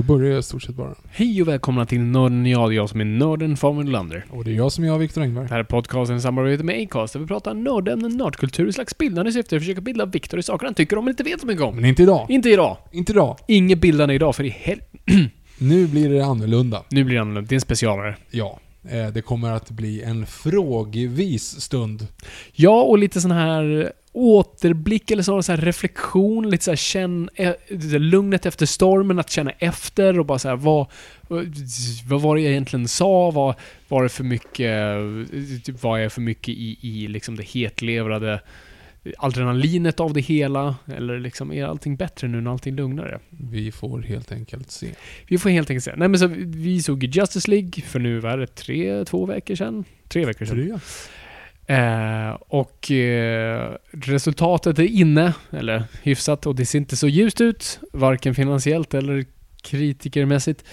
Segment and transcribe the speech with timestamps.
[0.00, 0.94] Då börjar jag i stort sett bara.
[1.10, 4.24] Hej och välkomna till Nörden jag, jag som är nörden Fabian Nylander.
[4.30, 5.44] Och det är jag som är jag, Viktor Engberg.
[5.44, 8.98] Det här är podcasten i samarbete med Acast där vi pratar nördämnen, nördkultur i slags
[8.98, 11.46] bildande syfte att försöka bilda Viktor i saker han tycker om men inte vet så
[11.46, 11.76] mycket om.
[11.76, 12.26] Men inte idag.
[12.30, 12.76] Inte idag.
[12.92, 13.36] Inte idag.
[13.48, 14.80] Inget bildande idag för i hel...
[15.58, 16.82] Nu blir det annorlunda.
[16.88, 17.48] Nu blir det annorlunda.
[17.48, 18.16] Det är en specialare.
[18.30, 18.58] Ja.
[18.90, 22.06] Eh, Det kommer att bli en frågvis stund.
[22.52, 27.30] Ja, och lite sån här återblick eller så, så här reflektion, lite så här känn...
[27.34, 27.52] eh,
[27.98, 30.86] Lugnet efter stormen, att känna efter och bara så här, vad...
[32.08, 33.30] Vad var det jag egentligen sa?
[33.30, 33.54] Vad
[33.88, 34.70] var det för mycket...
[35.82, 38.40] Vad är för mycket i, i liksom det hetlevrade
[39.18, 40.76] adrenalinet av det hela?
[40.96, 43.18] Eller liksom, är allting bättre nu när allting är lugnare?
[43.28, 44.88] Vi får helt enkelt se.
[45.26, 45.92] Vi får helt enkelt se.
[45.96, 49.54] Nej men så vi såg ju Justice League för nu var det tre, två veckor
[49.54, 49.84] sedan?
[50.08, 50.56] Tre veckor sedan.
[50.56, 50.78] Tre.
[51.70, 57.80] Eh, och eh, resultatet är inne, eller hyfsat, och det ser inte så ljust ut,
[57.92, 59.24] varken finansiellt eller
[59.62, 60.64] kritikermässigt.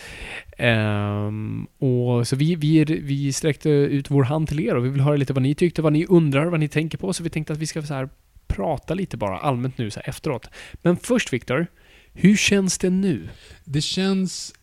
[0.57, 5.01] Ehm, och så vi, vi, vi sträckte ut vår hand till er och vi vill
[5.01, 7.13] höra lite vad ni tyckte, vad ni undrar, vad ni tänker på.
[7.13, 8.09] Så vi tänkte att vi ska så här
[8.47, 10.49] prata lite bara allmänt nu så här efteråt.
[10.73, 11.67] Men först Viktor,
[12.13, 13.29] hur känns det nu?
[13.63, 14.53] Det känns...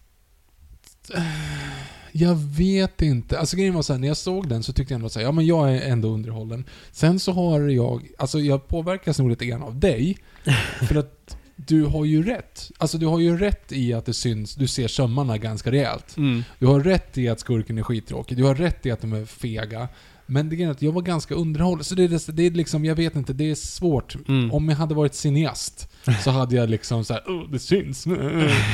[2.16, 3.38] Jag vet inte.
[3.38, 5.46] Alltså grejen var såhär, när jag såg den så tyckte jag ändå såhär, ja men
[5.46, 6.64] jag är ändå underhållen.
[6.92, 10.18] Sen så har jag, alltså jag påverkas nog lite grann av dig.
[10.88, 12.70] För att du har ju rätt.
[12.78, 16.16] Alltså du har ju rätt i att det syns, du ser sömmarna ganska rejält.
[16.58, 18.36] Du har rätt i att skurken är skittråkig.
[18.36, 19.88] Du har rätt i att de är fega.
[20.26, 21.84] Men det är att jag var ganska underhållen.
[21.84, 24.16] Så det är, det är liksom, jag vet inte, det är svårt.
[24.28, 24.52] Mm.
[24.52, 25.88] Om jag hade varit cineast
[26.24, 28.06] så hade jag liksom såhär, oh, det syns.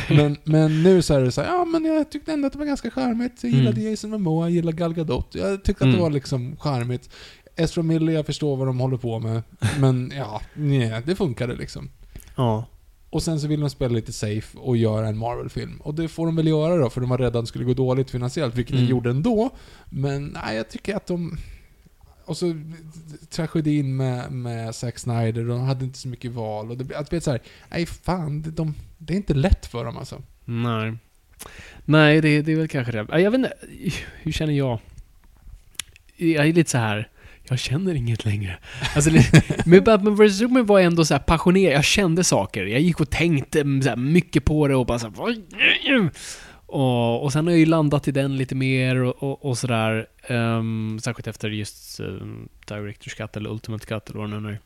[0.08, 2.58] men, men nu så är det så här, ja men jag tyckte ändå att det
[2.58, 3.38] var ganska charmigt.
[3.42, 3.90] Jag gillade Mm.
[3.90, 5.34] Jason Momoa, jag gillade Gal Gadot.
[5.34, 5.96] Jag tyckte att Mm.
[5.96, 7.10] det var liksom charmigt.
[7.56, 9.42] Ezra Miller, jag förstår vad de håller på med.
[9.78, 11.90] Men ja, nej, det funkade liksom.
[12.36, 12.64] Ja.
[13.10, 15.80] Och sen så vill de spela lite safe och göra en Marvel-film.
[15.84, 17.74] Och det får de väl göra då, för de var rädda att det skulle gå
[17.74, 18.84] dåligt finansiellt, vilket Mm.
[18.86, 19.50] de gjorde ändå.
[19.90, 21.38] Men nej, jag tycker att de...
[22.30, 22.54] Och så
[23.30, 26.70] tragedin med, med Zack Snyder, de hade inte så mycket val.
[26.70, 29.84] Och det, att det så här, nej fan, det, de, det är inte lätt för
[29.84, 30.22] dem alltså.
[30.44, 30.94] Nej.
[31.84, 33.20] Nej, det, det är väl kanske det.
[33.20, 33.52] Jag vet inte,
[34.22, 34.78] hur känner jag?
[36.16, 37.08] Jag är lite så här.
[37.48, 38.58] Jag känner inget längre.
[38.94, 39.10] Alltså,
[39.64, 41.74] men Batman vs Superman var ändå så här passionerad.
[41.74, 42.66] Jag kände saker.
[42.66, 45.36] Jag gick och tänkte så här mycket på det och bara så här, "Vad?"
[46.70, 50.06] Och, och sen har jag ju landat i den lite mer och, och, och sådär.
[50.28, 54.58] Um, särskilt efter just um, Directors Cut eller Ultimate Cut eller vad det nu är.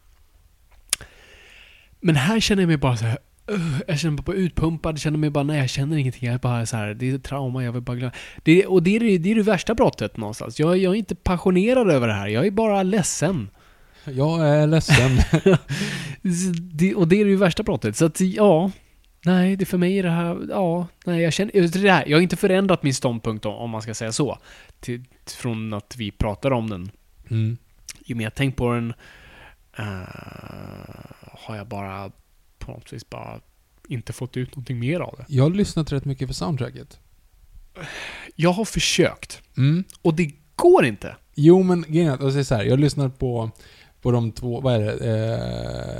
[2.00, 3.18] Men här känner jag mig bara så här.
[3.46, 6.26] "Ugh", jag känner mig bara utpumpad, känner mig bara nej jag känner ingenting.
[6.26, 8.12] Jag är bara så här, det är trauma, jag vill bara glömma.
[8.42, 10.60] Det, och det är det, det är det värsta brottet någonstans.
[10.60, 13.50] Jag, jag är inte passionerad över det här, jag är bara ledsen.
[14.04, 15.18] Jag är ledsen.
[16.72, 17.96] Det, och det är det värsta brottet.
[17.96, 18.70] Så att ja,
[19.24, 22.22] nej, det för mig är det här, ja, nej jag känner, det här, jag har
[22.22, 24.38] inte förändrat min ståndpunkt om, om man ska säga så.
[24.80, 26.90] Till, från att vi pratar om den.
[27.30, 27.56] Mm.
[28.04, 28.94] Ju mer jag tänkt på den,
[29.78, 29.84] eh,
[31.32, 32.10] har jag bara
[32.58, 33.40] på något vis bara
[33.88, 35.24] inte fått ut någonting mer av det.
[35.28, 36.98] Jag har lyssnat rätt mycket på soundtracket.
[38.36, 39.84] Jag har försökt, Mm.
[40.02, 41.16] och det går inte.
[41.34, 43.50] Jo, men grejen är att, alltså, så här, jag har lyssnat på,
[44.02, 44.92] på de två, vad är det?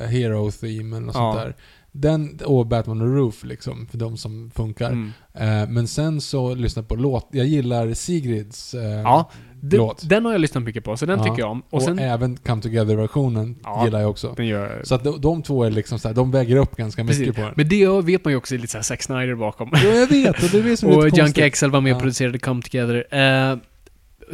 [0.03, 1.33] Eh, Hero Theme eller något Ja.
[1.33, 1.55] sånt där.
[1.97, 4.91] Den och Batman och Roof liksom, för de som funkar.
[4.91, 5.13] Mm.
[5.35, 7.29] Eh, men sen så lyssnar jag på låt.
[7.33, 9.31] Jag gillar Sigrids eh, Ja,
[9.63, 10.09] låt.
[10.09, 11.25] den har jag lyssnat mycket på, så den Ja.
[11.25, 11.61] tycker jag om.
[11.61, 11.99] Och Och, sen...
[11.99, 13.85] även Come Together-versionen Ja.
[13.85, 14.43] gillar jag också.
[14.43, 14.81] Gör...
[14.85, 17.35] Så att de, de två är liksom så här, de väger upp ganska mycket Precis.
[17.37, 17.53] på den.
[17.57, 19.71] Men det vet man ju också är lite såhär Zack Snyder bakom.
[19.73, 20.43] Ja, jag vet.
[20.43, 21.51] Och det är som och Junkie.
[21.51, 22.01] XL var med och Ja.
[22.01, 23.07] producerade Come Together.
[23.11, 23.59] Eh,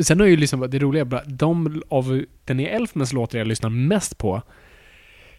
[0.02, 3.46] sen har jag ju på, det roliga, bara, de av den är Elfmans låtar jag
[3.46, 4.42] lyssnar mest på,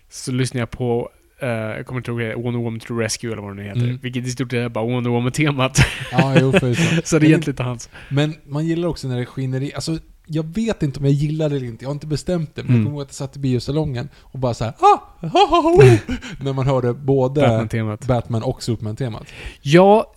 [0.09, 1.09] så lyssnar jag på
[1.41, 3.81] eh, jag kommer inte ihåg det, Wonder Woman to Rescue eller vad den heter.
[3.81, 3.99] Mm.
[4.01, 5.77] Vilket i stort är bara Wonder Woman-temat.
[6.11, 7.01] Ja, jo, förvisso.
[7.03, 7.89] så det är egentligen inte hans.
[8.09, 11.49] Men man gillar också när det skiner i, alltså jag vet inte om jag gillar
[11.49, 12.63] det eller inte, jag har inte bestämt det.
[12.63, 12.81] Men Mm.
[12.81, 15.69] jag kommer ihåg att jag satt i biosalongen och bara såhär ah, ha, ha, ha,
[15.69, 15.93] oh,
[16.43, 18.43] När man hörde både Batman, Batman-temat.
[18.43, 19.27] och Superman-temat.
[19.61, 20.13] Ja,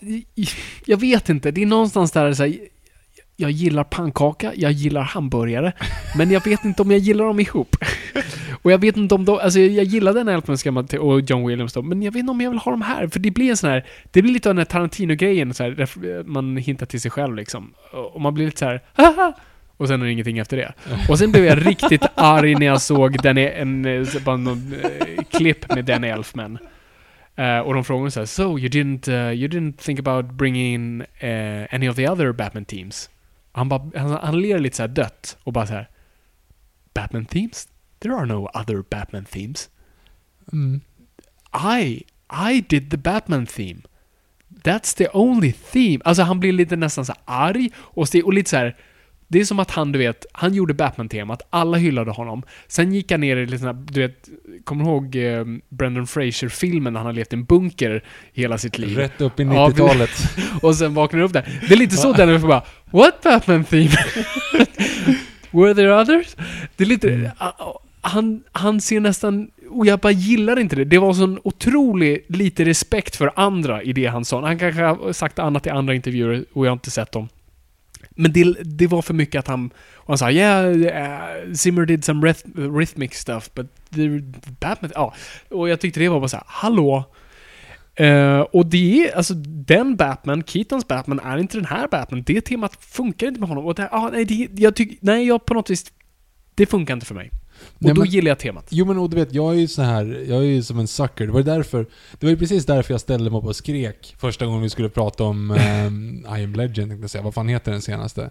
[0.87, 1.51] jag vet inte.
[1.51, 2.57] Det är någonstans där så här,
[3.37, 5.73] jag gillar pannkaka, jag gillar hamburgare,
[6.17, 7.77] men jag vet inte om jag gillar dem ihop.
[8.63, 11.73] Och jag vet inte om de, alltså jag gillar den Elfman gammal och John Williams
[11.73, 13.57] då, men jag vet inte om jag vill ha dem här, för det blir en
[13.57, 17.11] sån här, det blir lite av den här Tarantino-grejen, så här, man hintar till sig
[17.11, 17.75] själv liksom.
[18.13, 19.33] Och man blir lite så här, haha!
[19.77, 20.73] Och sen är det ingenting efter det.
[21.09, 25.25] Och sen blev jag riktigt arg när jag såg den, en, eh, bara någon, eh,
[25.39, 26.59] klipp med den Elfman.
[27.39, 30.25] Uh, eh, och de frågade så här, So you didn't, uh, you didn't think about
[30.25, 33.11] bringing in eh, any of the other Batman teams?
[33.55, 35.89] Han, bara, han, han ler lite så dött och bara så här,
[36.95, 37.69] Batman themes?
[37.99, 39.71] There are no other Batman themes.
[40.53, 40.81] Mm.
[41.81, 42.05] I,
[42.51, 43.81] I did the Batman theme.
[44.63, 45.99] That's the only theme.
[46.05, 48.77] Alltså han blir lite nästan så arg och, och lite så här.
[49.29, 52.43] Det är som att han, du vet, han gjorde Batman-temat, alla hyllade honom.
[52.69, 54.29] Sen gick han ner i lite här, du vet,
[54.65, 58.79] kommer du ihåg eh, Brendan Fraser-filmen när han har levt i en bunker hela sitt
[58.79, 58.97] liv?
[58.99, 60.11] Rätt upp i Ja, 90-talet.
[60.63, 61.61] Och sen vaknar upp där.
[61.69, 63.91] Det är lite så den är bara What Batman theme?
[65.51, 66.37] Were there others?
[66.77, 67.15] Det är lite...
[67.15, 67.31] Mm.
[68.01, 69.51] Han, han ser nästan...
[69.71, 70.85] Och jag bara gillar inte det.
[70.85, 74.47] Det var sån otrolig lite respekt för andra i det han sa.
[74.47, 77.29] Han kanske har sagt annat i andra intervjuer och jag har inte sett dem.
[78.15, 79.71] Men det, det var för mycket att han...
[79.95, 80.67] Och han sa yeah,
[81.47, 84.09] uh, Zimmer did some rhyth- rhythmic stuff, but the
[84.61, 84.91] Batman...
[84.95, 85.15] Ja.
[85.49, 87.05] Och jag tyckte det var bara så här, hallå?
[88.01, 92.23] Uh, och det är, alltså den Batman, Keatons Batman, är inte den här Batman.
[92.23, 93.67] Det temat funkar inte med honom.
[93.67, 95.85] Och det, ah, nej, det, jag tycker, nej, jag på något vis,
[96.55, 97.31] det funkar inte för mig.
[97.63, 98.67] Och Nej, då men- gillar jag temat.
[98.71, 100.87] Jo men och du vet, jag är ju så här, jag är ju som en
[100.89, 101.27] sucker.
[101.27, 101.87] Det var ju därför,
[102.19, 104.89] det var ju precis därför jag ställde mig upp och skrek första gången vi skulle
[104.89, 107.23] prata om um, I am Legend, tänkte jag säga.
[107.25, 108.31] Vad fan heter den senaste?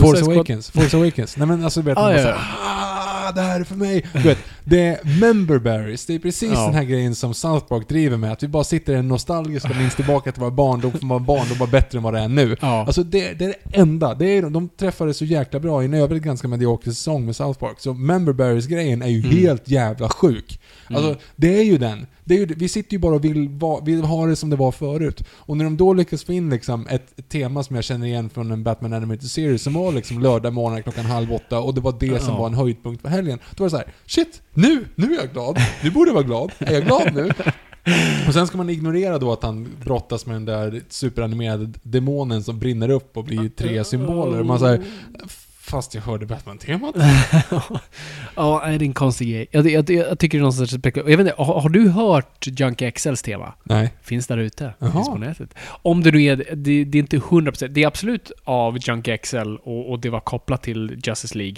[0.00, 0.24] Force.
[0.24, 0.70] Awakens.
[0.70, 1.36] Force Awakens.
[1.36, 3.74] Nej men alltså du vet, Ah, man bara ja, såhär, ah, det här är för
[3.74, 4.06] mig.
[4.12, 6.06] Du vet, det är member berries.
[6.06, 6.64] Det är precis Ja.
[6.64, 8.32] den här grejen som South Park driver med.
[8.32, 11.58] Att vi bara sitter i en nostalgiska minns tillbaka till våra barndom, för våra barndom
[11.58, 12.56] var bättre än vad det är nu.
[12.60, 12.84] Ja.
[12.86, 14.14] Alltså det, det är det enda.
[14.14, 17.58] Det är, de träffade så jäkla bra i en övrigt ganska medioker säsong med South
[17.60, 17.80] Park.
[17.80, 19.30] Så Member Berries-grejen är ju Mm.
[19.36, 20.60] helt jävla sjuk.
[20.88, 21.18] Alltså, Mm.
[21.36, 22.06] det är ju den.
[22.24, 24.56] Det är ju, vi sitter ju bara och vill, va, vill ha det som det
[24.56, 25.24] var förut.
[25.32, 28.50] Och när de då lyckas få in liksom ett, tema som jag känner igen från
[28.50, 31.94] en Batman Animated Series som var liksom lördag morgon klockan halv åtta och det var
[32.00, 33.38] det som var en höjdpunkt för helgen.
[33.56, 35.58] Då var det så här: shit, nu, nu är jag glad.
[35.82, 36.52] Nu borde vara glad.
[36.58, 37.30] Är jag glad nu?
[38.28, 42.58] Och sen ska man ignorera då att han brottas med den där superanimerade demonen som
[42.58, 44.42] brinner upp och blir tre symboler.
[44.42, 44.82] Man säger
[45.66, 46.94] fast jag hörde Batman-temat.
[48.34, 49.46] ja, det är en konstig grej.
[49.50, 50.72] Jag, jag, jag tycker det är någon sorts.
[50.94, 53.54] Jag vet inte, har, har du hört Junkie XLs tema?
[53.64, 53.94] Nej.
[54.02, 54.74] Finns där ute.
[54.80, 55.54] Finns på nätet.
[55.82, 57.68] Om det nu är, det, det är inte 100%.
[57.68, 61.56] Det är absolut av Junkie XL och, och det var kopplat till Justice League.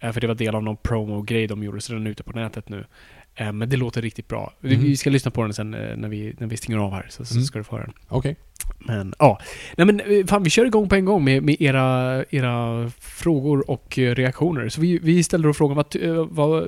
[0.00, 2.32] Eh, För det var del av någon promo-grej de gjorde, så den är ute på
[2.32, 2.84] nätet nu.
[3.34, 4.52] Eh, Men det låter riktigt bra.
[4.60, 4.84] Vi- Mhm.
[4.84, 7.24] Vi ska lyssna på den sen eh, när vi, när vi stänger av här, så,
[7.24, 7.44] så Mm.
[7.44, 7.94] ska du få höra den.
[8.08, 8.36] Okej.
[8.78, 9.40] Men ja.
[9.76, 13.98] Nej men fan, vi kör igång på en gång med, med era, era frågor och
[13.98, 14.68] reaktioner.
[14.68, 15.96] Så vi, vi ställer då frågan, vad,
[16.30, 16.64] vad,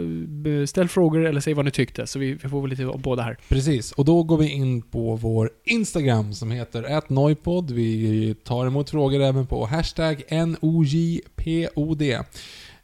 [0.68, 2.06] ställ frågor eller säg vad ni tyckte.
[2.06, 3.37] Så vi, vi får väl lite av båda här.
[3.49, 7.70] Precis, och då går vi in på vår Instagram som heter atnoipod.
[7.70, 12.02] Vi tar emot frågor även på hashtag NOJPOD.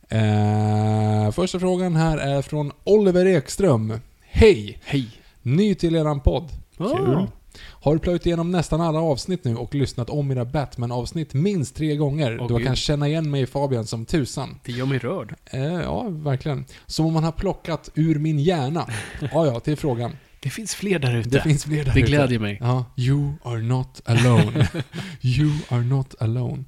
[0.08, 4.00] Eh, första frågan här är från Oliver Ekström.
[4.20, 4.78] Hej!
[4.84, 5.08] Hej!
[5.42, 6.48] Ny till eran podd.
[6.78, 6.86] Kul.
[7.14, 7.26] Ah.
[7.62, 12.38] Har plöjt igenom nästan alla avsnitt nu och lyssnat om era Batman-avsnitt minst tre gånger.
[12.40, 12.66] Åh, då jag gud.
[12.66, 14.58] kan känna igen mig i Fabian som tusan.
[14.64, 15.34] Det gör mig rörd.
[15.44, 16.64] Eh, ja, verkligen.
[16.86, 18.86] Som om man har plockat ur min hjärna.
[19.32, 20.16] Ja, ja, till frågan.
[20.40, 21.28] Det finns fler där ute.
[21.28, 22.08] Det finns fler där Det ute.
[22.10, 22.58] glädjer mig.
[22.60, 24.68] Ja, you are not alone.
[25.22, 26.64] you are not alone.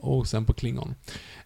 [0.00, 0.94] Och sen på Klingon.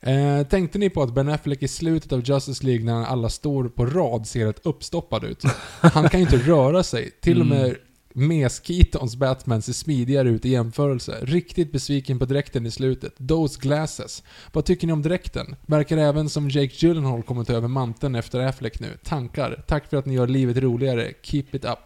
[0.00, 3.64] Eh, tänkte ni på att Ben Affleck i slutet av Justice League när alla står
[3.68, 5.42] på rad ser ett uppstoppad ut?
[5.80, 7.11] Han kan ju inte röra sig.
[7.20, 7.76] Till och med
[8.16, 11.18] Mes-Keatons Batman ser smidigare ut i jämförelse.
[11.23, 13.28] Riktigt besviken på dräkten i slutet.
[13.28, 14.23] Those glasses.
[14.52, 15.56] Vad tycker ni om dräkten?
[15.66, 18.99] Verkar även som Jake Gyllenhaal kommer ta över manteln efter Affleck nu.
[19.04, 19.64] Tankar?
[19.66, 21.12] Tack för att ni gör livet roligare.
[21.23, 21.78] Keep it up.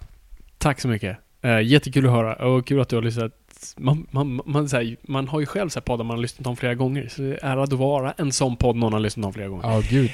[0.58, 1.18] Tack så mycket.
[1.44, 3.32] Uh, jättekul att höra och kul att du har lyssnat.
[3.76, 6.56] Man, man, man, här, man har ju själv så här poddar man har lyssnat om
[6.56, 9.32] flera gånger, så det är ära att vara en sån podd någon har lyssnat om
[9.32, 9.70] flera gånger.
[9.70, 10.10] Ja, gud.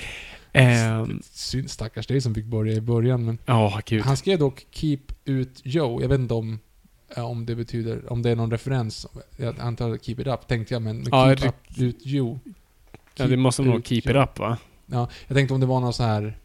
[0.52, 3.38] Ehm, Synd stackars dig som fick börja i början, men...
[3.46, 4.02] Ja, gud.
[4.02, 6.02] Han skrev dock Keep Ut Joe.
[6.02, 6.58] Jag vet inte om,
[7.16, 9.06] eh, om det betyder, om det är någon referens.
[9.36, 12.38] Jag antar Keep It Up tänkte jag, men men Ja, Keep det- Up Ut You.
[13.16, 14.58] Ja, det måste nog keep it up va?
[14.86, 16.38] Ja, jag tänkte om det var någon så här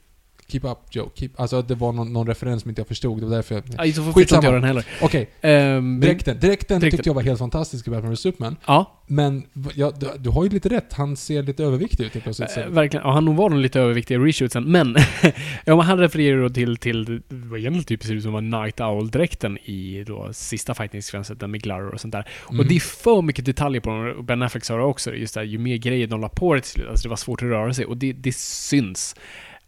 [0.50, 1.10] Keep Up Joe.
[1.16, 3.20] Keep, alltså det var någon, någon referens som inte jag förstod.
[3.22, 3.64] Det var därför jag...
[3.78, 4.86] Nej, så får inte jag den heller.
[5.02, 6.40] Okej, Ehm, direkten.
[6.40, 6.98] Direkten Direkten.
[6.98, 8.56] tyckte jag var helt fantastisk i Batman vs Superman.
[8.66, 9.44] Ja, Men
[9.76, 10.94] ja, du, du har ju lite rätt.
[10.94, 12.52] Han ser lite överviktig ut helt plötsligt.
[12.52, 12.62] Så.
[12.70, 13.06] verkligen.
[13.06, 14.96] Ja, han var nog lite överviktig i reshootsen, men...
[15.66, 19.58] ja, han refererar då till, till var egentligen typ ser ut som var Night Owl-dräkten
[19.58, 22.28] i då sista fighting-sekvensen, den med Glarour och sånt där.
[22.50, 22.60] Mm.
[22.60, 24.14] Och det är för mycket detaljer på dem.
[24.18, 26.54] Och Ben Affleck sa det också, just det här, ju mer grejer de la på
[26.54, 27.86] det till slut, alltså det var svårt att röra sig.
[27.86, 29.16] Och det, det syns.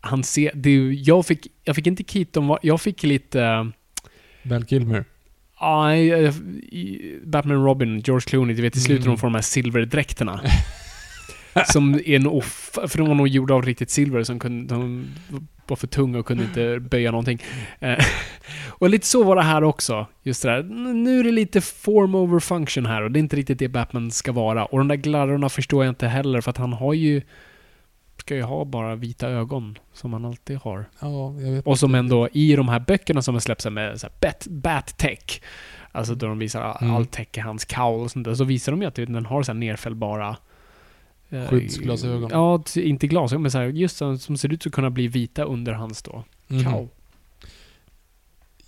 [0.01, 3.71] Han ser, det, jag fick, jag fick inte Keaton, jag fick lite...
[4.43, 5.05] Val Kilmer.
[5.61, 6.27] Nej,
[6.71, 9.15] i Batman Robin, George Clooney, du vet i slutet Mm.
[9.15, 10.41] de får de här silverdräkterna.
[11.65, 15.07] som är nog, för de var nog gjorda av riktigt silver som kunde, de
[15.67, 17.41] var för tunga och kunde inte böja någonting.
[17.79, 18.05] Eh,
[18.69, 20.07] och lite så var det här också.
[20.23, 23.35] Just det där, nu är det lite form over function här och det är inte
[23.35, 24.65] riktigt det Batman ska vara.
[24.65, 27.21] Och de där glarrorna förstår jag inte heller för att han har ju,
[28.21, 30.85] ska ju ha bara vita ögon som han alltid har.
[30.99, 31.33] Ja,
[31.65, 35.41] Och som ändå i de här böckerna som har släppts med så bat, bat tech.
[35.91, 36.95] Alltså då de visar all, Mm.
[36.95, 38.35] all tech i hans cowl och sånt där.
[38.35, 40.35] Så visar de ju att den har så här nerfällbara...
[41.29, 42.29] eh, Skyddsglasögon.
[42.33, 45.43] Ja, inte glasögon men så här, just så, som ser ut att kunna bli vita
[45.43, 46.23] under hans då.
[46.47, 46.63] Mhm.
[46.63, 46.87] Cowl.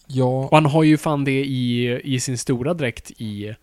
[0.08, 3.56] Ja, Och han har ju fan det i, i sin stora dräkt i,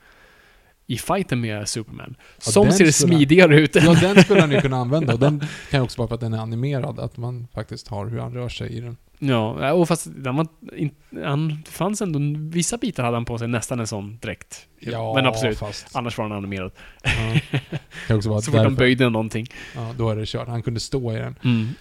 [0.91, 2.15] i fighten med Superman.
[2.19, 3.75] Ja, som ser skulle- smidigare ut.
[3.75, 5.13] ja, den skulle han ju kunna använda.
[5.13, 6.99] Och den kan ju också vara för att den är animerad.
[6.99, 8.97] Att man faktiskt har hur han rör sig i den.
[9.23, 10.47] Ja, och fast den var,
[11.25, 12.19] han fanns ändå,
[12.57, 14.67] vissa bitar hade han på sig nästan en sån dräkt.
[15.15, 15.59] men absolut.
[15.59, 15.97] fast...
[15.97, 16.71] Annars var den animerad.
[17.03, 18.21] Ja.
[18.21, 18.71] Så fort de därför.
[18.71, 19.47] böjde någonting.
[19.77, 20.49] Ja, då är det kört.
[20.49, 21.37] Han kunde stå i den.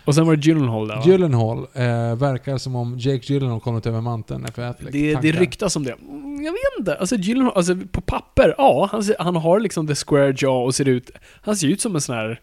[0.05, 1.03] Och sen var det Gyllenhaal där va?
[1.05, 4.91] Gyllenhaal eh, verkar som om Jake Gyllenhaal kommit över manteln efter Affleck.
[4.93, 5.95] det, det ryktas om det.
[6.43, 6.95] Jag vet inte.
[6.95, 10.75] Alltså Gyllenhaal, alltså på papper, ja, han, ser, han har liksom the square jaw och
[10.75, 11.11] ser ut...
[11.41, 12.41] Han ser ut som en sån här...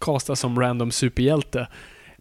[0.00, 1.68] Castad som random superhjälte.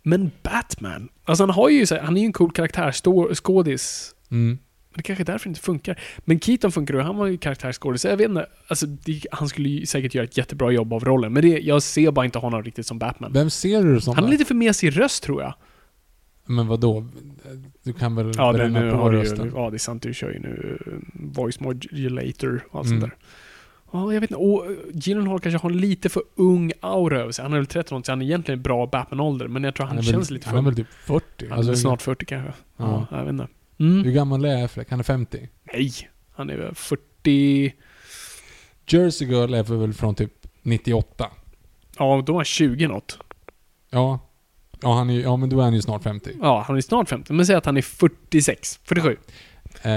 [0.03, 3.35] Men Batman, alltså han har ju så här, han är ju en cool karaktär, stå-
[3.35, 4.15] skådis.
[4.31, 4.47] Mm.
[4.47, 4.57] Men
[4.97, 5.99] det kanske är därför det inte funkar.
[6.19, 8.05] Men Keaton funkar ju, han var ju karaktärsskådis.
[8.05, 11.33] Jag vet inte, alltså det, han skulle ju säkert göra ett jättebra jobb av rollen.
[11.33, 13.33] Men det, jag ser bara inte honom riktigt som Batman.
[13.33, 14.29] Vem ser du som Han då?
[14.29, 15.53] lite för mesig röst tror jag.
[16.47, 17.05] Men vad då?
[17.83, 19.45] Du kan väl Ja, bränna nu på rösten?
[19.45, 20.03] ju, ja, det är sant.
[20.03, 22.99] Du kör ju nu eh, voice modulator och allt Mm.
[23.01, 23.19] sånt där.
[23.91, 24.41] Ja, jag vet inte.
[24.43, 27.43] Och eh, Gyllenhaal kanske har en lite för ung aura över sig.
[27.43, 29.47] Han är väl 13 så han är egentligen bra Batman-ålder.
[29.47, 31.25] Men jag tror han, är känns väl, lite för Han är väl typ 40?
[31.39, 32.53] Han är Alltså, snart 40 kanske.
[32.77, 33.17] Ja, Ja.
[33.17, 33.47] jag vet inte.
[33.79, 34.03] Mm.
[34.03, 34.89] Hur gammal är Affleck?
[34.89, 35.49] Han är 50?
[35.73, 35.91] Nej,
[36.35, 37.73] han är väl 40...
[38.87, 41.27] Jersey Girl är väl från typ 98?
[41.97, 43.19] Ja, då är han 20 något.
[43.89, 44.19] Ja.
[44.81, 46.31] Ja, han är, ja men då är han ju snart 50.
[46.41, 47.33] Ja, han är snart 50.
[47.33, 49.17] Men säg att han är 46, 47.
[49.81, 49.91] Eh,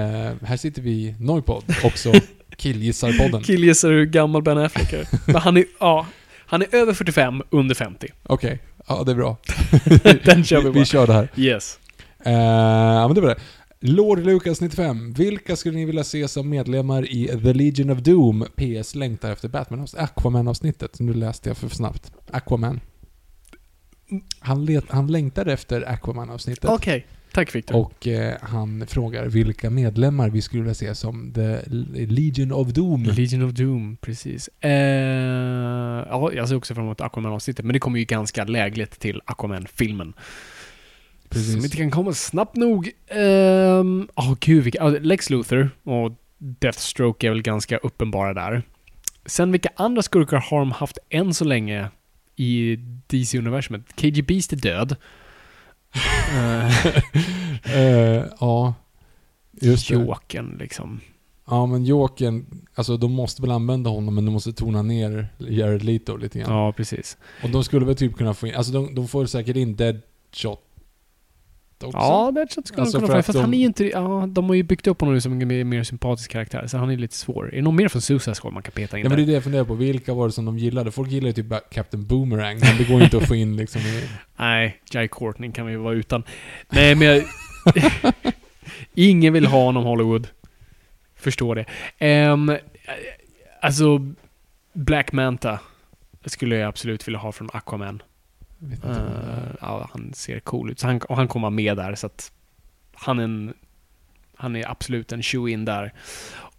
[0.47, 2.13] här sitter vi i Noipod, också
[2.57, 3.43] Killgissarpodden.
[3.43, 5.09] Killgissar hur gammal Ben Affleck är.
[5.27, 6.07] Men han är, ja,
[6.47, 8.09] han är över 45, under 50.
[8.23, 8.59] Okej,
[8.89, 9.37] ja det är bra.
[10.25, 10.79] Den kör vi bara.
[10.79, 11.29] vi kör det här.
[11.37, 11.79] Yes.
[12.25, 13.41] Eh, ja men det var det.
[13.83, 15.13] Lord Lucas 95.
[15.13, 18.47] Vilka skulle ni vilja se som medlemmar i The Legion of Doom?
[18.57, 21.01] PS längtar efter Batman Aquaman-avsnittet.
[21.01, 22.13] Nu läste jag för snabbt.
[22.31, 22.81] Aquaman.
[24.39, 26.71] Han, let, han längtade efter Aquaman-avsnittet.
[26.71, 27.07] Okej.
[27.33, 27.77] Tack Victor.
[27.77, 31.59] Och eh, han frågar vilka medlemmar vi skulle vilja se som The
[32.07, 33.03] Legion of Doom.
[33.03, 34.49] Legion of Doom, precis.
[34.61, 34.71] Eh,
[36.09, 40.13] ja, jag ser också fram emot Aquaman-avsnittet, men det kommer ju ganska lägligt till Aquaman-filmen.
[41.29, 41.53] Precis.
[41.53, 42.91] Som inte kan komma snabbt nog.
[43.09, 48.63] Ehm, Åh gud, vilka, Lex Luthor och Deathstroke är väl ganska uppenbara där.
[49.27, 51.89] Sen vilka andra skurkar har de haft än så länge
[52.41, 53.97] i DC-universumet?
[53.97, 54.97] KG Beast är död.
[57.65, 58.75] Eh, ja,
[59.53, 59.95] just det.
[59.95, 61.01] Jokern liksom.
[61.47, 65.83] Ja, men Jokern, alltså de måste väl använda honom, men de måste tona ner Jared
[65.83, 66.53] Leto lite grann.
[66.53, 67.17] Ja, precis.
[67.43, 70.70] Och de skulle väl typ kunna få in, alltså de, de får säkert in Deadshot
[71.83, 71.99] också.
[71.99, 73.19] Ja, Deadshot skulle Alltså de för kunna få.
[73.19, 73.85] att Fast de- han är ju inte...
[73.85, 76.91] Ja, de har ju byggt upp honom som en mer, mer sympatisk karaktär, så han
[76.91, 77.53] är lite svår.
[77.53, 79.27] Är det någon mer från Suicide Squad man kan peta in Ja men det är
[79.27, 80.91] det jag funderar på, vilka var det som de gillade?
[80.91, 84.09] Folk gillar ju typ Captain Boomerang, men det går inte att få in liksom i...
[84.37, 86.23] Nej, Jai Courtney kan vi vara utan.
[86.69, 87.23] Nej, men jag...
[88.95, 90.29] Ingen vill ha honom Hollywood.
[91.17, 91.65] förstår det.
[91.99, 92.53] Ehm,
[93.61, 94.13] alltså,
[94.73, 95.59] Black Manta
[96.25, 98.03] skulle jag absolut vilja ha från Aquaman.
[98.83, 99.57] Är.
[99.61, 100.79] ja, han ser cool ut.
[100.79, 102.33] Så han, och han kommer vara med där, så att
[102.95, 103.55] han är en...
[104.37, 105.93] Han är absolut en shoe-in där.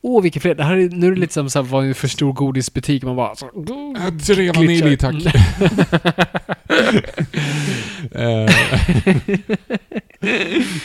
[0.02, 0.56] Åh, vilken fler.
[0.56, 3.04] Det här är, nu är det lite som så här, var en för stor godisbutik.
[3.04, 3.36] Man bara...
[3.36, 3.50] Så,
[4.26, 5.16] Tre vanilj tack.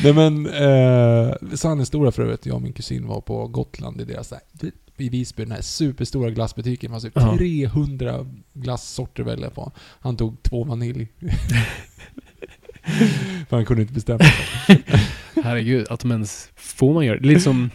[0.02, 2.46] Nej men, eh, sann historia för övrigt.
[2.46, 4.32] Jag och min kusin var på Gotland i deras
[5.00, 6.90] i Visby, den här superstora glassbutiken.
[6.90, 7.36] Det fanns typ Ja.
[7.36, 9.72] 300 glassorter att välja på.
[9.78, 11.08] Han tog två vanilj.
[13.48, 14.82] för han kunde inte bestämma sig.
[15.44, 16.50] Herregud, att de ens...
[16.54, 17.26] Får man göra det?
[17.26, 17.70] Lite som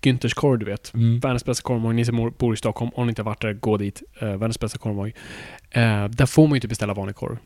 [0.00, 0.94] Günthers korv, du vet.
[0.94, 1.20] Mm.
[1.20, 1.94] Världens bästa korvmoj.
[1.94, 4.02] Ni som bor i Stockholm, om ni inte har varit där, gå dit.
[4.22, 5.14] Uh, världens bästa korvmoj.
[5.76, 7.38] Uh, där får man ju inte beställa vanlig korv.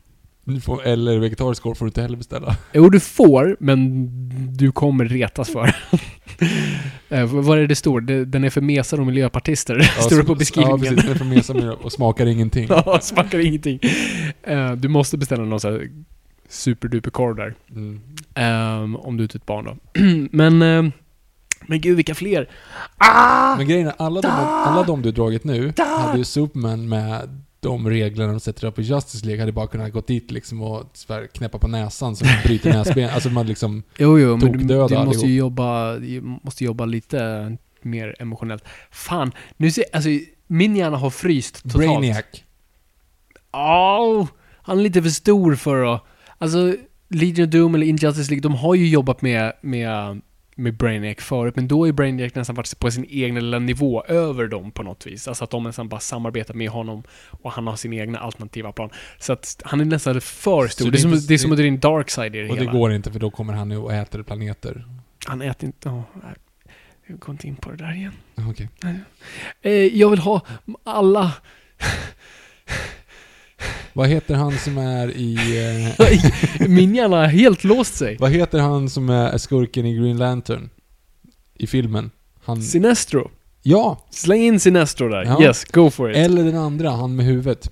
[0.63, 2.57] Får, eller vegetarisk korv får du inte heller beställa.
[2.73, 4.09] Jo, du får, men
[4.57, 5.75] du kommer retas för.
[7.11, 8.01] uh, vad är det står?
[8.25, 9.79] Den är för mesar och miljöpartister.
[10.01, 10.79] står det på beskrivningen.
[10.83, 11.03] Ja, precis.
[11.03, 12.67] Den är för mesa med och smakar ingenting.
[12.69, 13.79] Ja, smakar ingenting.
[14.43, 15.89] Eh, du måste beställa någon sån här
[16.49, 17.55] superduper korv där.
[17.71, 18.01] Mm.
[18.35, 20.01] Ehm, om du är ett barn då.
[20.31, 20.91] men, ehm,
[21.67, 22.49] men gud vilka fler.
[22.97, 23.55] Ah!
[23.57, 27.89] Men grejen är, alla de, alla de du dragit nu hade ju Superman med de
[27.89, 30.83] reglerna de sätter upp i Justice League hade bara kunnat gått dit liksom och
[31.33, 33.09] knäppa på näsan så man bryter näsben.
[33.09, 33.83] Alltså man liksom...
[33.97, 35.25] Jo, jo, men du, du måste allihop.
[35.25, 35.99] ju jobba,
[36.43, 38.63] måste jobba lite mer emotionellt.
[38.91, 40.09] Fan, nu ser alltså
[40.47, 41.77] min hjärna har fryst totalt.
[41.77, 42.25] Brainiac.
[43.51, 44.27] Åh,
[44.61, 46.03] han är lite för stor för att...
[46.37, 46.75] Alltså,
[47.09, 50.21] Legion of Doom eller Injustice League, de har ju jobbat med, med,
[50.55, 54.47] med Brainiac förut, men då ju Brainiac nästan varit på sin egen lilla nivå över
[54.47, 55.27] dem på något vis.
[55.27, 58.89] Alltså att de nästan bara samarbetar med honom och han har sin egna alternativa plan.
[59.19, 60.85] Så att han är nästan för stor.
[60.85, 62.55] Det är, det är som, det är som att dra in Darkseid i det Och
[62.55, 62.71] det hela.
[62.71, 64.85] går inte för då kommer han och äter planeter.
[65.25, 65.89] Han äter inte...
[65.89, 66.01] Oh,
[67.07, 68.13] jag går inte in på det där igen.
[68.49, 68.69] Okej.
[69.61, 70.41] Eh, jag vill ha
[70.83, 71.33] alla...
[73.93, 75.35] Vad heter han som är i...
[76.59, 78.17] Eh, Min hjärna har helt låst sig.
[78.19, 80.69] vad heter han som är skurken i Green Lantern?
[81.53, 82.11] I filmen?
[82.43, 82.61] Han...
[82.63, 83.31] Sinestro.
[83.61, 84.05] Ja!
[84.09, 85.23] Släng in Sinestro där.
[85.23, 85.41] Ja.
[85.43, 86.17] Yes, go for it.
[86.17, 87.71] Eller den andra, han med huvudet.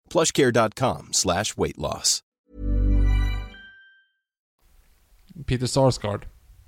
[0.11, 2.19] plushcare.com slash weight loss.
[5.45, 6.25] Peter Sarsgaard.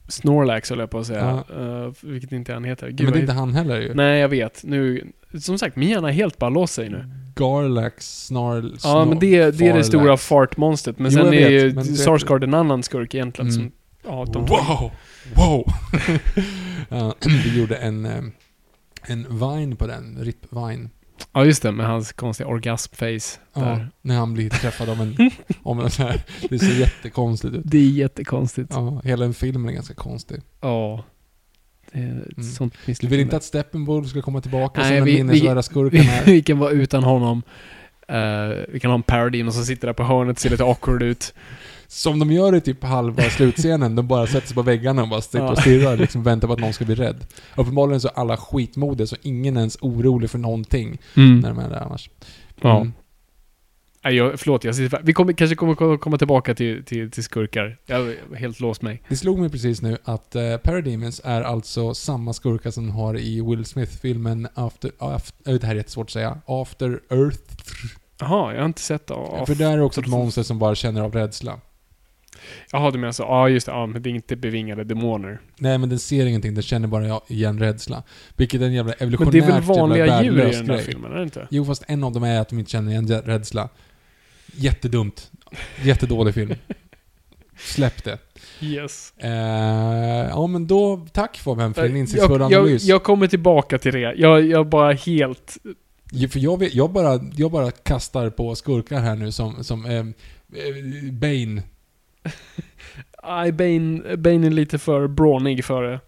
[0.08, 1.44] Snorlax höll jag på att säga.
[1.50, 1.86] Ja.
[1.86, 2.90] Eh, vilket inte han heter.
[2.90, 3.94] Gud, Men det är inte han heller ju.
[3.94, 4.64] Nej, jag vet.
[4.64, 5.12] Nu...
[5.40, 7.10] Som sagt, min hjärna har helt bara låst sig nu.
[7.36, 8.78] Garlax, Snarl...
[8.84, 11.00] Ja, men det, det är det stora fartmonstret.
[11.00, 13.52] Men Jo, sen jag är vet, ju Sarsgaard en annan skurk egentligen.
[13.52, 13.62] Mm.
[13.62, 13.72] Som,
[14.06, 14.92] ja, de Wow!
[15.36, 15.66] Wow!
[17.44, 18.24] Vi gjorde en, eh,
[19.04, 20.90] en Vine på den, Rip Vine.
[21.34, 21.72] Ja, just det.
[21.72, 23.40] Med hans konstiga orgasmface.
[23.54, 23.90] Ja, Där.
[24.02, 25.32] när han blir träffad av en...
[25.64, 27.62] om en här, det ser jättekonstigt ut.
[27.66, 28.70] Det är jättekonstigt.
[28.74, 28.86] Ja.
[29.04, 30.42] Ja, hela den filmen är ganska konstig.
[30.60, 32.44] Det är ett Mm.
[32.44, 35.64] sånt Du vill inte att Steppenwolf ska komma tillbaka Nej, som den vi- vi- minnesvärda
[35.64, 36.26] skurken vi, här?
[36.26, 37.44] vi kan vara utan honom.
[38.08, 41.04] Eh, vi kan ha en parody och som sitter där på hörnet ser lite awkward
[41.04, 41.34] ut.
[41.94, 43.96] Som de gör i typ halva slutscenen.
[43.96, 45.56] De bara sätter sig på väggarna och bara sitter och Ja.
[45.62, 47.26] stirrar liksom väntar på att någon ska bli rädd.
[47.56, 51.40] Uppenbarligen så är alla skitmodiga så ingen är ens orolig för någonting Mm.
[51.40, 52.10] när de är där annars.
[52.62, 52.78] Ja.
[52.78, 52.94] Mm.
[54.06, 57.78] Nej, jag, förlåt, jag sitter, vi kommer, kanske kommer komma- tillbaka till, till, till skurkar.
[57.86, 59.02] Jag har helt låst mig.
[59.10, 63.42] Det slog mig precis nu att uh, Parademons är alltså samma skurkar som har i
[63.42, 64.92] Will Smith-filmen After...
[65.00, 66.38] after det här är jättesvårt att säga.
[66.46, 67.40] After Earth.
[68.20, 69.14] Jaha, jag har inte sett det.
[69.14, 71.60] Ja, För där är också ett monster som bara känner av rädsla.
[72.72, 73.24] Jaha, du menar så.
[73.24, 73.72] Ja, just det.
[73.72, 75.40] Ja, men det är inte bevingade demoner.
[75.58, 76.54] Nej, men den ser ingenting.
[76.54, 78.04] Den känner bara igen rädsla.
[78.38, 80.86] Vilket är en jävla Men evolutionärt det är väl vanliga djur i den där grej.
[80.86, 81.48] filmen, är det inte?
[81.52, 83.70] Jo, fast en av dem är att de inte känner igen rädsla.
[84.56, 85.32] Jättedumt.
[85.84, 86.54] Jättedålig film.
[87.58, 88.18] Släpp det.
[88.62, 89.14] Yes.
[89.18, 89.32] Eh,
[90.30, 91.08] ja, men då...
[91.12, 92.84] Tack Fabian för din insiktsfulla jag, jag, analys.
[92.84, 94.00] jag kommer tillbaka till det.
[94.00, 95.58] Jag, jag bara helt...
[96.12, 99.86] Ja, För jag, vet, jag, bara, jag bara kastar på skurkar här nu som, som
[99.86, 100.06] eh, eh,
[101.12, 101.64] Bane.
[103.24, 106.00] Aj, Bane, Bane är lite för brawnig för det.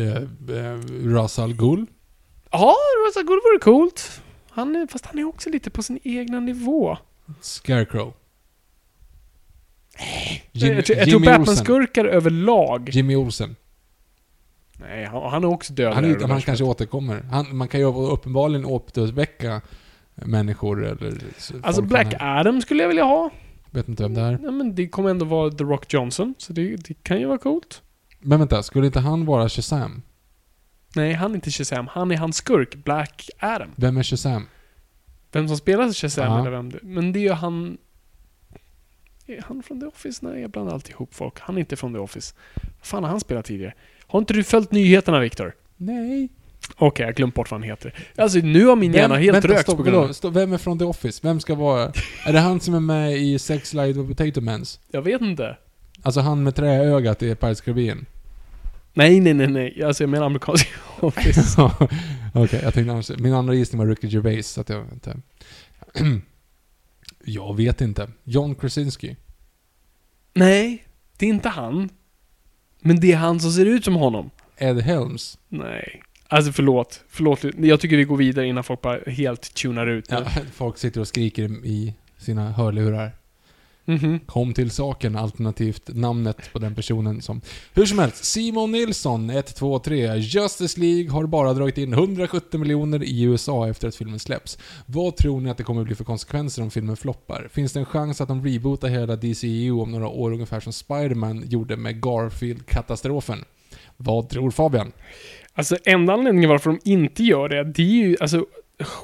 [0.00, 0.16] Eh,
[0.56, 0.78] eh,
[1.14, 1.86] Rasal Ghul.
[2.50, 2.74] Ja,
[3.06, 4.22] Rosa Good vore coolt.
[4.50, 6.98] Han är, fast han är också lite på sin egna nivå.
[7.40, 8.14] Scarecrow.
[10.52, 12.90] jag, jag, tror- jag tror Batman-skurkar överlag...
[12.92, 13.56] Jimmy Olsen.
[14.72, 15.94] Nej, han, han är också död.
[15.94, 17.20] Han, är, han kanske återkommer.
[17.30, 19.60] Han, man kan ju uppenbarligen återväcka
[20.14, 21.14] människor eller...
[21.38, 23.30] så Alltså Black Adam skulle jag vilja ha.
[23.74, 24.38] Vet inte vem det är.
[24.42, 27.38] Ja, men det kommer ändå vara The Rock Johnson, så det, det kan ju vara
[27.38, 27.82] coolt.
[28.20, 30.02] Men vänta, skulle inte han vara Shazam?
[30.96, 31.86] Nej, han är inte Shazam.
[31.86, 33.70] Han är hans skurk, Black Adam.
[33.76, 34.46] Vem är Shazam?
[35.32, 36.40] Vem som spelar Shazam Ja.
[36.40, 37.78] eller vem det Men det är ju han...
[39.26, 40.26] Är han från The Office?
[40.26, 41.40] Nej, jag blandar alltid ihop folk.
[41.40, 42.34] Han är inte från The Office.
[42.54, 43.74] Vad fan har han spelat tidigare?
[44.06, 45.54] Har inte du följt nyheterna, Viktor?
[45.76, 46.28] Nej.
[46.76, 47.94] Okej, jag har glömt bort vad han heter.
[48.16, 50.12] Alltså, nu har min hjärna helt vänta, rökt stopp, på grund av...
[50.12, 51.20] Stopp, Vem är från The Office?
[51.22, 51.92] Vem ska vara...
[52.26, 54.80] är det han som är med i Sex Light och Potato Mans?
[54.90, 55.56] Jag vet inte.
[56.02, 58.06] Alltså han med träögat i Pirates of Caribbean?
[58.92, 59.82] Nej, nej, nej, nej.
[59.84, 60.68] Alltså, jag menar amerikansk
[61.00, 61.62] Office.
[62.34, 65.16] Okej, jag tänkte annars- Min andra gissning var Ricky Gervais, så att jag inte...
[67.24, 68.08] jag vet inte.
[68.24, 69.16] John Krasinski.
[70.34, 70.84] nej,
[71.18, 71.88] det är inte han.
[72.80, 74.30] Men det är han som ser ut som honom.
[74.56, 75.38] Ed Helms.
[75.48, 76.02] Nej.
[76.34, 77.00] Alltså förlåt.
[77.08, 77.44] Förlåt.
[77.58, 80.06] Jag tycker vi går vidare innan folk bara helt tunar ut.
[80.08, 83.12] Ja, folk sitter och skriker i sina hörlurar.
[83.84, 84.20] Mhm.
[84.26, 87.40] Kom till saken, alternativt namnet på den personen som...
[87.74, 90.16] Hur som helst, Simon Nilsson, 123.
[90.16, 94.58] Justice League har bara dragit in 170 miljoner i USA efter att filmen släpps.
[94.86, 97.48] Vad tror ni att det kommer bli för konsekvenser om filmen floppar?
[97.52, 101.44] Finns det en chans att de rebootar hela DCEU om några år ungefär som Spider-Man
[101.48, 103.44] gjorde med Garfield-katastrofen?
[103.96, 104.92] Vad tror Fabian?
[105.54, 108.46] Alltså enda anledningen varför de inte gör det, det är ju, alltså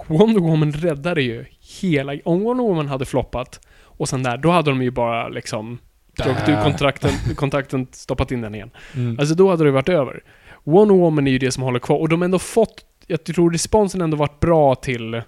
[0.07, 1.45] Wonder Woman räddade ju
[1.81, 2.13] hela...
[2.25, 5.79] Om Wonder Woman hade floppat och sen där, då hade de ju bara liksom
[6.17, 8.71] dragit ur kontrakten, kontrakten, stoppat in den igen.
[8.97, 9.19] Mm.
[9.19, 10.23] Alltså då hade det varit över.
[10.65, 13.51] Wonder Woman är ju det som håller kvar och de har ändå fått, jag tror
[13.51, 15.23] responsen ändå varit bra till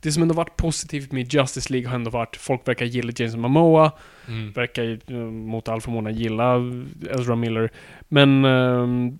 [0.00, 3.40] det som ändå varit positivt med Justice League har ändå varit folk verkar gilla Jason
[3.40, 3.92] Momoa,
[4.28, 4.52] Mm.
[4.52, 6.54] verkar eh, mot all förmodan gilla
[7.10, 7.70] Ezra Miller.
[8.08, 9.18] Men, ehm,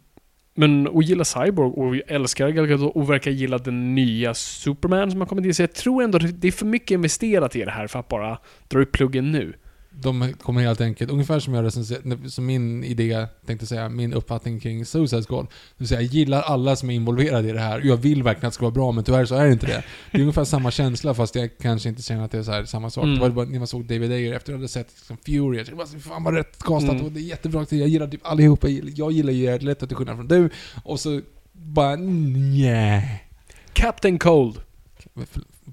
[0.55, 5.21] men och gilla Cyborg och älskar Gal Gadot och verkar gilla den nya Superman som
[5.21, 5.55] har kommit in.
[5.55, 8.38] Så jag tror ändå det är för mycket investerat i det här för att bara
[8.69, 9.55] dra upp pluggen nu.
[10.00, 14.61] De kommer helt enkelt, ungefär som jag recenserade, som min idé, tänkte säga, min uppfattning
[14.61, 15.44] kring Suicide Squad.
[15.46, 17.80] Det vill säga, jag gillar alla som är involverade i det här.
[17.84, 19.84] Jag vill verkligen att det ska vara bra, men tyvärr så är det inte det.
[20.12, 22.64] Det är ungefär samma känsla, fast jag kanske inte känner att det är så här,
[22.64, 23.04] samma sak.
[23.04, 23.14] Mm.
[23.14, 25.56] Det var bara när man såg David Ayer efter att jag hade sett liksom, Fury,
[25.58, 27.04] jag tänkte bara, fan vad rätt castat Mm.
[27.06, 27.66] och det är jättebra.
[27.70, 28.68] Jag gillar typ allihopa.
[28.68, 30.50] Jag gillar- Jag gillar ju Jared Leto till skillnad från du.
[30.84, 31.20] Och så
[31.52, 33.24] bara, nej.
[33.72, 34.61] Captain Cold.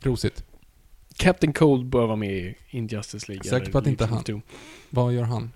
[0.02, 0.44] Prosit.
[1.18, 3.44] Captain Cold bör vara med i Injustice League.
[3.44, 4.42] Säker på att inte han- Doom.
[4.90, 5.52] Vad gör han?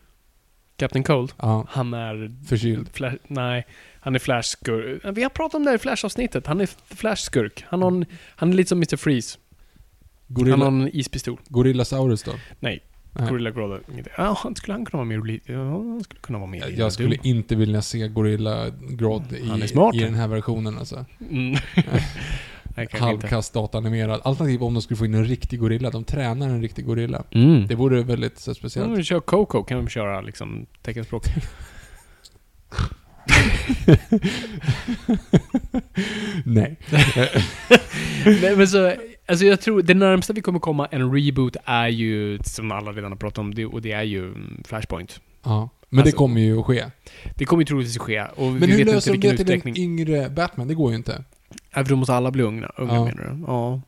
[0.75, 1.31] Captain Cold?
[1.37, 2.45] Ja, Han är...
[2.47, 2.89] förkyld.
[2.93, 3.65] Flash, nej,
[3.99, 5.11] han är Flash-skurk.
[5.15, 6.47] Vi har pratat om det här i Flash-avsnittet.
[6.47, 7.65] Han är Flash-skurk.
[7.67, 8.97] Han, en, han är lite som Mr.
[8.97, 9.37] Freeze.
[10.27, 11.37] Han har Gorilla, en ispistol.
[11.47, 12.31] Gorillasaurus då?
[12.59, 12.83] Nej.
[13.13, 13.29] Nej.
[13.29, 13.79] Gorilla Grodd.
[14.17, 16.93] Ja, skulle han kunna vara med i Ja, han skulle kunna vara med Jag, jag
[16.93, 21.05] skulle inte vilja se Gorilla Grodd i, i den här versionen alltså.
[21.29, 21.55] Mm.
[22.75, 23.27] Nej, kanske inte.
[23.27, 24.21] Halvkast datanimerad.
[24.23, 25.89] Alternativt om de skulle få in en riktig gorilla.
[25.89, 27.23] De tränar en riktig gorilla.
[27.31, 27.67] Mm.
[27.67, 28.97] Det vore väldigt så, Om speciellt.
[28.97, 31.23] vi kör Coco kan vi köra liksom teckenspråk.
[36.45, 36.77] Nej.
[38.25, 38.93] Nej men så,
[39.25, 43.11] alltså jag tror, det närmsta vi kommer komma en reboot är ju, som alla redan
[43.11, 44.33] har pratat om, det, och det är ju
[44.65, 45.19] Flashpoint.
[45.43, 45.69] Ja.
[45.89, 46.85] Men Alltså- det kommer ju att ske.
[47.35, 49.37] Det kommer ju troligtvis att ske, och Men vi hur vet inte löser de det
[49.37, 50.67] till en yngre Batman?
[50.67, 51.23] Det går ju inte.
[51.73, 53.05] Ja, för då måste alla bli unga, unga Ja.
[53.05, 53.43] menar du?
[53.47, 53.81] Ja.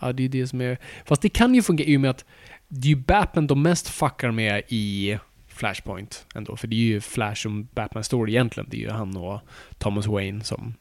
[0.00, 0.78] Ja, det är det som är...
[1.04, 2.24] Fast det kan ju fungera i och med att
[2.68, 6.56] det är ju Batman de mest fuckar med i Flashpoint ändå.
[6.56, 8.68] För det är ju Flash och Batman Story egentligen.
[8.70, 9.40] Det är ju han och
[9.78, 10.74] Thomas Wayne som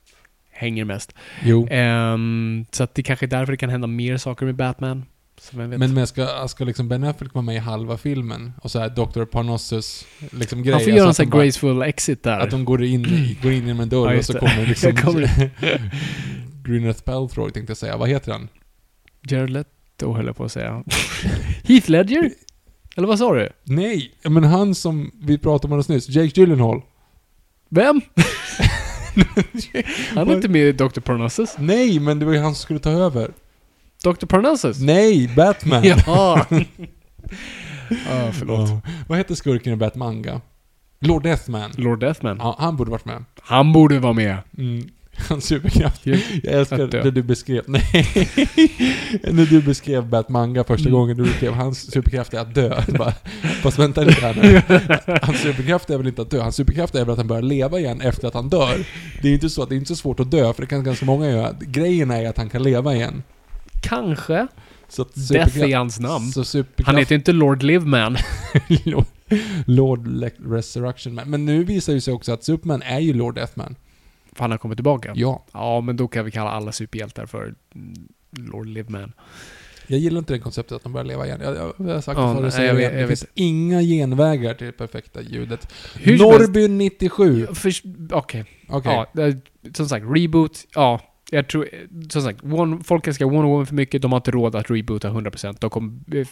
[0.52, 1.16] hänger mest.
[1.44, 1.68] Jo.
[1.72, 5.06] Ehm, så att det kanske är därför det kan hända mer saker med Batman.
[5.52, 8.54] Men, men ska, ska liksom Ben Affleck vara med i halva filmen?
[8.62, 9.26] Och så här Dr.
[9.26, 10.74] Parnassus liksom grejer?
[10.78, 12.40] Han får göra en sån här graceful exit där.
[12.40, 14.96] Att de går in, i- går in genom en dörr Ja, och så kommer liksom...
[14.96, 15.52] Kommer-
[16.64, 17.98] Gwyneth Paltrow tänkte jag säga.
[17.98, 18.48] Vad heter han?
[19.28, 20.84] Jared Leto höll jag på att säga.
[21.64, 22.32] Heath Ledger?
[22.96, 23.50] Eller vad sa du?
[23.64, 26.10] Nej, men han som vi pratade om alldeles nyss.
[26.16, 26.82] Jake Gyllenhaal.
[27.70, 28.02] Vem?
[30.16, 31.00] Han är inte med i Dr.
[31.00, 31.56] Parnassus.
[31.60, 33.32] Nej, men det var ju han som skulle ta över.
[34.04, 34.26] Dr.
[34.26, 34.80] Parnassus?
[34.80, 35.84] Nej, Batman.
[38.10, 38.70] Ja, förlåt.
[38.70, 38.82] Ja.
[39.08, 40.42] Vad heter skurken i Batmanga?
[41.00, 41.72] Lord Deathman.
[41.76, 42.38] Lord Deathman.
[42.40, 43.26] Ja, han borde varit med.
[43.42, 44.38] Han borde vara med.
[44.58, 44.88] Mm.
[45.30, 46.06] Hans superkraft.
[46.06, 47.64] Jag älskar när du beskrev...
[47.68, 47.84] Nej.
[49.32, 51.00] när du beskrev Batmanga första Mm.
[51.00, 52.82] gången, du beskrev hans superkraft är att dö.
[52.98, 53.14] Bara,
[53.62, 54.62] fast vänta lite här nu.
[55.22, 57.80] Hans superkraft är väl inte att dö, hans superkraft är väl att han börjar leva
[57.80, 58.86] igen efter att han dör.
[59.22, 61.06] Det är inte så, det är inte så svårt att dö, för det kan ganska
[61.06, 61.52] många göra.
[61.62, 63.24] Grejen är att han kan leva igen.
[63.84, 64.48] Kanske.
[64.88, 66.32] Så Death är hans namn.
[66.86, 68.18] Han heter inte Lord Liveman.
[68.86, 69.06] Lord,
[69.66, 70.08] Lord
[70.52, 71.30] Resurrection Man.
[71.30, 73.76] Men nu visar det sig också att Superman är ju Lord Deathman.
[74.32, 75.12] För han har kommit tillbaka.
[75.16, 75.46] Ja.
[75.54, 77.54] Ja, men då kan vi kalla alla superhjältar för
[78.38, 79.14] Lord Liveman.
[79.88, 81.40] Jag gillar inte det konceptet att de börjar leva igen.
[81.44, 84.54] Jag, jag, jag har sagt Ja, det förut, jag jag vet- det finns inga genvägar
[84.54, 85.68] till det perfekta ljudet.
[86.06, 87.48] Norby 97.
[87.54, 87.72] För-
[88.12, 88.46] Okej.
[88.70, 88.92] Okej.
[88.94, 89.38] Ja, det-
[89.78, 90.60] som sagt, reboot.
[90.76, 91.02] Ja,
[91.34, 91.70] jag tror...
[92.10, 94.02] Som sagt, one, folk älskar Wonder Woman för mycket.
[94.02, 95.58] De har inte råd att reboota 100%.
[95.60, 96.28] De kommer eh,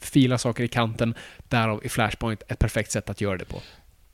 [0.00, 1.14] fila saker i kanten.
[1.48, 3.56] Därav är Flashpoint ett perfekt sätt att göra det på.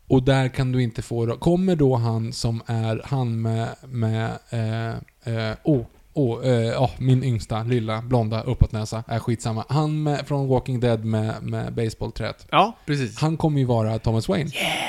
[0.06, 1.36] Och där kan du inte få...
[1.36, 3.68] Kommer då han som är han med...
[3.82, 4.88] med eh,
[5.34, 9.64] eh, oh, oh, eh, ja, min yngsta, lilla, blonda, uppåtnäsa, är skitsamma.
[9.68, 12.46] Han med, från Walking Dead med, med baseballträet.
[12.50, 13.18] Ja, precis.
[13.18, 14.50] Han kommer ju vara Thomas Wayne.
[14.54, 14.88] Yeah!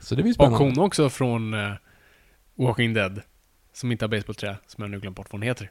[0.00, 0.64] Så det blir Och spännande.
[0.64, 1.72] hon också från eh,
[2.54, 3.22] Walking Dead.
[3.76, 5.70] Som inte har basebollträ, som jag nu glömt bort vad hon heter.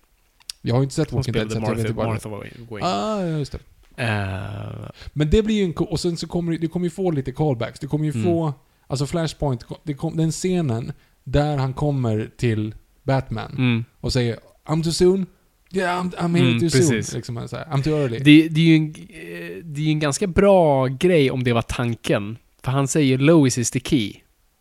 [0.62, 2.08] Jag har ju inte sett Walking Dead, så jag vet inte bara...
[2.08, 2.86] Martha Wayne.
[2.86, 3.60] Ah, ja, just det.
[4.04, 5.74] Eh, Men det blir ju en...
[5.74, 7.80] Och sen så kommer du, kommer ju få lite callbacks.
[7.80, 8.24] Du kommer ju Mm.
[8.24, 8.54] få...
[8.88, 10.92] Alltså Flashpoint, det kom, den scenen
[11.24, 13.86] där han kommer till Batman mm.
[14.00, 15.26] och säger I'm too soon.
[15.74, 17.08] Yeah, I'm, I'm here Mm, too precis.
[17.08, 17.18] soon.
[17.18, 18.20] Liksom, så här, I'm too early.
[18.20, 21.62] Det, det är ju en, eh, det är en ganska bra grej om det var
[21.62, 22.38] tanken.
[22.64, 24.14] För han säger Lois is the key.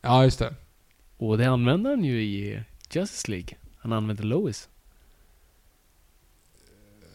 [0.02, 0.54] Ja, just det.
[1.16, 2.60] Och det använder han ju i
[2.94, 3.48] Justice League.
[3.78, 4.68] Han använder Lois.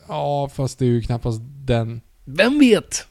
[0.08, 2.02] Ja, fast det är ju knappast den.
[2.26, 3.08] Vem vet?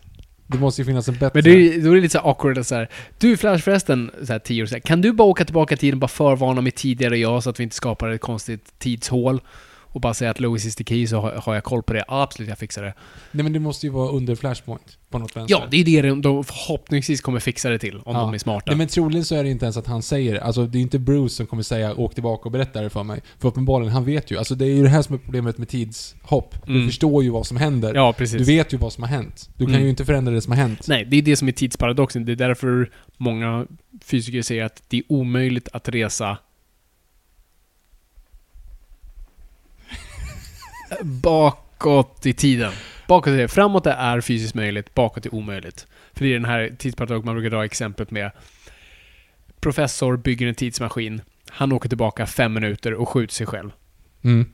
[0.47, 1.31] Det måste ju finnas en bättre...
[1.35, 4.11] Men det är, då är det lite så här awkward så här, Du Flash förresten,
[4.23, 6.61] så här tio år sedan, kan du bara åka tillbaka i tiden och bara förvarna
[6.61, 9.41] mig tidigare jag så att vi inte skapar ett konstigt tidshål?
[9.93, 12.05] Och bara säga att Lois is the key så har, har jag koll på det.
[12.09, 12.95] Absolut, jag fixar det.
[13.33, 14.99] Nej, men det måste ju vara under Flashpoint.
[15.11, 15.57] På något vänster.
[15.61, 17.97] Ja, det är det de, de förhoppningsvis kommer fixa det till.
[17.97, 18.21] Om Ja.
[18.21, 18.65] de är smarta.
[18.67, 20.43] Nej men troligen så är det inte ens att han säger det.
[20.43, 23.21] Alltså det är inte Bruce som kommer säga 'Åk tillbaka och berätta det för mig'
[23.39, 24.39] För uppenbarligen, han vet ju.
[24.39, 26.55] Alltså det är ju det här som är problemet med tidshopp.
[26.67, 26.87] Du Mm.
[26.87, 27.95] förstår ju vad som händer.
[27.95, 28.39] ja, precis.
[28.39, 29.51] Du vet ju vad som har hänt.
[29.57, 29.85] Du kan Mm.
[29.85, 30.89] ju inte förändra det som har hänt.
[30.89, 32.25] Nej, det är det som är tidsparadoxen.
[32.25, 33.67] Det är därför många
[34.05, 36.39] fysiker säger att det är omöjligt att resa
[41.03, 42.73] bakåt i tiden.
[43.09, 43.49] Bakåt är det.
[43.49, 45.87] Framåt är fysiskt möjligt, bakåt är omöjligt.
[46.13, 48.31] För det är den här tidsparadoxen man brukar dra exemplet med.
[49.61, 51.21] Professor bygger en tidsmaskin.
[51.49, 53.71] Han åker tillbaka fem minuter och skjuter sig själv.
[54.23, 54.47] Mm.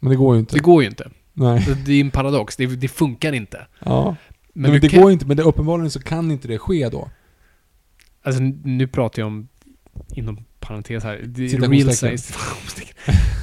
[0.00, 0.56] Men det går ju inte.
[0.56, 1.10] Det går ju inte.
[1.32, 1.62] Nej.
[1.62, 2.56] Så Det är en paradox.
[2.56, 3.66] Det, det funkar inte.
[3.84, 4.16] Ja.
[4.52, 5.26] Men, Men, du det kan- går inte.
[5.26, 7.10] Men det, uppenbarligen så kan inte det ske då.
[8.22, 9.48] Alltså nu pratar jag om,
[10.14, 12.34] inom parentes här, det är real science,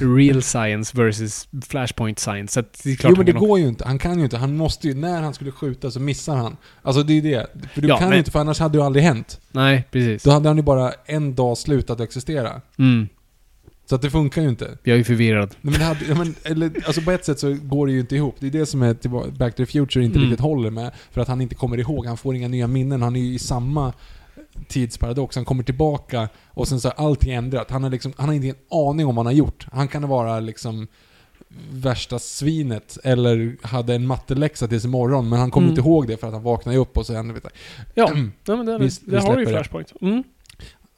[0.16, 2.52] real science versus flashpoint science.
[2.62, 3.84] Så det är klart Jo men det går ju inte.
[3.86, 4.36] Han kan ju inte.
[4.36, 4.94] Han måste ju...
[4.94, 6.56] När han skulle skjuta så missar han.
[6.82, 7.46] Alltså det är det.
[7.74, 9.40] För du Ja, kan men- ju inte, för annars hade det ju aldrig hänt.
[9.52, 10.22] Nej, precis.
[10.22, 12.60] Då hade han ju bara en dag slutat existera.
[12.78, 13.08] Mm.
[13.88, 14.78] Så att det funkar ju inte.
[14.82, 15.48] Jag är förvirrad.
[15.60, 18.00] Nej, men det hade, ja, men, eller, alltså på ett sätt så går det ju
[18.00, 18.36] inte ihop.
[18.38, 20.30] Det är det som är tillbaka, Back to the Future inte Mm.
[20.30, 20.90] riktigt håller med.
[21.10, 23.02] För att han inte kommer ihåg, han får inga nya minnen.
[23.02, 23.92] Han är ju i samma
[24.68, 25.36] tidsparadox.
[25.36, 27.70] Han kommer tillbaka och sen så har allting ändrat.
[27.70, 29.66] Han har, liksom, han har inte en aning om vad han har gjort.
[29.72, 30.86] Han kan vara liksom
[31.70, 35.78] värsta svinet eller hade en matteläxa tills imorgon men han kommer Mm.
[35.78, 37.52] inte ihåg det för att han vaknar ju upp och så händer vet jag,
[37.94, 38.12] Ja,
[38.44, 39.52] ja men det, Vi- det vi har du ju det.
[39.52, 39.92] flashpoint.
[40.00, 40.22] Mm.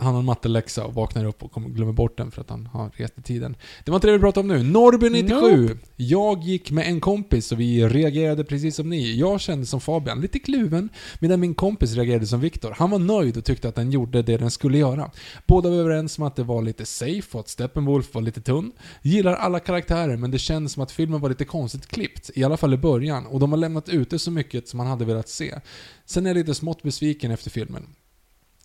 [0.01, 2.67] Han har en matteläxa och vaknar upp och kommer, glömmer bort den för att han
[2.67, 3.57] har rest i tiden.
[3.85, 4.63] Det var inte det vi pratade om nu.
[4.63, 5.79] Norrby 97.
[5.97, 9.19] Jag gick med en kompis och vi reagerade precis som ni.
[9.19, 12.75] Jag kände som Fabian, lite kluven, medan min kompis reagerade som Viktor.
[12.77, 15.11] Han var nöjd och tyckte att den gjorde det den skulle göra.
[15.47, 18.73] Båda var överens om att det var lite safe och att Steppenwolf var lite tunn.
[19.03, 22.31] Gillar alla karaktärer, men det kändes som att filmen var lite konstigt klippt.
[22.35, 23.27] I alla fall i början.
[23.27, 25.55] Och de har lämnat ute så mycket som man hade velat se.
[26.07, 27.87] Sen är jag lite smått besviken efter filmen.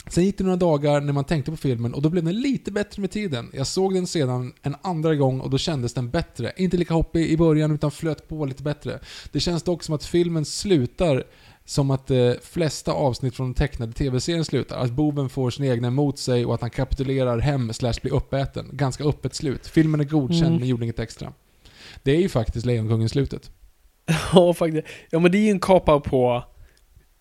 [0.10, 2.72] Sen gick det några dagar när man tänkte på filmen och då blev den lite
[2.72, 3.50] bättre med tiden.
[3.54, 6.54] Jag såg den sedan en andra gång och då kändes den bättre.
[6.58, 9.00] Inte lika hoppig i början utan flöt på lite bättre.
[9.32, 11.24] Det känns dock som att filmen slutar
[11.66, 14.78] som att de flesta avsnitt från den tecknade tv-serien slutar.
[14.78, 18.70] Att boven får sin egna emot sig och att han kapitulerar hem slash blir uppäten.
[18.74, 19.68] Ganska öppet slut.
[19.68, 20.60] Filmen är godkänd Mm.
[20.60, 21.34] men gjorde inget extra.
[22.04, 23.52] Det är ju faktiskt Lejonkungen-slutet.
[24.34, 24.88] Ja, faktiskt.
[25.10, 26.44] Ja, men det är ju en kapa på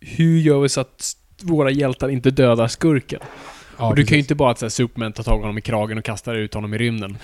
[0.01, 3.21] hur gör vi så att våra hjältar inte dödar skurken?
[3.79, 4.19] Ja, och du kan ju precis.
[4.25, 6.55] inte bara att så här, Superman tar tag i honom i kragen och kastar ut
[6.55, 7.19] honom i rymden.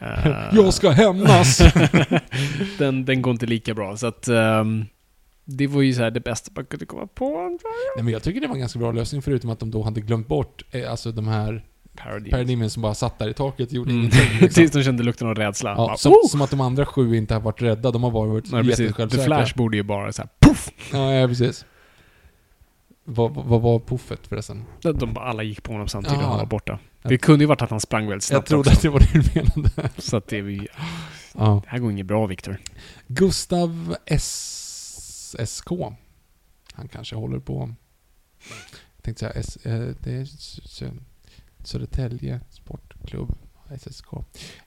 [0.00, 1.58] Eh, Jag ska hämnas!
[2.78, 4.28] den, den går inte lika bra, så att...
[4.28, 4.84] ehm,
[5.44, 7.58] det var ju så här det bästa man kunde komma på.
[7.96, 10.00] Nej, men jag tycker det var en ganska bra lösning förutom att de då hade
[10.00, 11.64] glömt bort eh, alltså de här
[12.30, 14.00] paradigmen som bara satt där i taket och gjorde Mm.
[14.00, 14.20] ingenting.
[14.40, 14.48] Liksom.
[14.48, 15.70] Tills de kände lukten av rädsla.
[15.70, 17.90] Ja, Bara, som, "Oh!" som att de andra sju inte har varit rädda.
[17.90, 18.76] De har bara varit precis.
[18.76, 19.24] The jättesjälvsäkra.
[19.24, 20.68] Flash borde ju bara så här, puff!
[20.92, 21.64] Ja, ja, precis.
[23.14, 24.64] Vad, var puffet förresten?
[24.82, 26.28] De, alla gick på honom samtidigt och Ja.
[26.28, 26.78] han var borta.
[27.02, 28.72] Jag- Det kunde ju varit att han sprang väldigt Jag snabbt trodde också.
[28.72, 29.90] att det var det du menade.
[29.98, 30.66] Så att det var ju...
[31.34, 31.60] Ja.
[31.64, 32.56] Det här går inget bra, Viktor.
[33.06, 35.36] Gustav S...
[35.46, 35.70] SK.
[36.72, 37.74] Han kanske håller på...
[38.96, 41.02] Jag tänkte säga S, eh, det är Sö- Sö-
[41.64, 43.34] Södertälje Sportklubb.
[43.78, 44.06] SSK.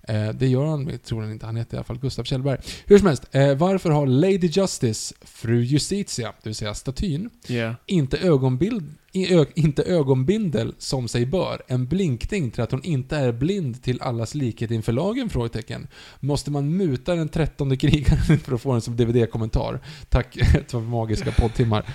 [0.07, 1.45] Eh, det gör han, han inte.
[1.45, 2.59] Han heter i alla fall Gustav Kjellberg.
[2.85, 7.75] Hur som helst, eh, varför har Lady Justice, fru Justitia, det vill säga statyn, Yeah.
[7.85, 11.61] inte, ögonbild, ö, inte ögonbindel som sig bör.
[11.67, 15.29] En blinkning till att hon inte är blind till allas likhet inför lagen?
[15.29, 15.87] Frågetecken.
[16.19, 19.79] Måste man muta den trettonde krigaren för att få den som DVD-kommentar?
[20.09, 20.37] Tack
[20.67, 21.85] för magiska poddtimmar.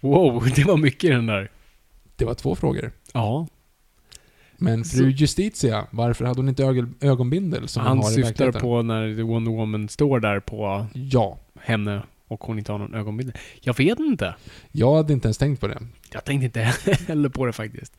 [0.00, 1.50] Wow, det var mycket den där.
[2.16, 2.92] Det var två frågor.
[3.12, 3.46] Ja.
[4.60, 8.28] Men fru Justitia, varför hade hon inte ögon, ögonbindel som han hon har i syftar
[8.30, 8.60] verkligheten?
[8.60, 11.38] på när Wonder Woman står där på Ja.
[11.60, 13.34] henne och hon inte har någon ögonbindel.
[13.60, 14.34] Jag vet inte.
[14.72, 15.78] Jag hade inte ens tänkt på det.
[16.12, 16.60] Jag tänkte inte
[17.08, 17.92] heller på det faktiskt.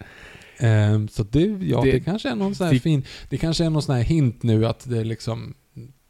[0.57, 3.03] Ehm, så det, ja, det, Det- kanske är någon sån här det- fin...
[3.29, 5.53] Det kanske är någon sån här hint nu att det är liksom...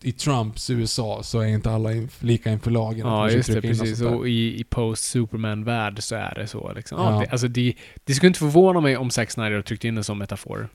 [0.02, 3.08] I Trumps USA så är inte alla inf- lika inför lagen.
[3.08, 3.62] Ja, just det.
[3.62, 4.02] Precis.
[4.02, 6.98] Och i, i post-Superman-värld så är det så liksom.
[7.02, 7.14] Ja.
[7.14, 7.20] Ja.
[7.20, 10.18] det, alltså det, det skulle inte förvåna mig om Zack Snyder tryckte in det som
[10.18, 10.70] metafor.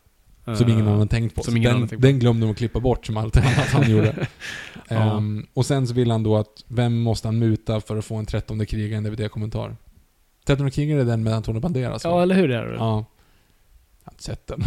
[0.56, 1.42] Som ingen Eh, annan tänkt på.
[1.42, 2.06] som ingen den, annan tänkt på.
[2.06, 4.26] den glömde de att klippa bort som allt annat han gjorde.
[4.88, 5.16] Ja.
[5.16, 8.14] Ehm, och sen så vill han då att, vem måste han muta för att få
[8.16, 9.76] en trettonde krigare, en DVD-kommentar?
[10.46, 12.04] Trettonde krigare är den med Antonio Banderas?
[12.04, 12.74] Ja, eller hur är det?
[12.74, 12.78] Ja.
[12.78, 14.64] Jag har inte sett den.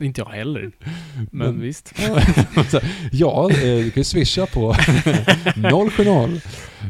[0.00, 0.70] Inte jag heller.
[1.16, 1.94] Men, Men- visst.
[3.12, 4.74] Ja, eh, du kan ju swisha på
[5.90, 6.40] 070.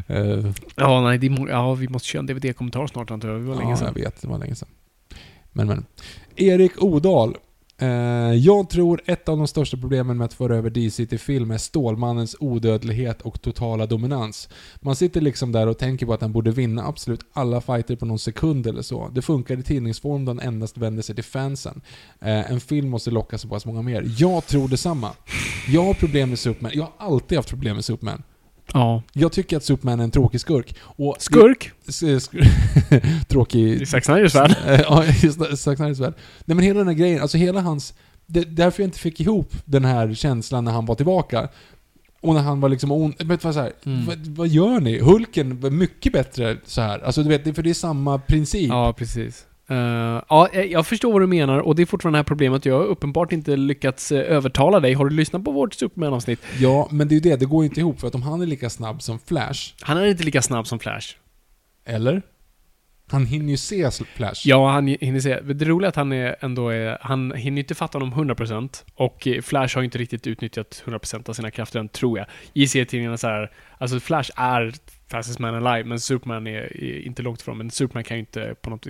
[0.07, 3.37] Eh, Ja, nej, det, ja, vi måste köra en DVD-kommentar snart antar jag.
[3.41, 3.93] Det var länge ja, sedan.
[3.95, 4.21] jag vet.
[4.21, 4.69] Det var länge sedan.
[5.51, 5.85] Men, men.
[6.35, 7.35] Erik Odal.
[7.81, 11.51] Eh, jag tror ett av de största problemen med att föra över DC till film
[11.51, 14.49] är Stålmannens odödlighet och totala dominans.
[14.79, 18.05] Man sitter liksom där och tänker på att han borde vinna absolut alla fighter på
[18.05, 19.09] någon sekund eller så.
[19.13, 21.81] Det funkar i tidningsform då han endast vänder sig till fansen.
[22.21, 24.05] Eh, en film måste locka så pass många mer.
[24.17, 25.11] Jag tror detsamma.
[25.67, 26.71] Jag har problem med Superman.
[26.75, 28.23] Jag har alltid haft problem med Superman.
[28.73, 29.03] Ja.
[29.13, 30.75] Jag tycker att Superman är en tråkig skurk.
[30.81, 31.71] Och Skurk?
[31.87, 33.81] S- sk- tråkig...
[33.81, 34.55] I Zack Snyders värld?
[34.89, 36.13] Ja, det, Zack Snyders värld.
[36.45, 37.93] Nej men hela den här grejen, alltså hela hans...
[38.25, 41.49] Det, därför jag inte fick ihop den här känslan när han var tillbaka.
[42.21, 43.13] Och när han var liksom ond.
[43.19, 44.05] Men vad, så här, Mm.
[44.05, 44.99] vad, vad gör ni?
[44.99, 46.99] Hulken var mycket bättre så här.
[46.99, 48.69] Alltså du vet, det- för det är samma princip.
[48.69, 49.45] Ja, precis.
[49.69, 49.77] Eh,
[50.29, 52.65] ja, jag- jag förstår vad du menar och det är fortfarande det här problemet.
[52.65, 54.93] Jag har uppenbart inte lyckats eh, övertala dig.
[54.93, 56.39] Har du lyssnat på vårt Superman-avsnitt?
[56.59, 57.99] Ja, men det är ju det, det går ju inte ihop.
[57.99, 60.79] För att om han är lika snabb som Flash, Han är inte lika snabb som
[60.79, 61.07] Flash.
[61.85, 62.21] eller?
[63.11, 64.41] Han hinner ju se Flash.
[64.45, 65.39] Ja, han hinner se.
[65.41, 69.27] Det roliga är att han är ändå är, han hinner inte fatta honom 100% och
[69.27, 72.27] eh, Flash har inte riktigt utnyttjat 100% av sina krafter än, tror jag.
[72.53, 74.73] I serietidningarna så här, alltså Flash är
[75.09, 77.57] fastest man alive, men Superman är, är inte långt ifrån.
[77.57, 78.87] Men Superman kan ju inte på något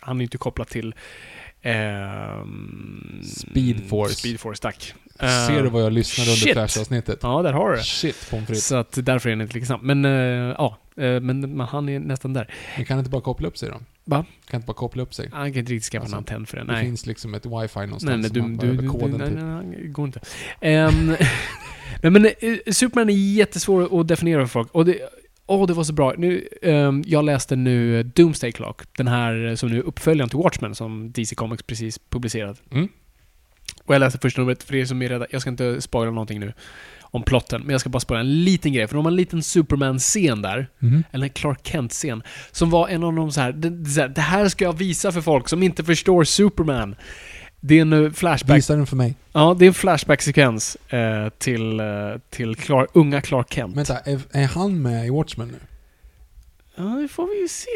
[0.00, 0.94] han är ju inte kopplad till
[1.62, 4.14] ehm, Speed Force.
[4.14, 4.94] Speed Force, tack.
[5.18, 6.52] Ser du Eh, vad jag lyssnade under shit.
[6.52, 7.18] Flash-avsnittet?
[7.22, 7.82] Ja, där har du det.
[7.82, 8.66] Shit, pommes.
[8.66, 9.82] Så att därför är han inte snabb.
[9.82, 10.10] Men, eh,
[10.58, 10.78] ja.
[10.96, 12.54] eh, men, men han är nästan där.
[12.76, 13.80] Men kan inte bara koppla upp sig då?
[14.04, 14.24] Va?
[14.46, 15.28] Kan inte bara koppla upp sig?
[15.32, 16.64] Han kan inte riktigt skaffa Alltså, en antenn för det.
[16.64, 16.84] Det Nej.
[16.84, 19.64] finns liksom ett wifi någonstans Nej, nej, som du, man du, du, koden nej, nej,
[19.64, 20.20] nej, det går inte.
[22.02, 24.72] Nej, men eh, Superman är jättesvår att definiera för folk.
[24.72, 24.98] Och det,
[25.46, 26.14] åh, det var så bra.
[26.18, 30.74] Nu, ehm, jag läste nu Doomsday Clock, den här som nu är uppföljaren till Watchmen
[30.74, 32.62] som DC Comics precis publicerat.
[32.72, 32.88] Mm.
[33.84, 36.40] Och jag läste första numret, för er som är rädda, jag ska inte spoila någonting
[36.40, 36.52] nu
[37.00, 39.42] om plotten, men jag ska bara spoila en liten grej, för de har en liten
[39.42, 41.04] Superman-scen där, Mhm.
[41.12, 44.08] eller en Clark Kent-scen, som var en av de så här, det, det, så här,
[44.08, 46.94] det här ska jag visa för folk som inte förstår Superman.
[47.64, 49.14] Det är en flashback Visa den för mig.
[49.32, 51.86] Ja, det är en flashback-sekvens eh, till, eh,
[52.30, 53.76] till Clark, unga Clark Kent.
[53.76, 55.58] Vänta, är, är han med i Watchmen nu?
[56.74, 57.68] Ja, det får vi ju se.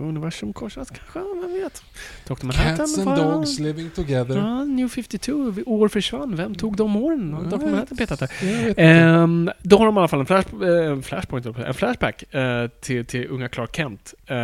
[0.00, 1.82] Universum korsas kanske, vem vet?
[2.26, 2.46] Dr.
[2.46, 4.36] Manhattan Cats and Dogs Living Together.
[4.36, 6.36] Ja, New 52, år försvann.
[6.36, 7.32] Vem tog de åren?
[7.32, 7.64] Har Dr.
[7.64, 8.30] Manhattan petat där?
[8.76, 13.06] Ehm, då har de i alla fall en, flash, eh, flashpoint, en flashback eh, till,
[13.06, 14.14] till unga Clark Kent.
[14.26, 14.36] Eh,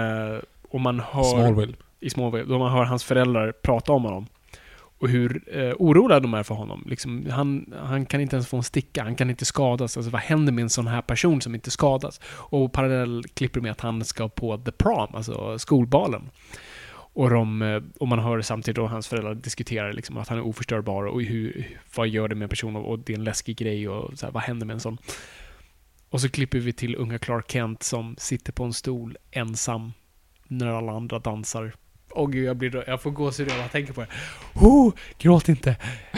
[0.71, 1.23] och man hör...
[1.23, 1.75] Smallville.
[2.01, 2.45] I Smallville.
[2.45, 4.27] Då man hör hans föräldrar prata om honom.
[5.01, 6.85] Och hur eh, oroliga de är för honom.
[6.87, 9.97] Liksom, han, han kan inte ens få en sticka, han kan inte skadas.
[9.97, 12.21] Alltså vad händer med en sån här person som inte skadas?
[12.25, 16.31] Och parallell klipper med att han ska på the prom, alltså skolbalen.
[17.19, 20.47] Och, de, eh, och man hör samtidigt då hans föräldrar diskutera liksom att han är
[20.47, 23.57] oförstörbar och hur, vad gör det med en person och, och det är en läskig
[23.57, 24.99] grej och så här, vad händer med en sån?
[26.11, 29.93] Och så klipper vi till unga Clark Kent som sitter på en stol ensam
[30.49, 31.75] när alla andra dansar.
[32.11, 34.07] Åh gud, jag, blir, jag får gåshud när jag tänker på det.
[34.55, 35.77] Oh, gråt inte!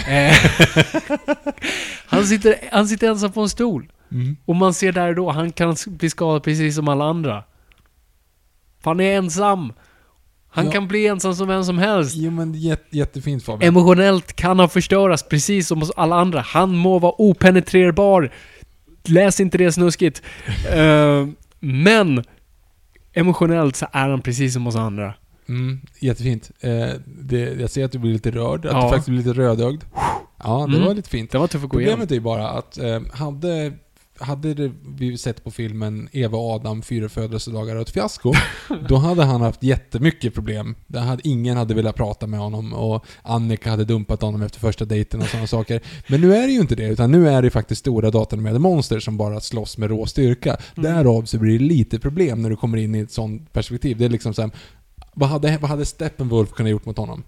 [0.09, 0.35] Eh,
[2.07, 3.93] han, sitter, han sitter ensam på en stol.
[4.13, 4.37] Mm.
[4.45, 7.45] Och man ser där då, han kan bli skadad precis som alla andra.
[8.83, 9.73] För han är ensam.
[10.53, 10.73] Han Ja.
[10.73, 12.17] kan bli ensam som vem som helst.
[12.17, 13.69] Jo men jätte, jättefint Fabian.
[13.69, 16.41] Emotionellt kan han förstöras precis som hos alla andra.
[16.41, 18.33] Han må vara openetrerbar.
[19.05, 20.23] Läs inte det snuskigt.
[20.75, 21.29] Eh,
[21.61, 22.25] men
[23.13, 25.15] emotionellt så är han precis som hos andra.
[25.51, 26.51] Mm, jättefint.
[26.61, 28.83] Eh, det, jag ser att du blir lite rörd, att Ja.
[28.83, 29.83] du faktiskt blir lite rödögd.
[30.43, 30.87] Ja, det Mm.
[30.89, 31.31] var lite fint.
[31.31, 31.93] Det var tufft att gå igenom.
[31.99, 33.73] Problemet är ju bara att eh, hade,
[34.19, 38.33] hade vi sett på filmen Eva och Adam, fyra födelsedagar och ett fiasko,
[38.89, 40.75] då hade han haft jättemycket problem.
[40.87, 44.85] Det hade, ingen hade velat prata med honom och Annika hade dumpat honom efter första
[44.85, 45.81] dejten och sådana saker.
[46.09, 49.01] Men nu är det ju inte det, utan nu är det faktiskt stora datanimerade monster
[49.01, 50.57] som bara slåss med rå styrka.
[50.77, 50.93] Mm.
[50.93, 53.99] Därav så blir det lite problem när du kommer in i ett sånt perspektiv.
[53.99, 54.51] Det är liksom såhär,
[55.21, 57.23] vad hade, vad hade Steppenwolf kunnat gjort mot honom?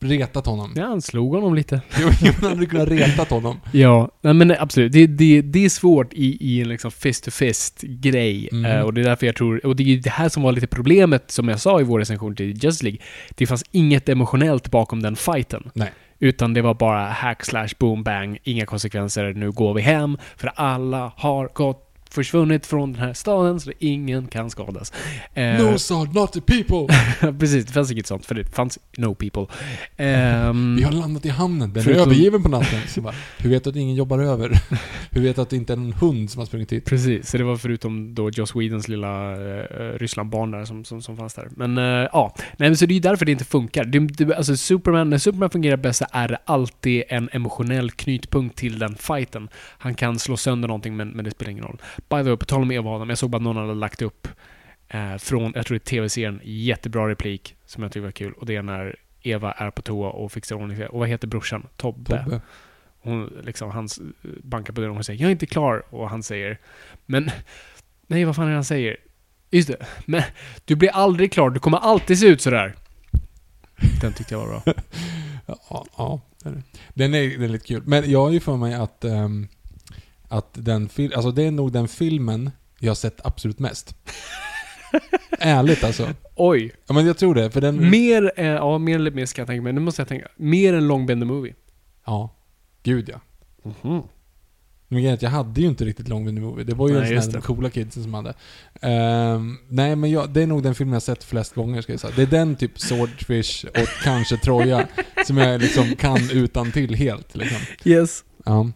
[0.00, 0.72] Retat honom?
[0.76, 1.80] Ja, han slog honom lite.
[2.00, 3.60] Jo, han hade kunnat retat honom.
[3.72, 4.92] Ja, nej men absolut.
[4.92, 8.48] Det, det, det är svårt i, i en liksom fist-to-fist-grej.
[8.52, 8.64] Mm.
[8.64, 9.66] Eh, och det är därför jag tror...
[9.66, 12.36] Och det är det här som var lite problemet, som jag sa i vår recension
[12.36, 13.00] till Just League.
[13.30, 15.70] Det fanns inget emotionellt bakom den fighten.
[15.74, 15.92] Nej.
[16.18, 20.18] Utan det var bara hack slash boom bang, inga konsekvenser, nu går vi hem.
[20.36, 24.92] För alla har gått försvunnit från den här staden så ingen kan skadas.
[25.34, 26.96] Eh, No sir, not the people!
[27.38, 29.46] precis, det fanns inget sånt för det fanns no people.
[29.96, 32.80] Ehm, Vi har landat i hamnen, den är övergiven på natten.
[32.88, 34.58] Så bara, hur vet du att ingen jobbar över?
[35.10, 36.84] Hur vet du att det inte är en hund som har sprungit hit?
[36.84, 41.16] Precis, så det var förutom då Joss Whedons lilla uh, Rysslandbarn där som, som, som
[41.16, 41.48] fanns där.
[41.56, 43.84] Men eh, ja, nej men så det är ju därför det inte funkar.
[43.84, 48.58] Det, det, alltså Superman, när Superman fungerar bäst så är det alltid en emotionell knytpunkt
[48.58, 49.48] till den fighten.
[49.78, 51.78] Han kan slå sönder någonting men, men det spelar ingen roll.
[52.08, 53.74] By the way, på tal om Eva och Adam, jag såg bara att någon hade
[53.74, 54.28] lagt upp
[54.88, 58.32] eh, från, jag tror det är tv-serien, jättebra replik som jag tycker var kul.
[58.32, 60.86] Och det är när Eva är på toa och fixar ordning.
[60.86, 61.66] Och vad heter brorsan?
[61.76, 62.22] Tobbe.
[62.24, 62.40] Tobbe.
[63.00, 63.88] Hon liksom, han
[64.42, 66.58] bankar på dörren och säger 'Jag är inte klar' och han säger
[67.06, 67.30] 'Men,
[68.06, 68.96] nej vad fan är det han säger?
[69.50, 69.76] Just det,
[70.06, 70.22] men
[70.64, 72.74] du blir aldrig klar, du kommer alltid se ut sådär'
[74.00, 74.62] Den tyckte jag var bra.
[75.46, 76.20] Ja, ja.
[76.42, 76.62] den är-
[76.94, 77.82] Den är, lite kul.
[77.86, 79.48] Men jag har ju för mig att, ehm,
[80.32, 83.94] att den fil- alltså det är nog den filmen jag har sett absolut mest.
[85.38, 86.08] Ärligt alltså.
[86.34, 86.72] Oj!
[86.86, 87.90] Ja men jag tror det, för den...
[87.90, 89.72] Mer, eh, ja mer eller mer ska jag tänka mig.
[89.72, 90.28] Nu måste jag tänka.
[90.36, 91.54] Mer än Long Bend the Movie.
[92.06, 92.34] Ja.
[92.82, 93.20] Gud ja.
[94.88, 96.64] Men grejen är att jag hade ju inte riktigt Long Window Movie.
[96.64, 98.34] Det var ju Nej, en sån här, de coola kidsen som hade.
[98.80, 102.00] Ehm, nej men jag, det är nog den filmen jag sett flest gånger ska jag
[102.00, 102.12] säga.
[102.16, 104.88] Det är den typ Swordfish och kanske Troja
[105.26, 107.58] som jag liksom kan utan till helt liksom.
[107.84, 108.24] Yes.
[108.44, 108.70] Ja.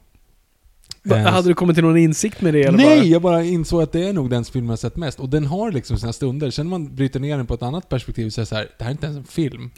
[1.06, 3.04] Va, Eh, hade du kommit till någon insikt med det eller Nej, Bara?
[3.06, 5.20] jag bara insåg att det är nog den film jag sett mest.
[5.20, 6.50] Och den har liksom sina stunder.
[6.50, 8.68] Sen när man bryter ner den på ett annat perspektiv så är det så här,
[8.78, 9.70] det här är inte ens en film.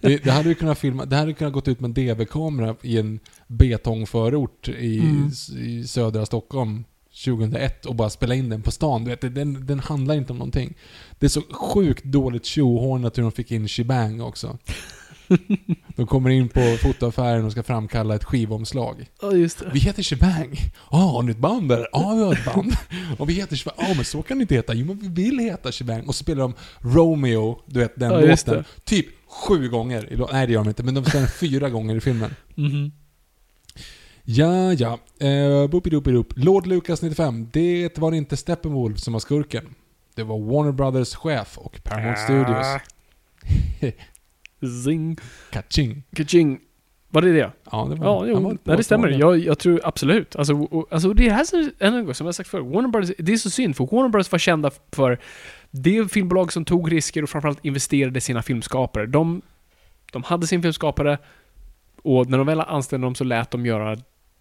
[0.00, 2.98] det, det hade ju kunnat filma, det hade kunnat gått ut med en DV-kamera i
[2.98, 5.30] en betongförort i, Mm.
[5.58, 6.84] i södra Stockholm
[7.24, 9.04] 2001 och bara spela in den på stan.
[9.04, 10.74] Du vet, den, den handlar inte om någonting.
[11.18, 14.58] Det är så sjukt dåligt tjohornat hur de fick in Shebang också.
[15.96, 19.06] De kommer in på fotoaffären och ska framkalla ett skivomslag.
[19.22, 19.70] Ja, just det.
[19.72, 20.56] Vi heter Shebang.
[20.90, 21.88] Ja, har ni ett band där?
[21.92, 22.72] Ja, vi har ett band.
[23.18, 23.74] Och vi heter Shebang.
[23.88, 24.74] Ja, men så kan ni inte heta.
[24.74, 26.06] Jo, men vi vill heta Shebang.
[26.06, 28.64] Och så spelar de Romeo, du vet den Ja, just låten.
[28.84, 30.12] Typ sju gånger.
[30.12, 30.82] i Nej, det gör de inte.
[30.82, 32.34] Men de spelar fyra gånger i filmen.
[32.54, 32.92] Mhm.
[34.24, 34.98] Ja, ja.
[35.22, 36.32] Uh, Boopidoopidoop.
[36.36, 37.48] Lord Lucas 95.
[37.52, 39.74] Det var inte Steppenwolf som var skurken.
[40.14, 42.66] Det var Warner Brothers chef och Paramount Studios.
[44.84, 45.16] Zing.
[45.50, 46.02] Kaching.
[46.16, 46.60] Kaching.
[47.08, 47.50] Var det det?
[47.72, 49.08] Ja, det var Ja, jo, var nej, det stämmer.
[49.08, 50.36] Jag, jag tror absolut.
[50.36, 51.46] Alltså, och, alltså det här
[51.78, 54.08] än en gång, som jag sagt förr, Warner Brothers, det är så synd, för Warner
[54.08, 55.18] Brothers var kända för
[55.70, 59.06] det filmbolag som tog risker och framförallt investerade i sina filmskapare.
[59.06, 59.42] De,
[60.12, 61.18] de hade sin filmskapare
[62.02, 63.96] och när de väl anställde dem så lät de göra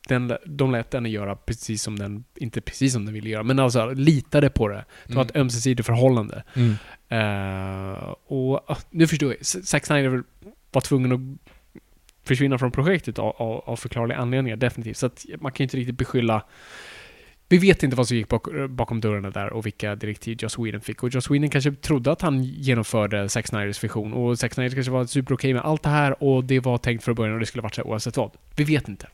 [0.07, 3.59] den, de lät den göra precis som den, inte precis som den ville göra, men
[3.59, 4.85] alltså litade på det.
[5.07, 6.43] Det var ett ömsesidigt förhållande.
[6.53, 6.75] Mm.
[7.09, 9.45] Eh, och ah, nu förstår jag.
[9.45, 10.23] Zack Snyder
[10.71, 11.51] var tvungen att
[12.23, 14.97] försvinna från projektet av, av, av förklarliga anledningar, definitivt.
[14.97, 16.45] Så att man kan ju inte riktigt beskylla...
[17.49, 20.81] Vi vet inte vad som gick bak, bakom dörrarna där och vilka direktiv Joss Whedon
[20.81, 21.03] fick.
[21.03, 24.91] Och Joss Whedon kanske trodde att han genomförde Zack Snyders vision och Zack Snyder kanske
[24.91, 27.61] var superokej med allt det här och det var tänkt från början och det skulle
[27.61, 28.31] varit så oavsett vad.
[28.55, 29.07] Vi vet inte.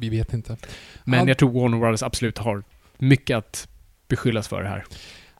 [0.00, 0.56] Vi vet inte.
[1.04, 2.62] Men Ad- jag tror Warner Brothers absolut har
[2.98, 3.68] mycket att
[4.08, 4.84] beskyllas för här.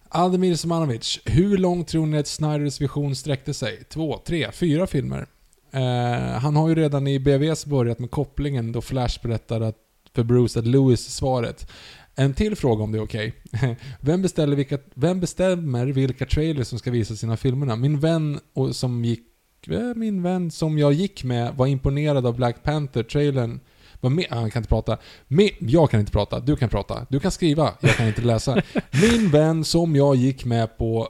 [0.08, 3.84] Ademir Semanovic, hur långt tror ni att Snyders vision sträckte sig?
[3.84, 5.26] Två, tre, fyra filmer?
[5.72, 9.76] Eh, han har ju redan i BVS börjat med kopplingen då Flash berättar att,
[10.14, 11.70] för Bruce att Lewis svaret.
[12.14, 13.34] En till fråga om det är okej.
[14.00, 17.76] vem, beställer vilka, vem bestämmer vilka trailers som ska visas i sina filmerna?
[17.76, 19.26] Min vän och som gick
[19.68, 23.61] eh, min vän som jag gick med var imponerad av Black Panther-trailern.
[24.01, 24.98] Var med, ah, han kan inte prata.
[25.28, 27.07] Med, jag kan inte prata, du kan prata.
[27.09, 28.62] Du kan skriva, jag kan inte läsa.
[29.03, 31.09] Min vän som jag gick med på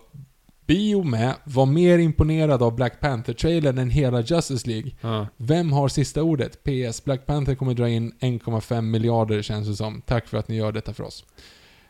[0.67, 4.93] bio med var mer imponerad av Black Panther-trailern än hela Justice League.
[5.01, 5.27] Ja.
[5.37, 6.65] Vem har sista ordet?
[6.65, 7.05] PS.
[7.05, 10.03] Black Panther kommer dra in 1,5 miljarder känns det som.
[10.07, 11.25] Tack för att ni gör detta för oss.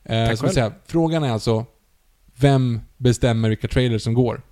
[0.05, 1.65] Eh, säga, frågan är alltså,
[2.37, 4.43] vem bestämmer vilka trailers som går?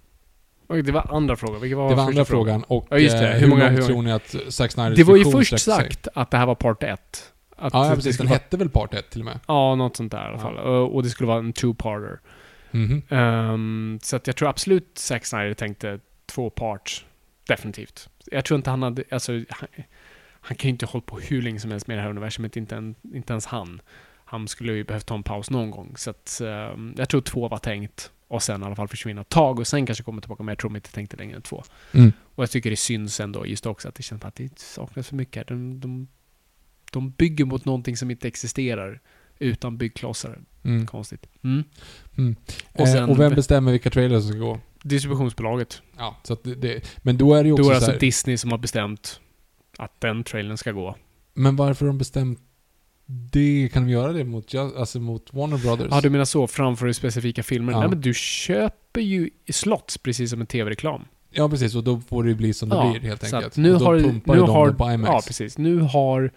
[0.68, 1.60] Det var andra frågan.
[1.60, 2.64] Vilken var Det var andra frågan.
[2.64, 3.26] Och Ja, just det.
[3.28, 5.58] eh, Hur hur, många- hur- tror ni att Zack Snyders Det var ju först sig?
[5.58, 7.32] sagt att det här var part 1.
[7.56, 8.18] Att Ja, ja precis.
[8.18, 9.40] Den hette väl Part 1 till och med?
[9.48, 10.40] ja, något sånt där i alla Ja.
[10.40, 10.56] fall.
[10.58, 12.18] Och, det skulle vara en two-parter.
[12.70, 13.02] Mhm.
[13.08, 17.04] Ehm, så att jag tror absolut Zack Snyder tänkte två parts.
[17.48, 18.08] Definitivt.
[18.26, 19.68] Jag tror inte han hade, alltså, han,
[20.40, 22.76] han kan ju inte hålla på hur länge som helst med det här universumet, inte,
[22.76, 23.80] en, inte ens han.
[24.24, 25.94] Han skulle ju behövt ta en paus någon gång.
[25.96, 28.10] Så att ehm, jag tror två var tänkt.
[28.28, 30.42] Och sen i alla fall försvinna ett tag och sen kanske komma tillbaka.
[30.42, 31.62] Men jag tror de inte tänkte längre än två.
[31.92, 32.12] Mm.
[32.34, 35.16] Och jag tycker det syns ändå just också att det känns att det saknas för
[35.16, 35.48] mycket.
[35.48, 36.08] De, de,
[36.92, 39.00] de bygger mot någonting som inte existerar
[39.38, 40.38] utan byggklossar.
[40.64, 40.86] Mm.
[40.86, 41.26] Konstigt.
[41.44, 41.64] Mm.
[42.72, 44.60] Och, Och sen- eh, och vem bestämmer vilka trailers som ska gå?
[44.82, 45.82] Distributionsbolaget.
[45.96, 47.92] Ja, så det, det, men då är det ju också Då är det så alltså
[47.92, 49.20] här, Disney som har bestämt
[49.78, 50.96] att den trailern ska gå.
[51.34, 52.40] Men varför har de bestämt
[53.10, 53.68] det?
[53.72, 55.88] Kan de göra det mot, alltså mot Warner Brothers?
[55.90, 57.72] Ja, du menar så, framför specifika filmer?
[57.72, 57.80] Ja.
[57.80, 61.04] Nej, men du köper ju slots precis som en tv-reklam.
[61.30, 61.74] Ja, precis.
[61.74, 63.56] Och då får det ju bli som det Ja, blir helt enkelt.
[63.56, 65.10] nu och då har, pumpar nu de har, det på IMAX.
[65.12, 65.58] Ja, precis.
[65.58, 66.30] Nu har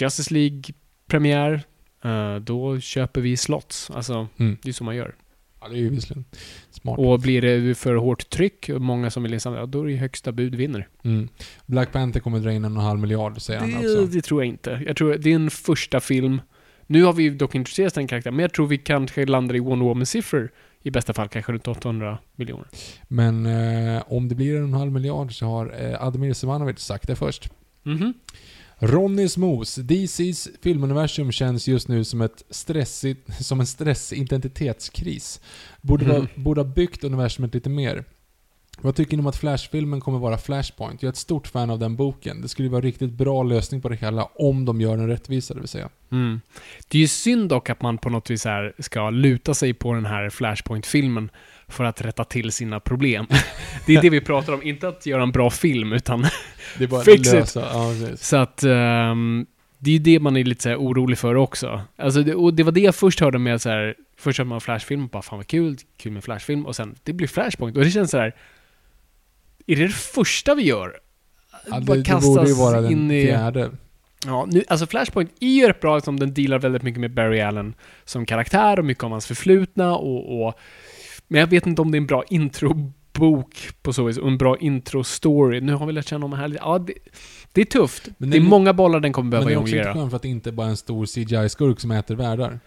[0.00, 0.62] Justice League
[1.06, 1.62] premiär.
[2.04, 3.90] eh, då köper vi slots.
[3.90, 4.56] Alltså, Mm.
[4.62, 5.14] det är så man gör.
[5.60, 6.24] Ja, det är ju visserligen
[6.70, 6.98] smart.
[6.98, 9.90] Och blir det för hårt tryck och många som vill insamla, ja, då är det
[9.92, 10.88] ju högsta bud vinner.
[11.04, 11.28] Mm.
[11.66, 14.06] Black Panther kommer dra in en och en halv miljard, säger han Det, också.
[14.06, 14.82] det tror jag inte.
[14.86, 16.40] Jag tror det är en första film.
[16.86, 19.86] Nu har vi dock introducerat den karaktären, men jag tror vi kanske landar i Wonder
[19.86, 20.50] Woman-siffror.
[20.82, 22.66] I bästa fall kanske runt 800 miljoner.
[23.08, 26.78] Men eh, om det blir en och en halv miljard så har eh, Ademir Semanovic
[26.78, 27.50] sagt det först.
[27.82, 28.14] Mhm.
[28.78, 29.74] Ronny Smoos.
[29.74, 35.40] DCs filmuniversum känns just nu som ett stressigt, som en stressig identitetskris.
[35.80, 36.14] Borde, Mhm.
[36.14, 38.04] vara, borde ha byggt universumet lite mer.
[38.80, 41.02] Vad tycker ni om att Flash-filmen kommer vara Flashpoint?
[41.02, 42.40] Jag är ett stort fan av den boken.
[42.40, 45.54] Det skulle vara en riktigt bra lösning på det hela om de gör den rättvisa,
[45.54, 45.88] det vill säga.
[46.10, 46.40] Mm.
[46.88, 49.92] Det är ju synd dock att man på något vis här ska luta sig på
[49.94, 51.30] den här Flashpoint-filmen
[51.68, 53.26] för att rätta till sina problem.
[53.86, 56.26] Det är det vi pratar om, inte att göra en bra film, utan
[56.78, 57.52] Det är bara Fix it.
[57.54, 57.92] Ja.
[58.16, 59.46] Så att ehm,
[59.78, 61.80] det är ju det man är lite så orolig för också.
[61.96, 64.60] Alltså det, och det var det jag först hörde med så här, först hörde man
[64.60, 67.84] Flashfilm och bara fan vad kul, kul med Flashfilm och sen det blir Flashpoint och
[67.84, 68.34] det känns så här.
[69.66, 70.92] Är det det första vi gör?
[71.70, 73.70] Ja, Bara det, det kastas borde ju vara den i- fjärde.
[74.26, 77.40] Ja, nu, alltså Flashpoint är ju rätt bra eftersom den dealar väldigt mycket med Barry
[77.40, 80.54] Allen som karaktär och mycket om hans förflutna och, och
[81.28, 84.38] men jag vet inte om det är en bra introbok på så vis och en
[84.38, 85.60] bra intro-story.
[85.60, 86.62] Nu har vi lärt känna om det här lite.
[86.64, 86.92] Ja, det,
[87.52, 88.08] det är tufft.
[88.18, 89.94] Men det är många bollar den kommer Men behöva det är också jonglera.
[89.94, 92.60] skönt för att det inte bara är en stor CGI-skurk som äter världar.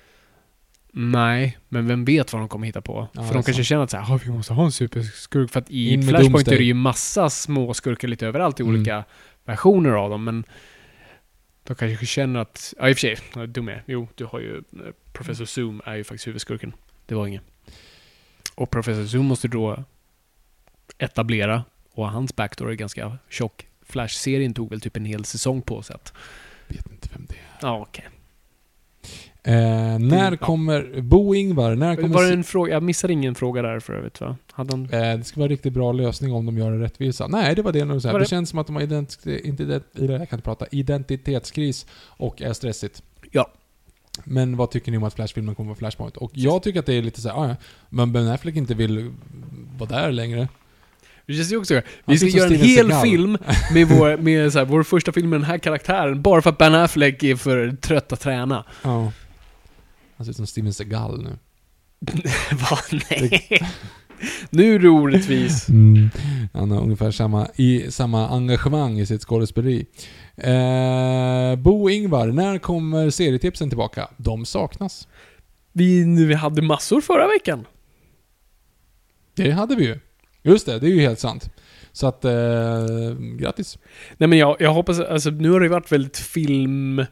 [0.94, 3.08] Nej, men vem vet vad de kommer hitta på?
[3.14, 3.66] Ja, för de kanske sant.
[3.68, 5.52] känner att så här, "Ah, vi måste ha en superskurk.
[5.52, 8.76] För att i In Flashpoint är det ju massa små skurkar lite överallt i Mm.
[8.76, 9.04] olika
[9.46, 10.44] versioner av dem, men
[11.64, 12.74] de kanske känner att...
[12.80, 14.56] Ja, i och för sig, dum är Jo, du har ju...
[14.58, 14.62] eh,
[15.14, 16.74] Professor Zoom är ju faktiskt huvudskurken.
[17.06, 17.42] Det var inget.
[18.56, 19.84] Och Professor Zoom måste då
[20.98, 23.68] etablera, och hans backdoor är ganska tjock.
[23.86, 26.14] Flash-serien tog väl typ en hel säsong på sig att...
[26.68, 27.58] Vet inte vem det är.
[27.68, 28.08] Ja, okej.
[29.44, 31.02] Eh, när kommer...
[31.02, 32.16] Bo Ingvar, när kommer...
[32.16, 32.74] Var det en fråga?
[32.74, 34.38] Jag missade ingen fråga där för övrigt, va?
[34.52, 34.86] Hade han...
[34.86, 37.28] Eh, det ska vara en riktigt bra lösning om de gör det rättvisa.
[37.28, 38.14] Nej, det var det så här.
[38.14, 39.34] Var Det det- känns som att de har ident inte
[39.64, 43.04] ident jag kan inte prata, identitetskris och är stressigt.
[43.32, 43.52] Ja.
[44.24, 46.18] Men vad tycker ni om att Flashfilmen kommer vara Flashpoint?
[46.18, 47.56] Och jag tycker att det är lite så här, ah, ja,
[47.90, 49.12] men Ben Affleck inte vill
[49.78, 50.48] vara där längre.
[51.26, 51.74] Det känns ju också...
[51.74, 53.04] Vi Han ska göra en hel Seagal.
[53.04, 53.38] film
[53.74, 56.58] med, vår, med så här, vår första film med den här karaktären, bara för att
[56.58, 58.66] Ben Affleck är för trött att träna.
[58.84, 59.12] Ja.
[60.18, 61.38] Han ser ut som Steven Seagal nu.
[62.52, 62.78] Va?
[63.10, 63.48] Nej.
[64.50, 65.70] nu är du orättvis.
[65.70, 66.10] Mm.
[66.54, 69.86] Han har ungefär samma, i, samma engagemang i sitt skådespeleri.
[70.38, 74.10] Eh, Bo Ingvar, när kommer serietipsen tillbaka?
[74.18, 75.08] De saknas.
[75.72, 77.66] Vi, vi hade massor förra veckan.
[79.36, 80.00] Det hade vi ju.
[80.44, 81.50] Just det, det är ju helt sant.
[81.92, 83.78] Så att, eh, grattis.
[84.18, 87.06] Nej men jag, jag hoppas, alltså nu har det varit väldigt film...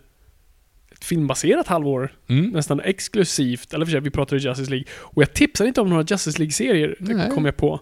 [1.01, 2.13] Filmbaserat halvår.
[2.27, 2.49] Mm.
[2.49, 3.73] Nästan exklusivt.
[3.73, 4.85] Eller för sig, vi pratade Justice League.
[4.91, 7.79] Och jag tipsar inte om några Justice League-serier, kom jag på.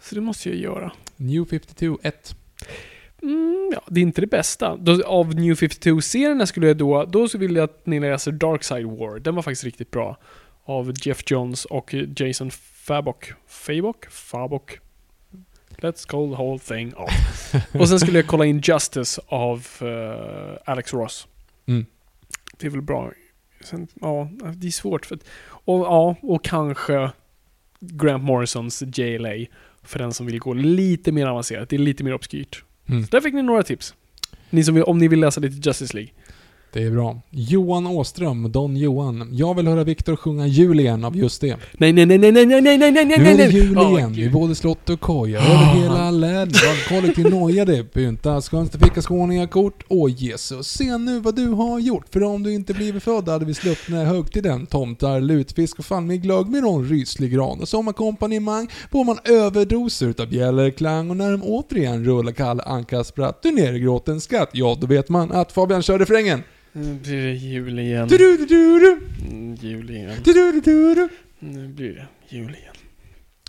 [0.00, 0.92] Så det måste jag göra.
[1.16, 2.36] New 52 1.
[3.22, 4.76] Mm, ja, det är inte det bästa.
[4.76, 8.64] Då, av New 52-serierna skulle jag då, då så vill jag att ni läser Dark
[8.64, 9.18] Side War.
[9.18, 10.16] Den var faktiskt riktigt bra.
[10.64, 13.32] Av Jeff Johns och Jason Fabok.
[13.46, 14.06] Fabok?
[14.10, 14.80] Fabok.
[15.76, 17.54] Let's call the whole thing off.
[17.74, 21.28] och sen skulle jag kolla in Justice av eh, Alex Ross.
[21.66, 21.86] Mm.
[22.58, 23.12] Det är väl bra.
[23.64, 27.10] Sen, ja, det är svårt för att, och, ja, och kanske
[27.80, 29.46] Grant Morrisons JLA.
[29.82, 31.68] För den som vill gå lite mer avancerat.
[31.68, 32.64] Det är lite mer obskyrt.
[32.88, 33.04] Mm.
[33.04, 33.94] Så där fick ni några tips.
[34.50, 36.12] Ni som vill, om ni vill läsa lite Justice League.
[36.76, 37.20] Det är bra.
[37.30, 39.28] Johan Åström, Don Johan.
[39.32, 41.56] Jag vill höra Viktor sjunga jul igen av just det.
[41.72, 43.54] Nej, nej, nej, nej, nej, nej, nej, nej, nej, nej, Nu är det nej.
[43.54, 45.40] jul Åh, igen, i både slott och koja.
[45.40, 46.56] Över hela länet,
[46.88, 47.84] kollektiv nojade.
[47.84, 49.84] Pyntas, skönsta skåningakort.
[49.88, 52.06] Åh Jesus, se nu vad du har gjort.
[52.10, 54.66] För om du inte blivit född hade vi sluppit högtiden.
[54.66, 57.60] Tomtar, lutfisk och fan glögg med någon ryslig gran.
[57.60, 61.10] Och sommarkompanjemang får man överdoser utav bjällerklang.
[61.10, 64.50] Och när de återigen rullar Kalle Ankas spratt, du ner i gråten skatt.
[64.52, 66.42] Ja, då vet man att Fabian kör refrängen.
[66.76, 68.08] Nu blir det jul igen.
[68.08, 68.98] Du, du, du, du.
[69.30, 70.22] Mm, jul igen.
[70.24, 71.08] Du, du, du, du.
[71.38, 72.75] Nu blir det jul igen.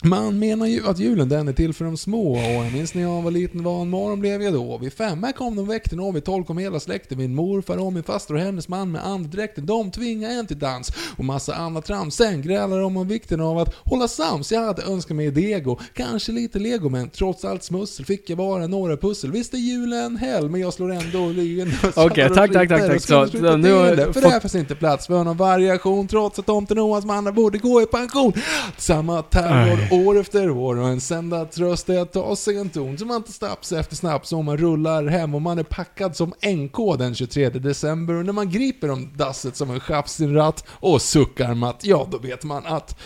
[0.03, 3.01] Man menar ju att julen den är till för de små och jag minns när
[3.01, 4.77] jag var liten vad en morgon blev jag då.
[4.77, 7.17] Vid fem här kom de väckten och vid tolv kom hela släkten.
[7.17, 9.65] Min morfar och min faster och hennes man med andedräkten.
[9.65, 12.15] De tvingade en till dans och massa annat trams.
[12.15, 14.51] Sen grälade de om vikten av att hålla sams.
[14.51, 18.67] Jag hade önskat mig dego, kanske lite lego men trots allt smussel fick jag bara
[18.67, 19.31] några pussel.
[19.31, 21.73] Visst är julen hell men jag slår ändå lyen.
[21.95, 23.01] Okej, tack, tack, tack, tack.
[23.01, 23.25] Så,
[23.57, 27.05] nu har för det finns inte plats för någon variation trots att tomten och hans
[27.05, 28.33] mannar borde gå i pension.
[28.77, 32.97] Samma terror år efter år och en sända tröst är att ta sig en ton
[32.97, 36.33] som man inte snaps efter snaps om man rullar hem och man är packad som
[36.47, 41.01] NK den 23 december och när man griper om dasset som en sin ratt och
[41.01, 42.99] suckar matt, ja då vet man att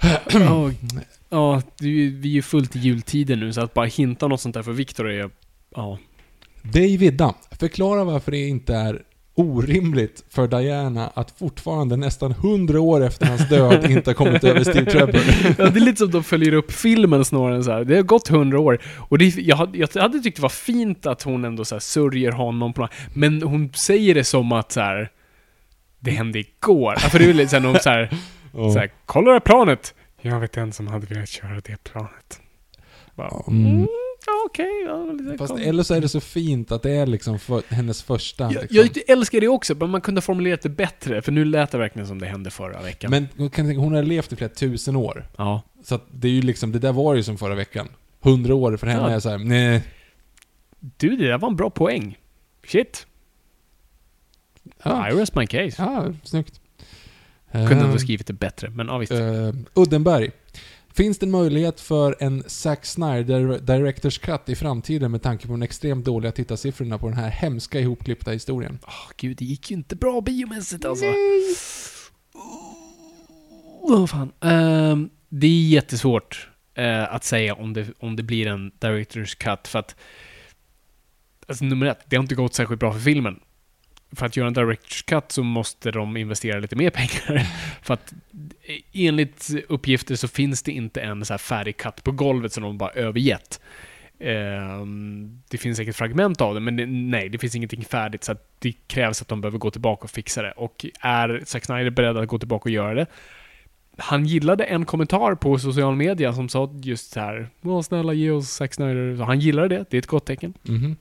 [0.32, 0.70] Ja,
[1.28, 4.54] Ja, ju- vi är ju fullt i jultiden nu så att bara hinta något sånt
[4.54, 5.30] där för Viktor är...
[5.74, 5.98] Ja.
[6.62, 9.02] Dig Vidda, förklara varför det inte är
[9.34, 14.64] orimligt för Diana att fortfarande nästan 100 år efter hans död inte har kommit över
[14.64, 15.14] Steve Trevor.
[15.58, 17.84] ja, det är lite som de följer upp filmen snarare än så här.
[17.84, 18.78] Det har gått hundra år.
[18.96, 21.80] Och det, jag, hade, jag hade tyckt det var fint att hon ändå så här
[21.80, 25.10] sörjer honom på något, Men hon säger det som att så här.
[25.98, 26.94] Det hände igår.
[27.02, 28.10] Ja, För det är lite såhär, så här,
[28.52, 29.94] så här, kolla det här planet!
[30.20, 32.40] Jag vet en som hade velat köra det planet.
[33.14, 33.86] Bara, Mm.
[34.26, 34.84] Ja, okej.
[34.86, 38.02] ja, lite Fast eller så är det så fint att det är liksom för, hennes
[38.02, 38.44] första.
[38.44, 38.76] jag, liksom.
[38.76, 41.22] jag älskar det också, men man kunde ha formulerat det bättre.
[41.22, 43.10] För nu lät det verkligen som det hände förra veckan.
[43.10, 45.26] Men kan tänka, hon har levt i flera tusen år.
[45.36, 45.62] ja.
[45.82, 47.88] Så att det är ju liksom, det där var ju som förra veckan.
[48.22, 49.10] 100 år för henne Ja.
[49.10, 49.82] är så här, nej.
[50.80, 52.18] Du, det där var en bra poäng.
[52.66, 53.06] Shit.
[54.84, 55.74] Ja, I rest my case.
[55.78, 56.60] ja snyggt.
[57.52, 59.12] Kunde Eh, ändå skrivit det bättre, men ja visst.
[59.12, 60.30] eh, Uddenberg.
[60.96, 65.52] Finns det en möjlighet för en Zack Snyder Directors Cut i framtiden med tanke på
[65.52, 68.78] de extremt dåliga tittarsiffrorna på den här hemska ihopklippta historien?
[68.86, 71.04] Åh gud, det gick ju inte bra biomässigt alltså.
[73.80, 74.32] Åh fan.
[74.40, 79.68] Ehm, det är jättesvårt eh, att säga om det, om det blir en Directors Cut
[79.68, 79.96] för att
[81.48, 83.40] Alltså nummer ett, det har inte gått särskilt bra för filmen.
[84.16, 87.46] För att göra en Directors Cut så måste de investera lite mer pengar.
[87.82, 88.12] för att
[88.92, 92.78] enligt uppgifter så finns det inte en så här färdig cut på golvet som de
[92.78, 93.60] bara övergett.
[94.18, 98.36] Ehm, det finns säkert fragment av det, men det, nej, det finns ingenting färdigt så
[98.58, 100.52] det krävs att de behöver gå tillbaka och fixa det.
[100.52, 103.06] Och är Zack Snyder beredd att gå tillbaka och göra det?
[103.96, 107.48] Han gillade en kommentar på social media som sa just så här,
[107.82, 109.16] snälla ge oss Zack Snyder.
[109.16, 110.54] Så han gillade det, det är ett gott tecken.
[110.62, 110.96] Mhm.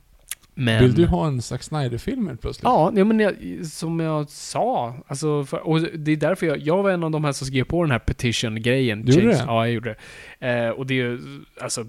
[0.55, 0.83] Men...
[0.83, 2.63] Vill du ha en Zack Snyder-film helt plötsligt?
[2.63, 3.35] Ja, nej, men jag,
[3.65, 7.23] som jag sa, alltså, för, och det är därför jag, jag var en av de
[7.23, 8.99] här som skrev på den här petition-grejen.
[8.99, 9.43] Gjorde Change- det?
[9.47, 9.95] Ja, jag gjorde
[10.39, 10.47] det.
[10.47, 11.19] Eh, och det är ju,
[11.61, 11.85] alltså,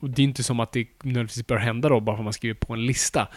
[0.00, 2.54] det är inte som att det nödvändigtvis bör hända då, bara för att man skriver
[2.54, 3.28] på en lista.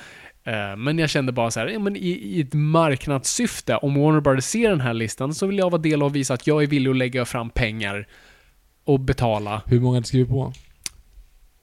[0.43, 4.19] Eh, men jag kände bara så här, ja, men i, i ett marknadssyfte, om Warner
[4.21, 6.63] Brothers ser den här listan, så vill jag vara del av och visa att jag
[6.63, 8.07] är villig att lägga fram pengar
[8.83, 9.61] och betala.
[9.65, 10.53] Hur många hade skrivit på?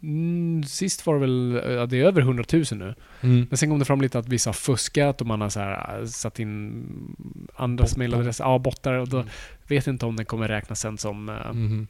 [0.02, 2.94] Mm, sist var det väl, ja, det är över 100 000 nu.
[3.20, 3.46] Mm.
[3.50, 6.00] Men sen kom det fram lite att vissa har fuskat och man har så här,
[6.00, 7.16] äh, satt in
[7.56, 7.98] andras Bottar.
[7.98, 8.92] mailadresser, ja bottar.
[8.94, 9.28] Och då Mm.
[9.68, 11.24] vet jag inte om den kommer räknas sen som...
[11.52, 11.86] Mhm.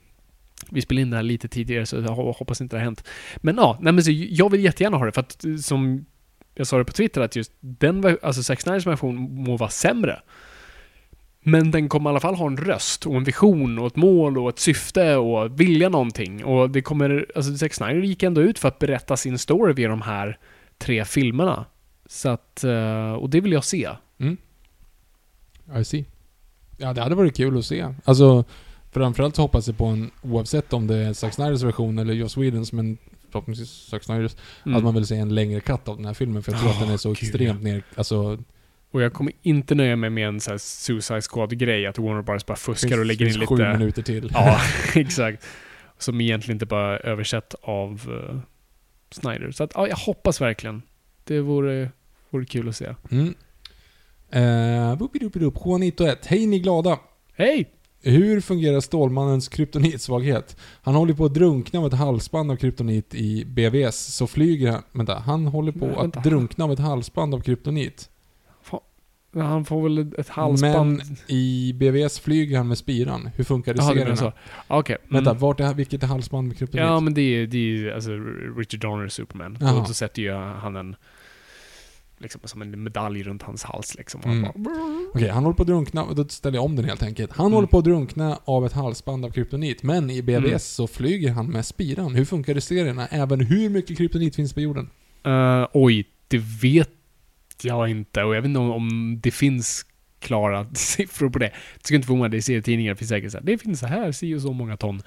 [0.70, 3.04] Vi spelade in det här lite tidigare så jag ho- hoppas inte det har hänt.
[3.36, 6.04] Men ja, nej men så jag vill jättegärna ha det för att eh, som
[6.54, 10.20] jag sa det på Twitter att just den, alltså Zack Snyders version må vara sämre.
[11.49, 14.38] Men den kommer i alla fall ha en röst och en vision och ett mål
[14.38, 16.44] och ett syfte och vilja någonting.
[16.44, 19.88] Och det kommer, alltså Zack Snyder gick ändå ut för att berätta sin story via
[19.88, 20.38] de här
[20.78, 21.64] tre filmerna.
[22.07, 23.88] Så att, eh, och det vill jag se.
[25.80, 26.05] I see.
[26.76, 27.94] Ja, det hade varit kul att se.
[28.05, 28.44] Alltså,
[28.90, 32.72] framförallt hoppas jag på en, oavsett om det är Zack Snyders version eller Joss Whedons,
[32.72, 32.99] men
[33.30, 34.76] förhoppningsvis Zack Snyders, Mm.
[34.78, 36.42] att man vill se en längre cut av den här filmen.
[36.42, 37.82] För jag tror att den är så gud, extremt ner...
[37.94, 38.38] Alltså,
[38.97, 42.47] Och jag kommer inte nöja mig med en sån här Suicide Squad-grej, att Warner Bros
[42.47, 43.72] bara fuskar och lägger in finns sju lite...
[43.78, 44.30] minuter till.
[44.34, 44.61] Ja,
[44.94, 45.47] exakt.
[45.99, 48.38] Som egentligen inte bara är översatt av uh,
[49.11, 49.51] Snyder.
[49.51, 50.82] Så att, ja, jag hoppas verkligen.
[51.24, 51.90] Det vore,
[52.30, 52.94] vore kul att se.
[53.11, 53.34] Mm.
[54.36, 56.26] Uh, Juanito 1.
[56.26, 56.99] Hej ni glada!
[57.34, 57.70] Hej!
[58.03, 60.57] Hur fungerar Stålmannens kryptonitsvaghet?
[60.82, 64.82] Han håller på att drunkna av ett halsband av kryptonit i BVS, så flyger han...
[64.92, 68.11] Vänta, han håller på Men att drunkna av ett halsband av kryptonit.
[69.45, 70.97] Han får väl ett halsband...
[70.97, 73.30] Men i BVS flyger han med spiran.
[73.37, 74.32] Hur funkar det du serierna?
[74.68, 74.97] Okej.
[75.09, 75.41] Vänta, Mm.
[75.41, 76.87] vart är, vilket är halsband med kryptonit?
[76.87, 78.11] Ja, men det är ju alltså
[78.57, 79.59] Richard Donner Superman.
[79.80, 80.97] Och så sätter ju han en...
[82.18, 84.20] Liksom som en medalj runt hans hals liksom.
[84.20, 84.45] Och Mm.
[84.45, 84.74] han bara,
[85.14, 87.32] Okej, han håller på att drunkna, då ställer jag om den helt enkelt.
[87.32, 87.55] Han Mm.
[87.55, 90.59] håller på att drunkna av ett halsband av kryptonit, men i BVS Mm.
[90.59, 92.14] så flyger han med spiran.
[92.14, 93.07] Hur funkar det i serierna?
[93.07, 94.91] Även hur mycket kryptonit finns på jorden?
[95.24, 96.91] Eh, oj, det vet
[97.64, 98.22] jag inte.
[98.22, 99.86] Och jag vet inte om, om det finns
[100.18, 101.52] klara siffror på det.
[101.74, 104.34] Det skulle inte förvåna dig, serietidningar finns säkert så här, det finns så här, si
[104.34, 105.02] och så många ton.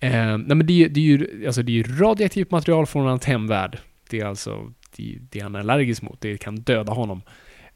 [0.00, 3.06] Eh, nej men det, är- det är ju alltså det är ju radioaktivt material från
[3.06, 3.78] hans hemvärld.
[4.10, 6.20] Det är alltså det, det han är allergisk mot.
[6.20, 7.22] Det kan döda honom.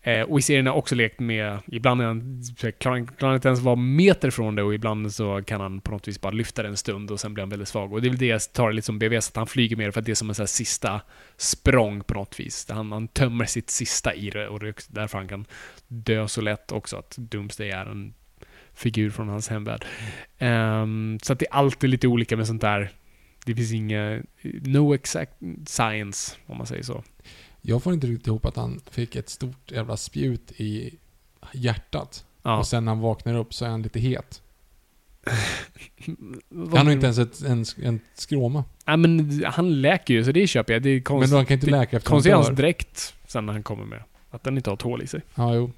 [0.04, 2.42] Eh, och i serien har också lekt med, ibland är han,
[2.78, 6.08] klarar han inte ens vara meter från det och ibland så kan han på något
[6.08, 7.92] vis bara lyfta det en stund och sen blir han väldigt svag.
[7.92, 9.88] Och det är väl det jag tar det lite som BVS, att han flyger med
[9.88, 11.00] det för att det är som en sån här sista
[11.36, 12.66] språng på något vis.
[12.70, 15.44] Han, han tömmer sitt sista i det och det är därför han kan
[15.88, 18.14] dö så lätt också, att Doomsday är en
[18.74, 19.84] figur från hans hemvärld.
[20.38, 22.90] Ehm, så att det är alltid lite olika med sånt där.
[23.44, 24.22] Det finns inga,
[24.62, 25.32] no exact
[25.66, 27.02] science, om man säger så.
[27.62, 30.94] Jag får inte riktigt ihop att han fick ett stort jävla spjut i
[31.52, 32.24] hjärtat.
[32.42, 32.58] Ja.
[32.58, 34.42] Och sen när han vaknar upp så är han lite het.
[36.50, 38.64] Han har inte ens ett, en, en skråma.
[38.84, 40.82] Ja, men han läker ju, så det köper jag.
[40.82, 43.52] Det är Men konst, då han kan inte läka efter konstigt hans dräkt sen när
[43.52, 44.02] han kommer med.
[44.30, 45.20] Att den inte har ett hål i sig.
[45.34, 45.72] Ja, jo.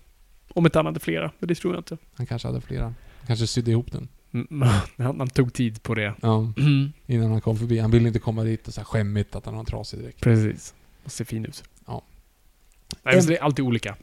[0.48, 1.96] Om inte han hade flera, men det tror jag inte.
[2.14, 2.82] Han kanske hade flera.
[2.84, 4.08] Han kanske sydde ihop den.
[4.32, 4.62] Mm,
[4.96, 6.14] han, han tog tid på det.
[6.20, 6.52] Ja,
[7.06, 7.78] innan han kom förbi.
[7.78, 10.20] Han ville inte komma dit och så här skämmigt att han har en trasig dräkt.
[10.20, 10.74] Precis.
[11.04, 11.64] Och ser fin ut.
[13.02, 13.96] Nej, så det är alltid olika.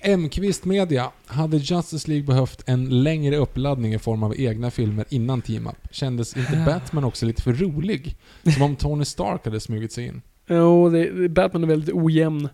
[0.00, 1.10] M-Kvist Media.
[1.26, 5.76] Hade Justice League behövt en längre uppladdning i form av egna filmer innan Team Up?
[5.90, 8.16] Kändes inte Batman också lite för rolig?
[8.54, 10.22] Som om Tony Stark hade smugit sig in.
[10.46, 12.48] Jo, det, Batman är väldigt ojämn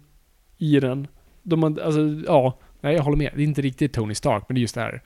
[0.58, 1.06] i den.
[1.42, 2.58] De alltså, ja.
[2.80, 3.30] Nej, jag håller med.
[3.34, 5.02] Det är inte riktigt Tony Stark, men det är just det här.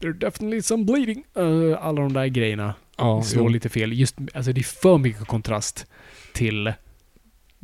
[0.00, 1.24] There's definitely some bleeding.
[1.38, 3.92] Uh, alla de där grejerna Ja, slår lite fel.
[3.92, 5.86] Just, alltså det är för mycket kontrast
[6.32, 6.72] till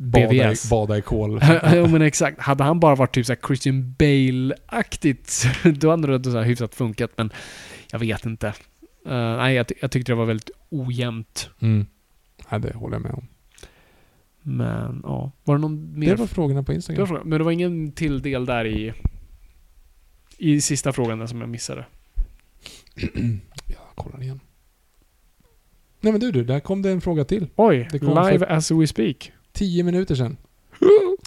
[0.03, 1.39] Bada i, bada i kol.
[1.63, 2.39] ja men exakt.
[2.41, 5.45] Hade han bara varit typ såhär Christian Bale-aktigt,
[5.79, 7.11] då hade det så här hyfsat funkat.
[7.17, 7.29] Men
[7.91, 8.47] jag vet inte.
[9.05, 11.49] Eh, nej, jag, ty- jag tyckte det var väldigt ojämnt.
[11.61, 11.85] Mm.
[12.49, 13.27] Ja, det håller jag med om.
[14.43, 16.09] Men ja, var det någon mer?
[16.09, 17.07] Det var frågorna på Det Instagram.
[17.07, 17.29] frågan.
[17.29, 18.93] Men det var ingen till del där i...
[20.37, 21.85] I sista frågan där som jag missade.
[23.67, 24.39] Jag kollar igen.
[26.01, 27.47] Nej men du, du, där kom det en fråga till.
[27.55, 29.31] Oj, Det live för- as we speak.
[29.53, 30.37] Tio minuter sedan.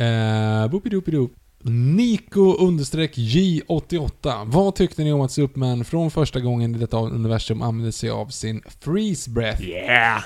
[0.00, 1.32] Uh, Boopidoopidoop.
[1.62, 4.44] Nico understreck J88.
[4.46, 8.26] Vad tyckte ni om att Superman från första gången i detta universum använde sig av
[8.26, 9.62] sin freeze breath?
[9.62, 10.22] Yeah!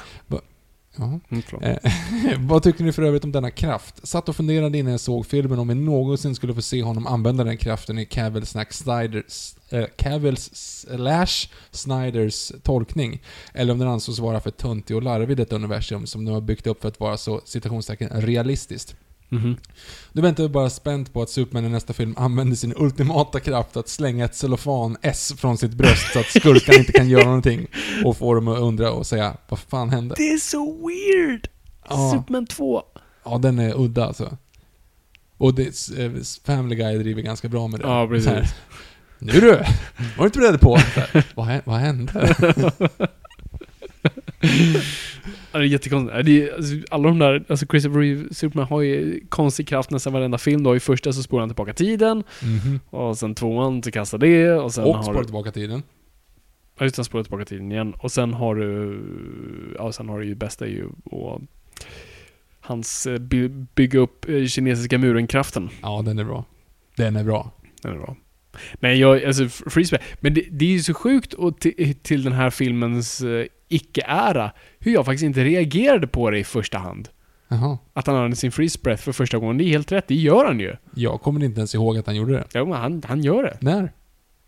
[0.97, 1.21] Jaha.
[1.31, 1.43] Mm.
[1.63, 1.77] Eh,
[2.41, 4.07] vad tyckte ni för övrigt om denna kraft?
[4.09, 7.45] Satt och funderade innan jag såg filmen om vi någonsin skulle få se honom använda
[7.45, 8.75] den kraften i Cavill Snack
[9.71, 13.23] äh, Cavills slash Snyders tolkning.
[13.55, 16.41] Eller om den ansågs vara för töntig och larvig i detta universum som de har
[16.41, 18.97] byggt upp för att vara så citationstecken realistiskt.
[19.33, 19.57] Mhm.
[20.13, 23.89] Nu väntar bara spänt på att Superman i nästa film använder sin ultimata kraft att
[23.89, 27.67] slänga ett cellofan-S från sitt bröst så att skurkarna inte kan göra någonting.
[28.05, 30.15] Och få dem att undra och säga vad fan hände?
[30.19, 31.49] Det är så weird!
[31.89, 32.13] Ja.
[32.15, 32.83] Superman 2.
[33.25, 34.37] Ja, den är udda alltså.
[35.39, 36.13] Och det, eh,
[36.45, 37.87] Family Guy driver ganska bra med det.
[37.87, 38.29] Ja, precis.
[38.31, 38.49] Här,
[39.19, 39.51] nu du!
[39.51, 39.65] Var
[40.19, 40.77] du inte beredd på?
[40.77, 42.35] Här, vad, vad hände?
[45.53, 46.27] Ja, det är jättekonstigt.
[46.27, 50.13] Det är, alltså, alla de där, alltså Christopher Reeve, Superman har ju konstig kraft nästan
[50.13, 50.63] varenda film.
[50.63, 52.25] Då i första så spolar han tillbaka tiden.
[52.43, 52.81] Mhm.
[52.91, 54.53] Och sen tvåan så kastar det.
[54.53, 55.25] Och sen Och har spara du...
[55.25, 55.83] tillbaka tiden.
[56.79, 57.95] Ja just han spolar tillbaka tiden igen.
[57.99, 59.01] Och sen har du...
[59.79, 61.41] Ja, sen har du ju bästa ju och
[62.61, 65.69] Hans eh, by, bygga upp eh, kinesiska muren-kraften.
[65.83, 66.45] Ja, den är bra.
[66.97, 67.51] Den är bra.
[67.83, 68.17] Den är bra.
[68.81, 72.33] Nej, jag, alltså Freeze Men det, det är ju så sjukt och till, till den
[72.33, 77.09] här filmens eh, icke-ära, hur jag faktiskt inte reagerade på det i första hand.
[77.49, 77.79] Jaha.
[77.93, 79.59] Att han använde sin freeze breath för första gången.
[79.59, 80.77] Det är helt rätt, det gör han ju.
[80.95, 82.45] Jag kommer inte ens ihåg att han gjorde det.
[82.53, 83.57] Ja, men han, han gör det.
[83.61, 83.93] När?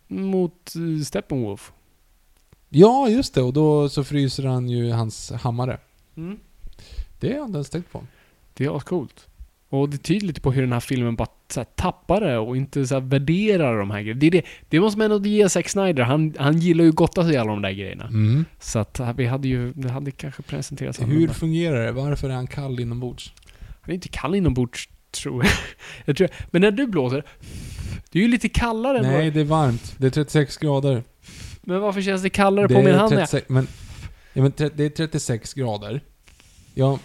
[0.07, 1.71] Mot uh, Steppenwolf.
[2.69, 3.41] Ja, just det.
[3.41, 5.77] Och då så fryser han ju hans hammare.
[6.17, 6.39] Mm.
[7.19, 8.03] Det har jag inte ens tänkt på.
[8.53, 9.27] Det är ascoolt.
[9.69, 12.57] Och det tyder lite på hur den här filmen bara så här, tappar det och
[12.57, 14.19] inte så här, värderar de här grejerna.
[14.19, 16.03] Det, är det, det måste man ändå ge Zack Snyder.
[16.03, 18.03] Han, han gillar ju gotta sig i alla de där grejerna.
[18.03, 18.45] Mm.
[18.59, 21.91] Så att äh, vi hade ju, det hade kanske presenterats Hur fungerar det?
[21.91, 23.33] Varför är han kall inombords?
[23.81, 25.53] Han är inte kall inombords, tror jag.
[26.05, 27.23] jag tror, men när du blåser,
[28.11, 29.95] det är ju lite kallare än Nej, det är varmt.
[29.97, 31.03] Det är 36 grader.
[31.61, 33.13] Men varför känns det kallare Det på min hand?
[33.13, 33.67] när jag- 36, men,
[34.33, 36.01] ja, men det är 36 grader.
[36.73, 36.99] Ja,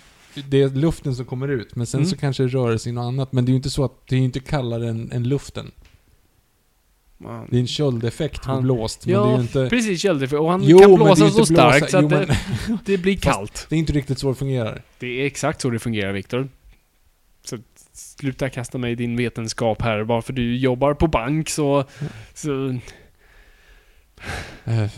[0.49, 2.11] det är luften som kommer ut, men sen Mm.
[2.11, 3.33] så kanske det rör sig något annat.
[3.33, 5.71] Men det är ju inte så att det är inte kallare än, än luften.
[7.19, 9.69] Man- Det är en köldeffekt på blåst, men det är Ja, ju inte...
[9.71, 10.35] precis Kjell.
[10.35, 12.27] Och han Jo, kan det blåsa ju så blåsa- starkt så att jo, det,
[12.69, 13.67] men- det blir Fast- kallt.
[13.69, 14.83] Det är inte riktigt så det fungerar.
[14.99, 16.49] Det är exakt så det fungerar, Viktor.
[17.45, 17.59] Så
[17.93, 20.05] sluta kasta mig i din vetenskap här.
[20.05, 21.85] Bara för du jobbar på bank så...
[22.35, 22.79] så
[24.65, 24.89] Eh,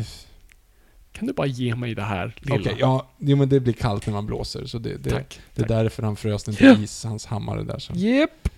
[1.13, 2.77] kan du bara ge mig det här Okej, lilla?
[2.79, 5.41] ja, jo, men det blir kallt när man blåser, så det, det, Tack.
[5.55, 5.69] det är tack.
[5.69, 7.79] därför han frös den till is, hans hammare där.
[7.79, 7.93] Så.
[7.97, 8.49] Japp.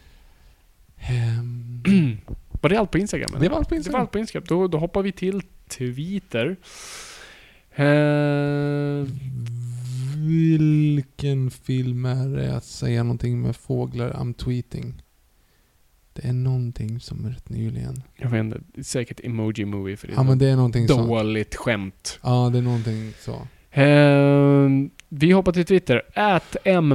[0.96, 1.82] Ehm,
[2.60, 3.28] Var det allt på Instagram?
[3.30, 3.40] eller?
[3.40, 4.00] det var allt på Det var Instagram.
[4.00, 4.44] allt på Instagram.
[4.48, 6.56] Då, då hoppar vi till Twitter.
[7.74, 9.06] Eh,
[10.16, 14.10] Vilken film är det att säga någonting med fåglar?
[14.10, 15.02] I'm tweeting.
[16.14, 18.02] Det är någonting som är rätt nyligen.
[18.16, 18.84] jag vet inte.
[18.84, 21.06] Säkert Emoji Movie för det är Ja men det är någonting så.
[21.06, 22.18] dåligt skämt.
[22.22, 23.32] Ja, det är någonting så.
[23.80, 24.68] Eh,
[25.08, 26.02] vi hoppar till Twitter.
[26.14, 26.88] Ät M.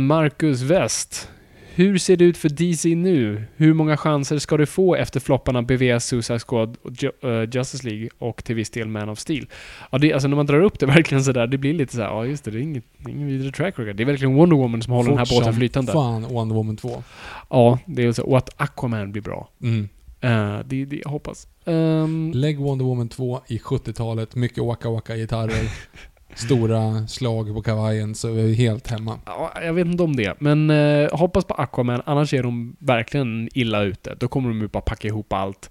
[1.76, 3.44] Hur ser det ut för DC nu?
[3.56, 6.78] Hur många chanser ska du få efter flopparna BVS, Suicide Squad,
[7.24, 9.48] eh, Justice League och till viss del Man of Steel?
[9.92, 12.26] Ja, det, alltså när man drar upp det verkligen sådär, det blir lite såhär, ja
[12.26, 13.96] just det, det är inget, ingen vidare track record.
[13.96, 15.92] Det är verkligen Wonder Woman som håller den här Fort båten flytande.
[15.92, 17.04] Fan, Wonder Woman 2.
[17.50, 18.24] Ja, det är så.
[18.24, 19.50] Och att Aquaman blir bra.
[19.62, 19.90] Mm.
[20.22, 21.48] Eh, det är det jag hoppas.
[21.66, 25.72] Ehm, Lägg Wonder Woman 2 i 70-talet, mycket waka waka gitarrer,
[26.40, 29.20] stora slag på kavajen, så är vi helt hemma.
[29.26, 33.50] Ja, jag vet inte om det, men eh, hoppas på Aquaman, annars är de verkligen
[33.54, 34.16] illa ute.
[34.20, 35.70] Då kommer de ju bara packa ihop allt,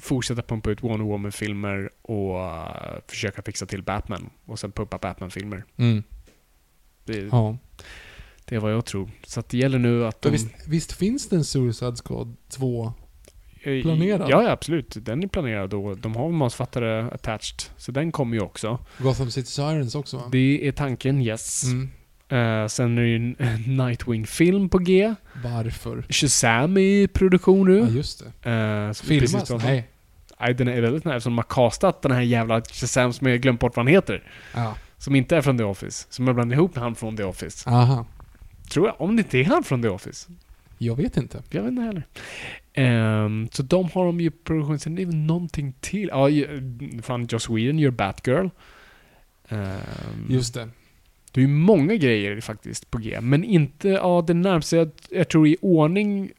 [0.00, 4.30] fortsätta pumpa ut Wonder Woman-filmer och eh, försöka fixa till Batman.
[4.44, 5.64] Och sen pumpa Batman-filmer.
[5.76, 6.02] Mm.
[7.04, 7.56] Det, Ja.
[8.44, 9.10] det är vad jag tror.
[9.26, 10.30] Så det gäller nu att de...
[10.30, 12.92] Visst, visst finns det en Suicide Squad 2?
[13.66, 14.30] Eh, planerad?
[14.30, 14.96] Ja, absolut.
[15.00, 17.70] Den är planerad och de har manusfattare attached.
[17.76, 18.78] Så den kommer ju också.
[18.98, 20.22] Gotham City Sirens också va?
[20.32, 21.64] Det är tanken, yes.
[21.64, 21.90] Mm.
[22.28, 25.14] Eh, sen är det ju en Nightwing-film på G.
[25.44, 26.04] Varför?
[26.08, 27.78] Shazam är i produktion nu.
[27.78, 28.32] Ja, just det.
[28.42, 29.64] Precis Filmas?
[29.64, 29.88] Nej.
[30.40, 33.40] Nej, den är väldigt nära eftersom de har castat den här jävla Shazam som jag
[33.40, 34.22] glömt bort vad han heter.
[34.54, 34.74] Ja.
[34.98, 36.06] Som inte är från The Office.
[36.10, 37.70] Som jag blandade ihop med han från The Office.
[37.70, 38.06] Aha.
[38.70, 39.00] Tror jag.
[39.00, 40.28] Om det inte är han från The Office.
[40.78, 41.42] Jag vet inte.
[41.50, 42.06] Jag vet inte heller.
[42.78, 44.78] Ehm, så de har de ju produktion.
[44.78, 46.08] Sen är det någonting till.
[46.12, 48.48] Ja, ju- fan Joss Whedon gör Batgirl.
[49.48, 49.60] Um,
[50.28, 50.68] Just det.
[51.32, 53.20] Det är ju många grejer faktiskt på G.
[53.20, 56.30] Men inte, ja det närmaste jag, jag tror i ordning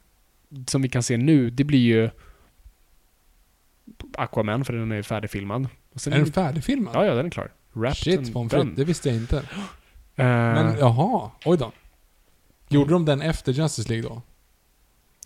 [0.66, 2.10] som vi kan se nu, det blir ju
[4.14, 5.68] Aquaman, för den är färdigfilmad.
[5.94, 6.94] Och sen Är den färdigfilmad?
[6.96, 7.52] Ja, ja, den är klar.
[7.72, 8.52] Wrapped Shit, pommes.
[8.76, 9.42] Det visste jag inte.
[10.16, 11.72] Eh, Men jaha, oj då.
[12.68, 14.22] Gjorde de den efter Justice League då?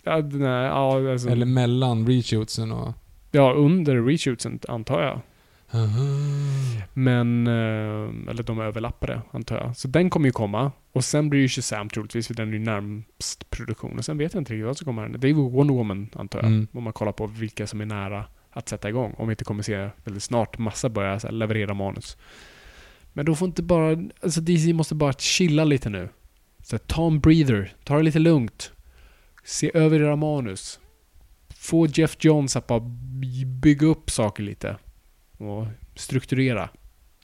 [0.03, 2.93] Ja, är, ja, alltså, Eller mellan reshootsen och...
[3.31, 5.21] ja, under reshootsen antar jag.
[5.73, 6.03] Aha.
[6.93, 9.77] Men, eh, eller de överlappade antar jag.
[9.77, 10.71] Så den kommer ju komma.
[10.91, 13.97] Och sen blir ju Shazam troligtvis, för den är ju närmst produktion.
[13.97, 15.09] Och sen vet jag inte riktigt vad som kommer.
[15.09, 16.47] Det är ju Wonder Woman antar jag.
[16.47, 16.67] Mm.
[16.71, 19.13] Om man kollar på vilka som är nära att sätta igång.
[19.17, 22.17] Om vi inte kommer se väldigt snart massa börja leverera manus.
[23.13, 23.97] Men då får inte bara...
[24.21, 26.09] Alltså DC måste bara chilla lite nu.
[26.63, 27.73] Så ta en breather.
[27.83, 28.72] Ta det lite lugnt.
[29.43, 30.79] Se över era manus.
[31.55, 32.79] Få Jeff Johns att bara
[33.19, 34.77] by- bygga upp saker lite.
[35.37, 35.65] Och
[35.95, 36.69] strukturera.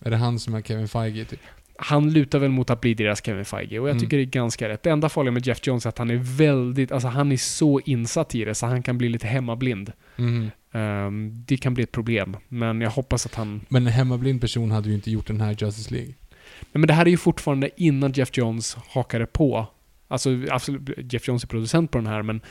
[0.01, 1.39] Är det han som är Kevin Feige typ?
[1.81, 3.99] Han lutar väl mot att bli deras Kevin Feige och jag Mm.
[4.03, 4.83] tycker det är ganska rätt.
[4.83, 7.79] Det enda farliga med Jeff Johns är att han är väldigt, alltså han är så
[7.79, 9.91] insatt i det så han kan bli lite hemmablind.
[10.15, 10.51] Mhm.
[10.71, 13.61] Ehm, det kan bli ett problem, men jag hoppas att han...
[13.69, 16.13] Men en hemmablind person hade ju inte gjort den här Justice League.
[16.61, 19.67] Nej, men det här är ju fortfarande innan Jeff Jones hakade på.
[20.11, 22.41] Alltså, absolut, Jeff Jones är producent på den här, men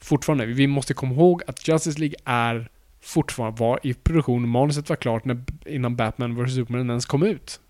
[0.00, 2.68] fortfarande, vi måste komma ihåg att Justice League är
[3.00, 4.48] fortfarande var i produktion.
[4.48, 7.60] Manuset var klart när, innan Batman vs Superman ens kom ut.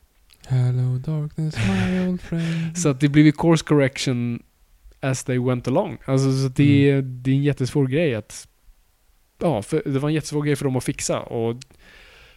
[0.46, 2.78] Hello darkness my old friend.
[2.78, 4.42] Så att det blev ju course correction
[5.00, 5.98] as they went along.
[6.04, 8.48] Alltså, så det, är- det är en jättesvår grej att...
[9.38, 11.20] Ja, för, det var en jättesvår grej för dem att fixa.
[11.20, 11.56] Och,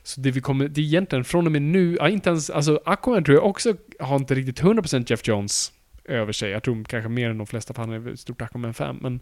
[0.04, 0.68] så det vi kommer...
[0.68, 1.96] Det är egentligen från och med nu...
[2.00, 2.50] Ja, inte ens...
[2.50, 5.72] Alltså Aquaman tror jag också har inte riktigt 100% Jeff Jones
[6.06, 6.52] över sig.
[6.52, 9.00] Jag tror kanske mer än de flesta, för han är ett stort Aquaman-fan.
[9.02, 9.20] Men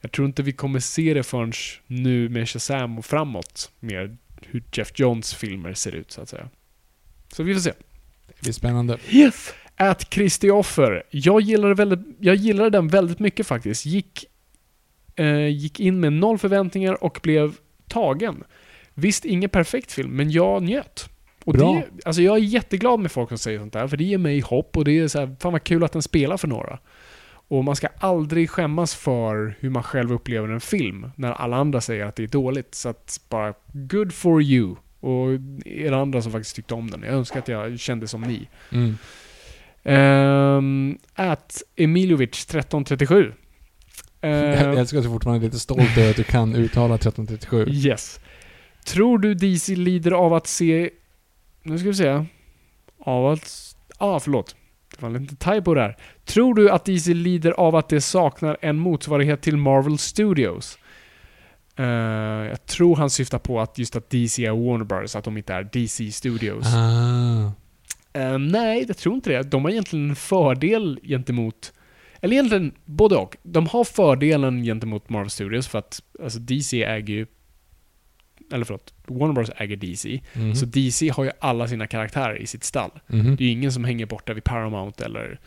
[0.00, 1.52] jag tror inte vi kommer se det förrän
[1.86, 3.70] nu med Shazam och framåt.
[3.80, 4.16] Mer
[4.46, 6.48] hur Jeff Jones filmer ser ut, så att säga.
[7.32, 7.72] Så vi får se.
[8.26, 8.98] Det blir spännande.
[9.10, 9.54] Yes!
[9.76, 11.02] At Kristoffer.
[11.10, 13.86] Jag gillade, väldigt, jag gillade den väldigt mycket faktiskt.
[13.86, 14.24] Gick,
[15.16, 17.54] eh, gick in med noll förväntningar och blev
[17.88, 18.44] tagen.
[18.94, 21.08] Visst, ingen perfekt film, men jag njöt.
[21.44, 21.74] Och Bra.
[21.74, 24.40] Det, alltså jag är jätteglad med folk som säger sånt där, för det ger mig
[24.40, 26.78] hopp och det är så här, fan vad kul att den spelar för några.
[27.48, 31.80] Och man ska aldrig skämmas för hur man själv upplever en film, när alla andra
[31.80, 32.74] säger att det är dåligt.
[32.74, 34.74] Så att bara, good for you.
[35.00, 35.28] Och
[35.64, 37.02] er andra som faktiskt tyckte om den.
[37.02, 38.48] Jag önskar att jag kände som ni.
[38.72, 38.98] Mm.
[39.84, 43.32] Um, at Emiljovic 1337.
[44.20, 47.66] Jag Uh, älskar att du fortfarande är lite stolt över att du kan uttala 1337.
[47.68, 48.20] yes.
[48.84, 50.90] Tror du DC lider av att se...
[51.62, 52.24] Nu ska vi se.
[52.98, 53.76] Av att...
[53.98, 54.56] Ah, förlåt.
[54.96, 55.96] Det var en liten typo där.
[56.24, 60.78] Tror du att DC lider av att det saknar en motsvarighet till Marvel Studios?
[61.76, 61.86] Eh,
[62.48, 65.16] jag tror han syftar på att just att DC är Warner Bros.
[65.16, 66.66] Att de inte är DC Studios.
[66.74, 67.52] Ah.
[68.12, 69.42] Eh, nej, jag tror inte det.
[69.42, 71.72] De har egentligen en fördel gentemot...
[72.20, 73.36] Eller egentligen både och.
[73.42, 77.26] De har fördelen gentemot Marvel Studios för att alltså DC äger ju...
[78.52, 80.20] Eller förlåt, Warner Bros äger DC.
[80.32, 80.54] Mhm.
[80.54, 82.90] Så DC har ju alla sina karaktärer i sitt stall.
[83.06, 83.36] Mhm.
[83.36, 85.40] Det är ju ingen som hänger borta vid Paramount eller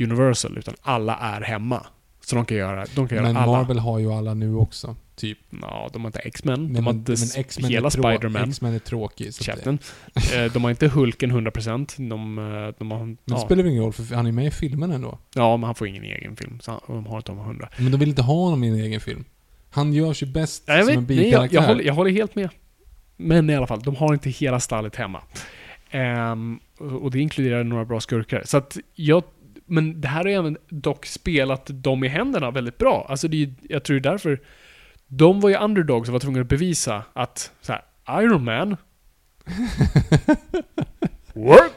[0.00, 1.86] Universal, utan alla är hemma.
[2.20, 3.52] Så de kan göra, de kan göra Men alla.
[3.52, 4.96] Marvel har ju alla nu också.
[5.16, 5.38] Typ.
[5.62, 8.48] Ja, de har inte X-Men, de har men, inte men hela Spider-Man.
[8.48, 9.34] X-Men är tråkig.
[9.34, 10.44] så det-.
[10.44, 12.08] Eh, de har inte Hulken 100%.
[12.08, 12.98] De, eh, de har...
[12.98, 13.38] Men det ja.
[13.38, 15.18] spelar väl ingen roll för han är med i filmen ändå.
[15.34, 16.60] Ja, men han får ingen egen film.
[16.60, 17.68] Så han, de har inte de 100.
[17.78, 19.24] Men de vill inte ha honom i en egen film.
[19.70, 21.54] Han görs ju bäst Ja, jag, som en vet, jag, bikaraktär.
[21.56, 22.48] jag, håller, jag håller helt med.
[23.16, 25.22] Men i alla fall, de har inte hela stallet hemma.
[25.90, 28.42] Ehm, och det inkluderar några bra skurkar.
[28.44, 29.22] Så att jag...
[29.66, 33.06] Men det här har ju även dock spelat dem i händerna väldigt bra.
[33.08, 34.40] Alltså det jag tror det är därför...
[35.06, 37.82] De var ju underdogs och var tvungna att bevisa att så här,
[38.22, 38.76] Iron Man...
[41.34, 41.72] What?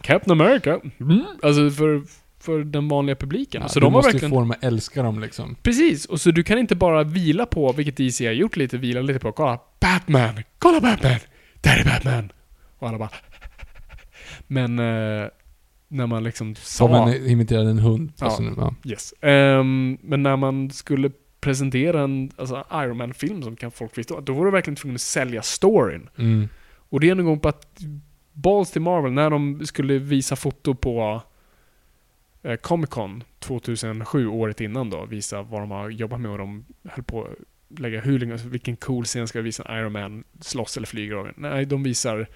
[0.00, 0.80] Captain America?
[1.00, 1.24] Mm.
[1.42, 2.02] Alltså för,
[2.46, 3.62] för den vanliga publiken.
[3.62, 4.30] Ja, så du de har måste verkligen...
[4.30, 5.56] ju få dem att älska dem liksom.
[5.62, 9.00] Precis, och så du kan inte bara vila på, vilket DC har gjort lite, vila
[9.00, 10.42] lite på, kolla Batman!
[10.58, 11.18] Kolla Batman!
[11.60, 12.32] Där är Batman!
[12.78, 13.10] Och alla bara...
[14.46, 15.28] Men eh,
[15.88, 17.08] när man liksom Som sa...
[17.08, 18.12] en imiterade en hund.
[18.18, 18.26] Ja.
[18.26, 18.74] Alltså, ja.
[18.84, 19.14] Yes.
[19.20, 24.32] Ehm, men när man skulle presentera en alltså, Iron Man-film som kan folk förstå, då
[24.32, 26.08] var du verkligen tvungen att sälja storyn.
[26.18, 26.48] Mm.
[26.88, 27.78] Och det är en gång på att
[28.32, 31.22] Balls till Marvel, när de skulle visa foto på
[32.46, 36.64] eh, Comic Con 2007, året innan då, visa vad de har jobbat med och de
[36.88, 40.24] höll på att lägga hur länge, alltså, vilken cool scen ska vi visa Iron Man
[40.40, 42.26] slåss eller flyger Nej, de visar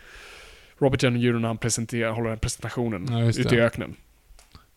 [0.78, 1.32] Robert Downey Jr.
[1.32, 3.94] när han presenterar, håller den presentationen Ja, ute i öknen.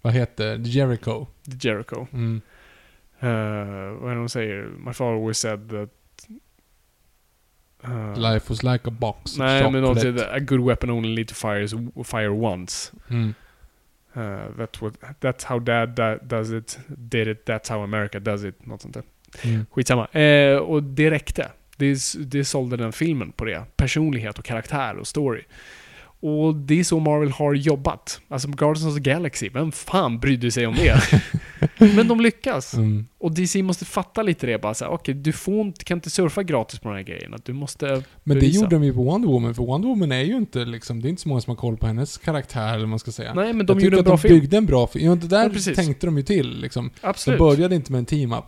[0.02, 0.70] Vad heter det?
[0.70, 1.26] Jericho.
[1.46, 2.08] The Jericho.
[2.14, 2.42] Mm.
[3.24, 3.30] Uh,
[4.02, 4.64] vad är det de säger?
[4.86, 5.90] My father always said that...
[7.84, 11.28] eh, Life was like a box Nej, men de säger a good weapon only need
[11.28, 11.68] to fire,
[12.04, 12.92] fire once.
[13.10, 13.34] Mm.
[14.18, 18.44] Uh, that's, what, that's how dad da- does it, did it, that's how America does
[18.44, 18.66] it.
[18.66, 19.04] Något sånt där.
[19.44, 19.66] Mm.
[19.72, 20.08] Skitsamma.
[20.08, 21.52] Eh, och det räckte.
[21.78, 23.64] Det, det sålde den filmen på det.
[23.76, 25.42] Personlighet och karaktär och story.
[26.26, 28.22] Och det är så Marvel har jobbat.
[28.28, 31.22] Alltså Guardians of the Galaxy, vem fan brydde sig om det?
[31.96, 32.74] Men de lyckas.
[32.74, 33.08] Mm.
[33.18, 36.44] Och DC måste fatta lite det bara så här, okej, du får kan inte surfa
[36.44, 37.34] gratis på den här grejen.
[37.34, 38.60] Att du måste Men det bevisa.
[38.60, 41.10] gjorde de ju på Wonder Woman, för Wonder Woman är ju inte liksom, det är
[41.10, 43.34] inte så många som har koll på hennes karaktär, eller vad man ska säga.
[43.34, 44.40] Nej, men de jag gjorde tyckte en att bra de film.
[44.40, 45.06] byggde en bra film.
[45.06, 46.90] Ja, det där Ja, tänkte de ju till liksom.
[47.02, 47.40] De Absolut.
[47.40, 48.46] började inte med en team-up.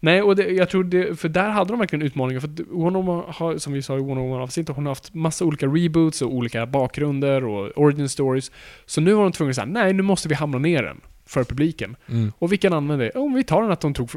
[0.00, 2.40] Nej, och det, jag tror det, för där hade de verkligen utmaningar.
[2.40, 5.14] För att Wonder Woman har, som vi sa i Wonder Woman avsnittet, hon har haft
[5.14, 8.52] massa olika reboots och olika bakgrunder och origin stories.
[8.86, 11.44] Så nu var de tvungna att säga, nej, nu måste vi hamna ner den för
[11.44, 11.96] publiken.
[12.08, 12.32] Mm.
[12.38, 13.18] Och vilken använder det?
[13.18, 14.10] Oh, vi tar den att de tog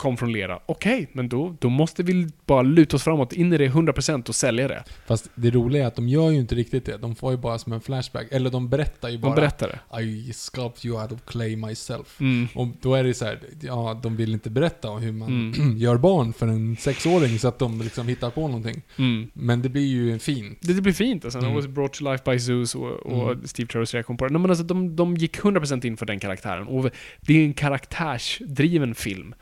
[0.00, 0.58] kom från lera.
[0.66, 4.34] Okej, men då, då måste vi bara luta oss framåt, in i det 100% och
[4.34, 4.84] sälja det.
[5.06, 6.96] Fast det roliga är att de gör ju inte riktigt det.
[6.96, 8.26] De får ju bara som en flashback.
[8.30, 9.34] Eller de berättar ju bara.
[9.34, 10.02] De berättar det.
[10.02, 12.20] I sculpt you out of clay myself.
[12.20, 12.48] Mm.
[12.54, 15.76] Och då är det så här, ja, de vill inte berätta om hur man Mm.
[15.78, 18.82] gör barn för en sexåring så att de liksom hittar på någonting.
[18.98, 19.30] Mm.
[19.32, 20.58] Men det blir ju fint.
[20.60, 21.38] Det, det blir fint alltså.
[21.38, 21.54] Mm.
[21.54, 23.46] Was brought to life by Zeus och, och Mm.
[23.46, 24.32] Steve Trevor's reaktion på det.
[24.32, 26.66] Nej, men alltså, de, de gick 100% in för den karaktären.
[26.66, 26.90] Och
[27.20, 29.34] det är en karaktärsdriven film.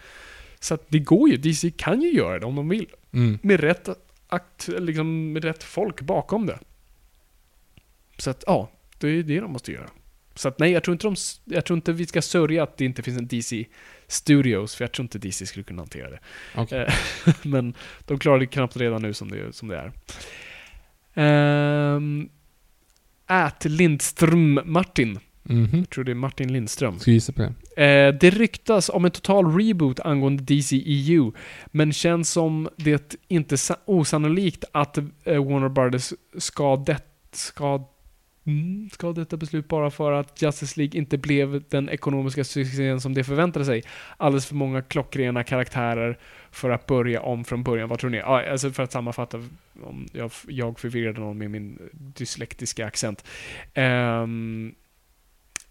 [0.60, 1.36] Så att det går ju.
[1.36, 2.86] DC kan ju göra det om de vill.
[3.12, 3.38] Mm.
[3.42, 3.88] Med rätt
[4.28, 6.58] akt, liksom med rätt folk bakom det.
[8.18, 8.70] Så att, ja.
[8.98, 9.90] Det är det de måste göra.
[10.34, 12.84] Så att nej, jag tror inte, de, jag tror inte vi ska sörja att det
[12.84, 13.66] inte finns en DC
[14.06, 16.18] Studios, för jag tror inte DC skulle kunna hantera det.
[16.54, 16.88] Okej.
[17.26, 19.92] Eh, Men de klarar det knappt redan nu som det, som det
[21.14, 21.94] är.
[21.94, 22.28] Um,
[23.28, 25.18] Ät Lindström Martin.
[25.48, 25.78] Mhm.
[25.78, 26.98] Jag tror det är Martin Lindström.
[26.98, 27.84] Ska gissa på det?
[27.84, 31.32] Eh, det ryktas om en total reboot angående DCEU,
[31.66, 37.00] men känns som det inte sa- osannolikt att eh, Warner Brothers ska, det,
[37.32, 37.88] ska,
[38.46, 43.14] mm, ska detta beslut bara för att Justice League inte blev den ekonomiska succén som
[43.14, 43.82] de förväntade sig.
[44.16, 46.18] Alldeles för många klockrena karaktärer
[46.50, 47.88] för att börja om från början.
[47.88, 48.18] Vad tror ni?
[48.18, 49.36] Ja, alltså för att sammanfatta,
[49.82, 53.24] om jag, jag förvirrade någon med min dyslektiska accent.
[53.74, 54.74] Ehm,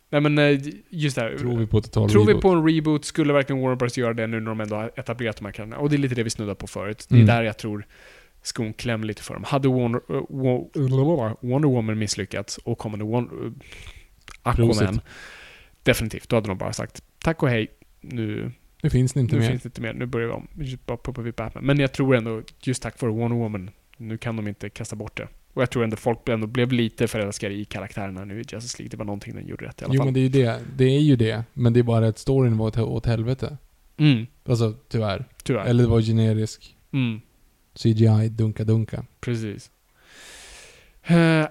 [0.10, 1.38] nej men eh, just det här.
[1.38, 4.28] Tror vi på total Tror vi på en reboot, skulle verkligen Warner Bros göra det
[4.28, 5.78] nu när de ändå har etablerat de här karaktärerna?
[5.78, 7.06] Och det är lite det vi snuddar på förut.
[7.10, 7.28] Det är Mm.
[7.28, 7.86] där jag tror
[8.42, 9.44] skon klämmer lite för dem.
[9.44, 13.54] Hade Warner, eh, Wo- Wonder Woman misslyckats och kommande Wonder,
[14.44, 15.02] Aquaman, Prosit.
[15.84, 17.68] definitivt, då hade de bara sagt tack och hej,
[18.02, 18.52] nu,
[18.82, 19.50] Det finns det inte nu mer.
[19.50, 20.48] finns det inte mer, nu börjar vi om.
[20.86, 21.64] Bara pumpar vi Batman.
[21.66, 25.18] Men jag tror ändå, just tack vare Wonder Woman, nu kan de inte kasta bort
[25.18, 25.28] det.
[25.58, 28.90] Och jag tror ändå folk ändå blev lite förälskade i karaktärerna nu i Justice League.
[28.90, 30.06] Det var någonting den gjorde rätt i alla Jo fall.
[30.08, 30.60] men det är ju det.
[30.78, 31.44] Det är ju det.
[31.54, 33.58] Men det är bara att storyn var åt, åt helvete.
[33.98, 35.26] Mm, Alltså tyvärr.
[35.44, 35.66] tyvärr.
[35.66, 36.76] Eller det var generisk.
[36.94, 37.22] Mm.
[37.76, 39.06] CGI, dunka dunka.
[39.20, 39.72] Precis.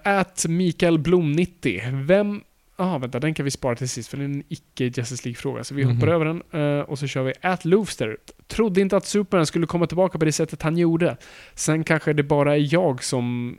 [0.03, 1.83] Att Mikael Blom 90.
[2.05, 2.43] Vem...
[2.79, 5.65] Ja, vänta, den kan vi spara till sist för det är en icke Justice League-fråga.
[5.65, 5.95] Så vi Mhm.
[5.95, 8.17] hoppar över den eh, och så kör vi At Loofster.
[8.47, 11.17] Trodde inte att Superman skulle komma tillbaka på det sättet han gjorde.
[11.55, 13.59] Sen kanske det bara är jag som...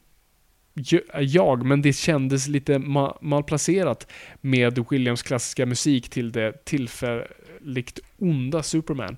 [1.20, 4.08] Jag, men det kändes lite ma- malplacerat
[4.42, 9.18] med Williams klassiska musik till det tillfälligt onda Superman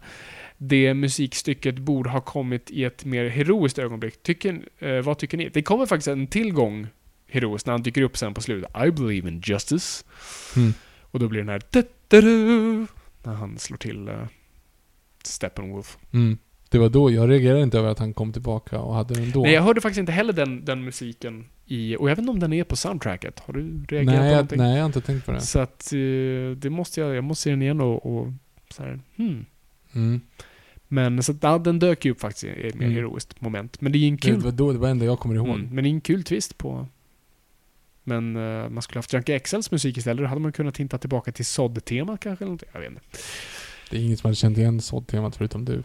[0.62, 4.24] det musikstycket borde ha kommit i ett mer heroiskt ögonblick.
[4.24, 5.50] Tycker, eh, vad tycker ni?
[5.50, 6.88] Det kommer faktiskt en tillgång
[7.28, 8.72] heroiskt när han dyker upp sen på slutet.
[8.88, 10.06] I believe in justice.
[10.56, 10.74] Mm.
[11.02, 11.60] Och då blir den här
[13.24, 14.28] när han slår till uh,
[15.24, 15.98] Steppenwolf.
[16.14, 16.38] Mm.
[16.70, 19.42] Det var då, jag reagerade inte över att han kom tillbaka och hade den då.
[19.42, 21.96] Nej, jag hörde faktiskt inte heller den, den musiken i...
[21.96, 23.40] Och jag vet inte om den är på soundtracket.
[23.40, 24.58] Har du reagerat nej, på någonting?
[24.58, 25.42] nej, jag har inte tänkt på det.
[25.42, 27.16] Så att eh, det måste jag...
[27.16, 28.28] Jag måste se den igen och, och
[28.70, 29.46] så här, hmm.
[29.94, 30.22] Mm.
[30.88, 32.96] Men så att, ja, den dök ju upp faktiskt i ett mer Mm.
[32.96, 33.82] heroiskt moment.
[33.82, 35.48] Men det är en Det kul var då, det var enda jag kommer ihåg.
[35.50, 36.88] Mm, men det är en kul twist på...
[38.04, 40.24] Men eh, man skulle haft Junkie XLs musik istället.
[40.24, 42.46] Då hade man kunnat hinta tillbaka till Sod-temat kanske.
[42.46, 42.70] Eller någonting.
[42.74, 43.02] jag vet inte.
[43.90, 45.84] Det är ingen som hade känt igen sådd-temat förutom du.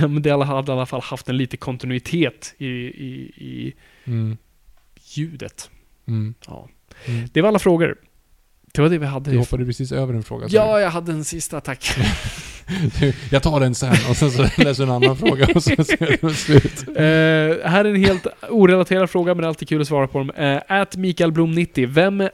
[0.00, 3.74] Men det hade i alla fall haft en lite kontinuitet i, i, i
[4.04, 4.36] Mm.
[5.14, 5.70] ljudet.
[6.08, 6.34] Mm.
[6.46, 6.68] Ja.
[7.06, 7.28] Mm.
[7.32, 7.96] Det var alla frågor.
[8.72, 9.30] Det var det vi hade.
[9.30, 10.48] Du hoppade precis över en fråga.
[10.48, 11.90] sa Ja, jag hade en sista, tack.
[13.30, 16.34] Jag tar den sen och sen så läser en annan fråga och så ser det
[16.34, 16.88] slut.
[16.88, 20.18] Eh, här är en helt orelaterad fråga, men det är alltid kul att svara på
[20.18, 20.30] dem.
[20.70, 21.86] Uh, Mikael Blom 90.
[21.86, 22.28] Vem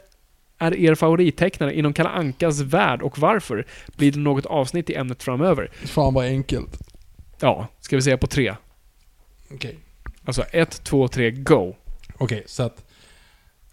[0.61, 3.67] är er favorittecknare inom Kalle Ankas värld och varför?
[3.97, 5.71] Blir det något avsnitt i ämnet framöver?
[5.85, 6.79] Fan vad enkelt.
[7.41, 8.55] Ja, ska vi säga på tre?
[9.51, 9.79] Okej.
[10.25, 11.75] Alltså ett, två, tre, go.
[12.19, 12.85] Okej, så att...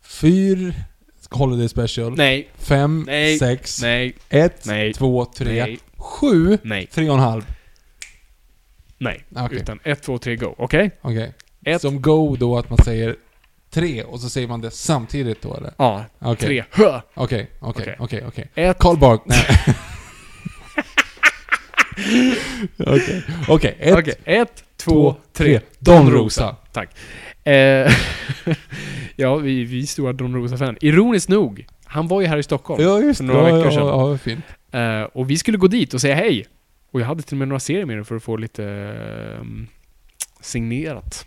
[0.03, 0.73] Fyr...
[1.29, 2.15] Holiday Special.
[2.17, 3.39] Nej, Fem, Nej.
[3.39, 4.93] sex, nej, ett, Nej.
[4.93, 5.79] två, tre, Nej.
[5.97, 7.45] sju, nej, tre och en halv.
[8.97, 9.23] nej.
[9.35, 9.57] Okej.
[9.57, 10.55] Utan ett, två, tre, go.
[10.57, 10.91] Okej?
[11.01, 11.33] Okej.
[11.65, 11.81] Ett.
[11.81, 13.15] Som go då att man säger
[13.77, 15.73] tre och så säger man det samtidigt då eller?
[15.77, 16.47] Ja, Okej.
[16.47, 16.63] tre.
[16.71, 17.01] Hö!
[17.13, 18.23] Okej, okej, Okej.
[18.27, 18.49] okej.
[18.55, 19.21] Ett, Carl Bark.
[19.25, 19.45] Nej.
[22.87, 23.23] Okej.
[23.47, 25.59] Okej, ett, Okej, ett, två, två, tre.
[25.59, 25.67] tre.
[25.79, 26.55] Don Rosa.
[26.73, 26.89] Tack.
[27.43, 27.91] Eh,
[29.15, 30.77] ja, vi, vi är stora Don Rosa-fan.
[30.81, 33.87] Ironiskt nog, han var ju här i Stockholm Ja, just för några Ja, veckor sedan.
[33.87, 34.45] ja, ja, fint.
[34.71, 36.45] Eh, och vi skulle gå dit och säga hej.
[36.91, 38.65] Och jag hade till och med några serier med den för att få lite
[39.41, 39.67] ehm,
[40.41, 41.25] signerat.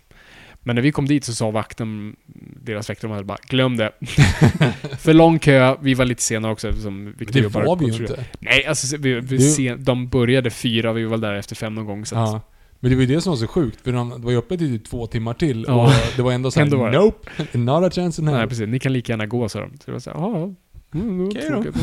[0.63, 2.17] Men när vi kom dit så sa vakten,
[2.63, 3.93] deras väktare, de hade bara glöm det.
[4.99, 8.25] för lång kö, vi var lite sena också eftersom Det var vi ju inte.
[8.39, 11.87] Nej, alltså vi, vi Du- sen, de började fyra, vi var där efter fem någon
[11.87, 12.07] gång.
[12.07, 12.41] Så att, Ja.
[12.83, 14.69] Men det var ju det som var så sjukt, för de var ju öppet i
[14.79, 15.85] typ två timmar till Ja.
[15.87, 16.91] och det var ändå såhär Ändå var.
[16.91, 17.59] Nope!
[17.59, 18.37] Not a chance in hell.
[18.37, 18.69] Nej, precis.
[18.69, 19.71] Ni kan lika gärna gå, sa de.
[19.77, 20.55] Så det var såhär, ja.
[20.95, 21.41] Mm, då.
[21.41, 21.75] tråkigt.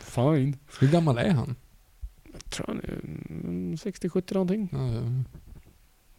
[0.00, 0.56] Fine.
[0.80, 1.54] Hur gammal är han?
[2.50, 2.90] tror han är
[3.44, 4.68] mm, 60-70 någonting.
[4.72, 5.00] Ja, ja.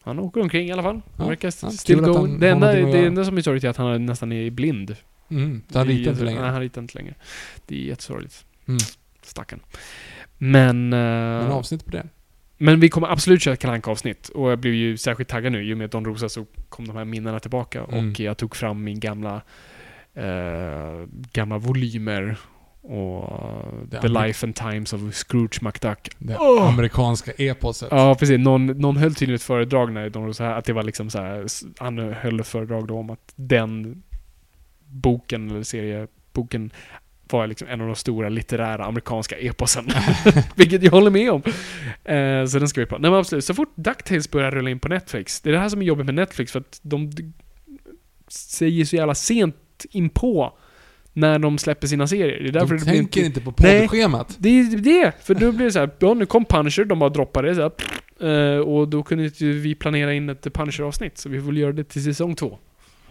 [0.02, 0.94] Han åker omkring i alla fall.
[0.94, 2.40] Han Ja, verkar ja, still going.
[2.40, 4.96] Det enda, det enda som är sorgligt är att han nästan är blind.
[5.28, 6.40] Mm, så han ritar inte längre.
[6.40, 7.14] Nej, han ritar inte längre.
[7.66, 8.44] Det är jättesorgligt.
[8.68, 8.78] Mm.
[9.22, 9.60] Stackarn.
[10.38, 10.92] Men...
[10.92, 12.06] eh, Men avsnitt på det.
[12.56, 15.64] Men vi kommer absolut köra ett Kalle avsnitt och jag blev ju särskilt taggad nu
[15.64, 18.10] i och med Don Rosa så kom de här minnena tillbaka Mm.
[18.10, 19.40] och jag tog fram min gamla
[20.14, 22.36] eh, gamla volymer
[22.82, 26.10] och Det The Life and Times of Scrooge McDuck.
[26.18, 26.68] Det Åh!
[26.68, 27.88] amerikanska eposet.
[27.90, 28.38] Ja, precis.
[28.38, 31.46] Någon, någon höll tydligen ett föredrag när Don Rosa, att det var liksom så här,
[31.78, 34.02] han höll ett föredrag då om att den
[34.86, 36.70] boken, eller serieboken,
[37.30, 39.88] var liksom en av de stora litterära amerikanska eposen.
[40.54, 41.42] Vilket jag håller med om.
[42.04, 44.78] Eh, så den ska vi prata Nej men absolut, så fort DuckTales börjar rulla in
[44.78, 47.10] på Netflix, det är det här som är jobbigt med Netflix, för att de
[48.28, 49.56] säger så jävla sent
[49.90, 50.58] inpå
[51.12, 52.40] när de släpper sina serier.
[52.42, 53.40] Det är därför De det blir tänker inte...
[53.40, 53.80] inte på Nej.
[53.80, 54.36] poddschemat.
[54.38, 55.12] Det är det!
[55.22, 57.72] För då blir det så här, ja nu kom Punisher, de bara droppade det så
[58.20, 61.72] här, eh, Och då kunde inte vi planera in ett Punisher-avsnitt, så vi får göra
[61.72, 62.58] det till säsong två.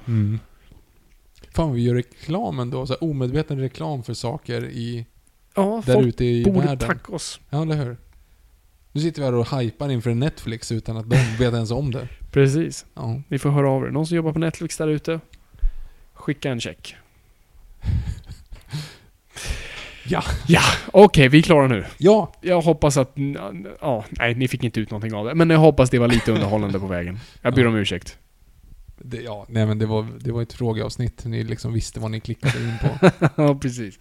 [0.08, 0.40] Mm.
[1.56, 2.86] Fan, vi gör reklam ändå.
[2.86, 5.06] Så här, omedveten reklam för saker i,
[5.56, 6.88] Ja, där folk ute i borde världen.
[6.88, 7.40] tacka oss.
[7.50, 7.98] Ja, eller hur?
[8.92, 12.08] Nu sitter vi här och hypar inför Netflix utan att de vet ens om det.
[12.32, 12.86] Precis.
[12.94, 13.22] Ja.
[13.28, 13.90] Ni får höra av er.
[13.90, 15.20] Någon som jobbar på Netflix där ute?
[16.14, 16.96] Skicka en check.
[20.08, 20.24] Ja.
[20.48, 20.62] Ja,
[20.94, 21.86] okej, vi är klara nu.
[21.98, 22.34] Ja!
[22.42, 23.14] Jag hoppas att...
[23.82, 25.36] Ja, nej, ni fick inte ut någonting av det.
[25.36, 27.20] Men jag hoppas det var lite underhållande på vägen.
[27.42, 27.68] Jag ber Ja.
[27.68, 28.18] om ursäkt.
[29.02, 31.26] Det, ja, nej men det var, det var ett frågeavsnitt.
[31.26, 33.12] Ni liksom visste vad ni klickade in på.
[33.36, 34.00] ja, precis.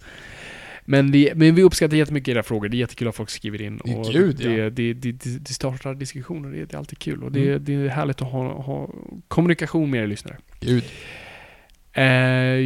[0.85, 2.69] Men, det, men vi uppskattar jättemycket era frågor.
[2.69, 3.81] Det är jättekul att folk skriver in.
[3.85, 4.49] Ja, Och gud, ja.
[4.49, 6.49] det, det, det, det, det startar diskussioner.
[6.51, 7.23] Det, det är alltid kul.
[7.23, 7.63] Och det, Mm.
[7.65, 8.89] det är härligt att ha, ha
[9.27, 10.37] kommunikation med er lyssnare.
[10.59, 10.83] Gud.
[11.99, 12.05] Eh,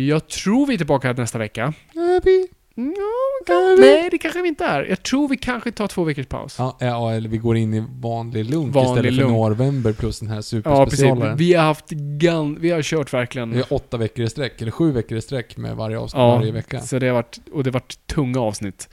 [0.10, 1.74] jag tror vi är tillbaka nästa vecka.
[1.96, 2.48] Är vi?
[2.76, 4.84] Ja, kan, nej, det kanske vi inte är.
[4.84, 6.56] Jag tror vi kanske tar två veckors paus.
[6.60, 9.38] Ja, ja, eller vi går in i vanlig lunk Vanlig istället för lunk.
[9.60, 10.50] november plus den här Ja, precis.
[10.50, 11.38] superspecialaren.
[11.38, 13.52] Vi har haft gan, Vi har kört verkligen...
[13.52, 16.36] Det är åtta veckor i sträck, eller sju veckor i sträck med varje avsnitt Ja,
[16.36, 16.80] varje vecka.
[16.82, 18.90] Så det har varit, och det har varit tunga avsnitt.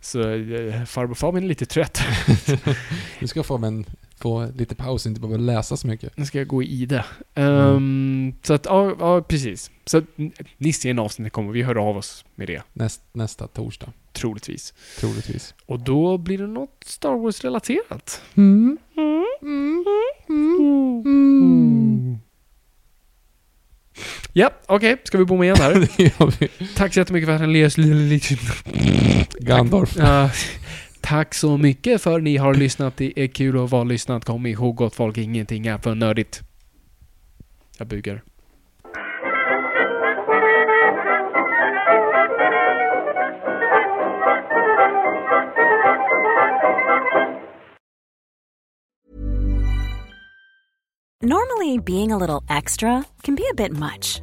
[0.00, 2.00] Så eh, farbror Fabian är lite trött.
[3.20, 3.84] Du ska få, men,
[4.16, 6.16] få lite paus, inte behöva läsa så mycket.
[6.16, 7.04] Nu ska jag gå i det.
[7.34, 9.70] Ehm, Så att, ja, ja precis.
[9.86, 10.04] Så att
[10.58, 12.62] Nisse en avsnitt kommer, vi hör av oss med det.
[12.72, 14.74] Näst, nästa torsdag, Troligtvis.
[15.00, 15.54] troligtvis.
[15.66, 18.22] Och då blir det något Star Wars-relaterat.
[18.36, 18.78] Mm.
[24.32, 24.96] Ja, okej.
[25.04, 25.88] Ska vi bomma igen här?
[26.76, 28.50] Tack så jättemycket för att ni lyssnade.
[29.40, 29.96] Gandalf.
[31.06, 32.96] Tack så mycket för att ni har lyssnat.
[32.96, 34.24] Det är kul att vara lyssnat.
[34.24, 36.40] Kom ihåg gott folk, ingenting är för nördigt.
[37.78, 38.22] Jag bugar.
[51.22, 54.22] Normally, being a little extra can be a bit much,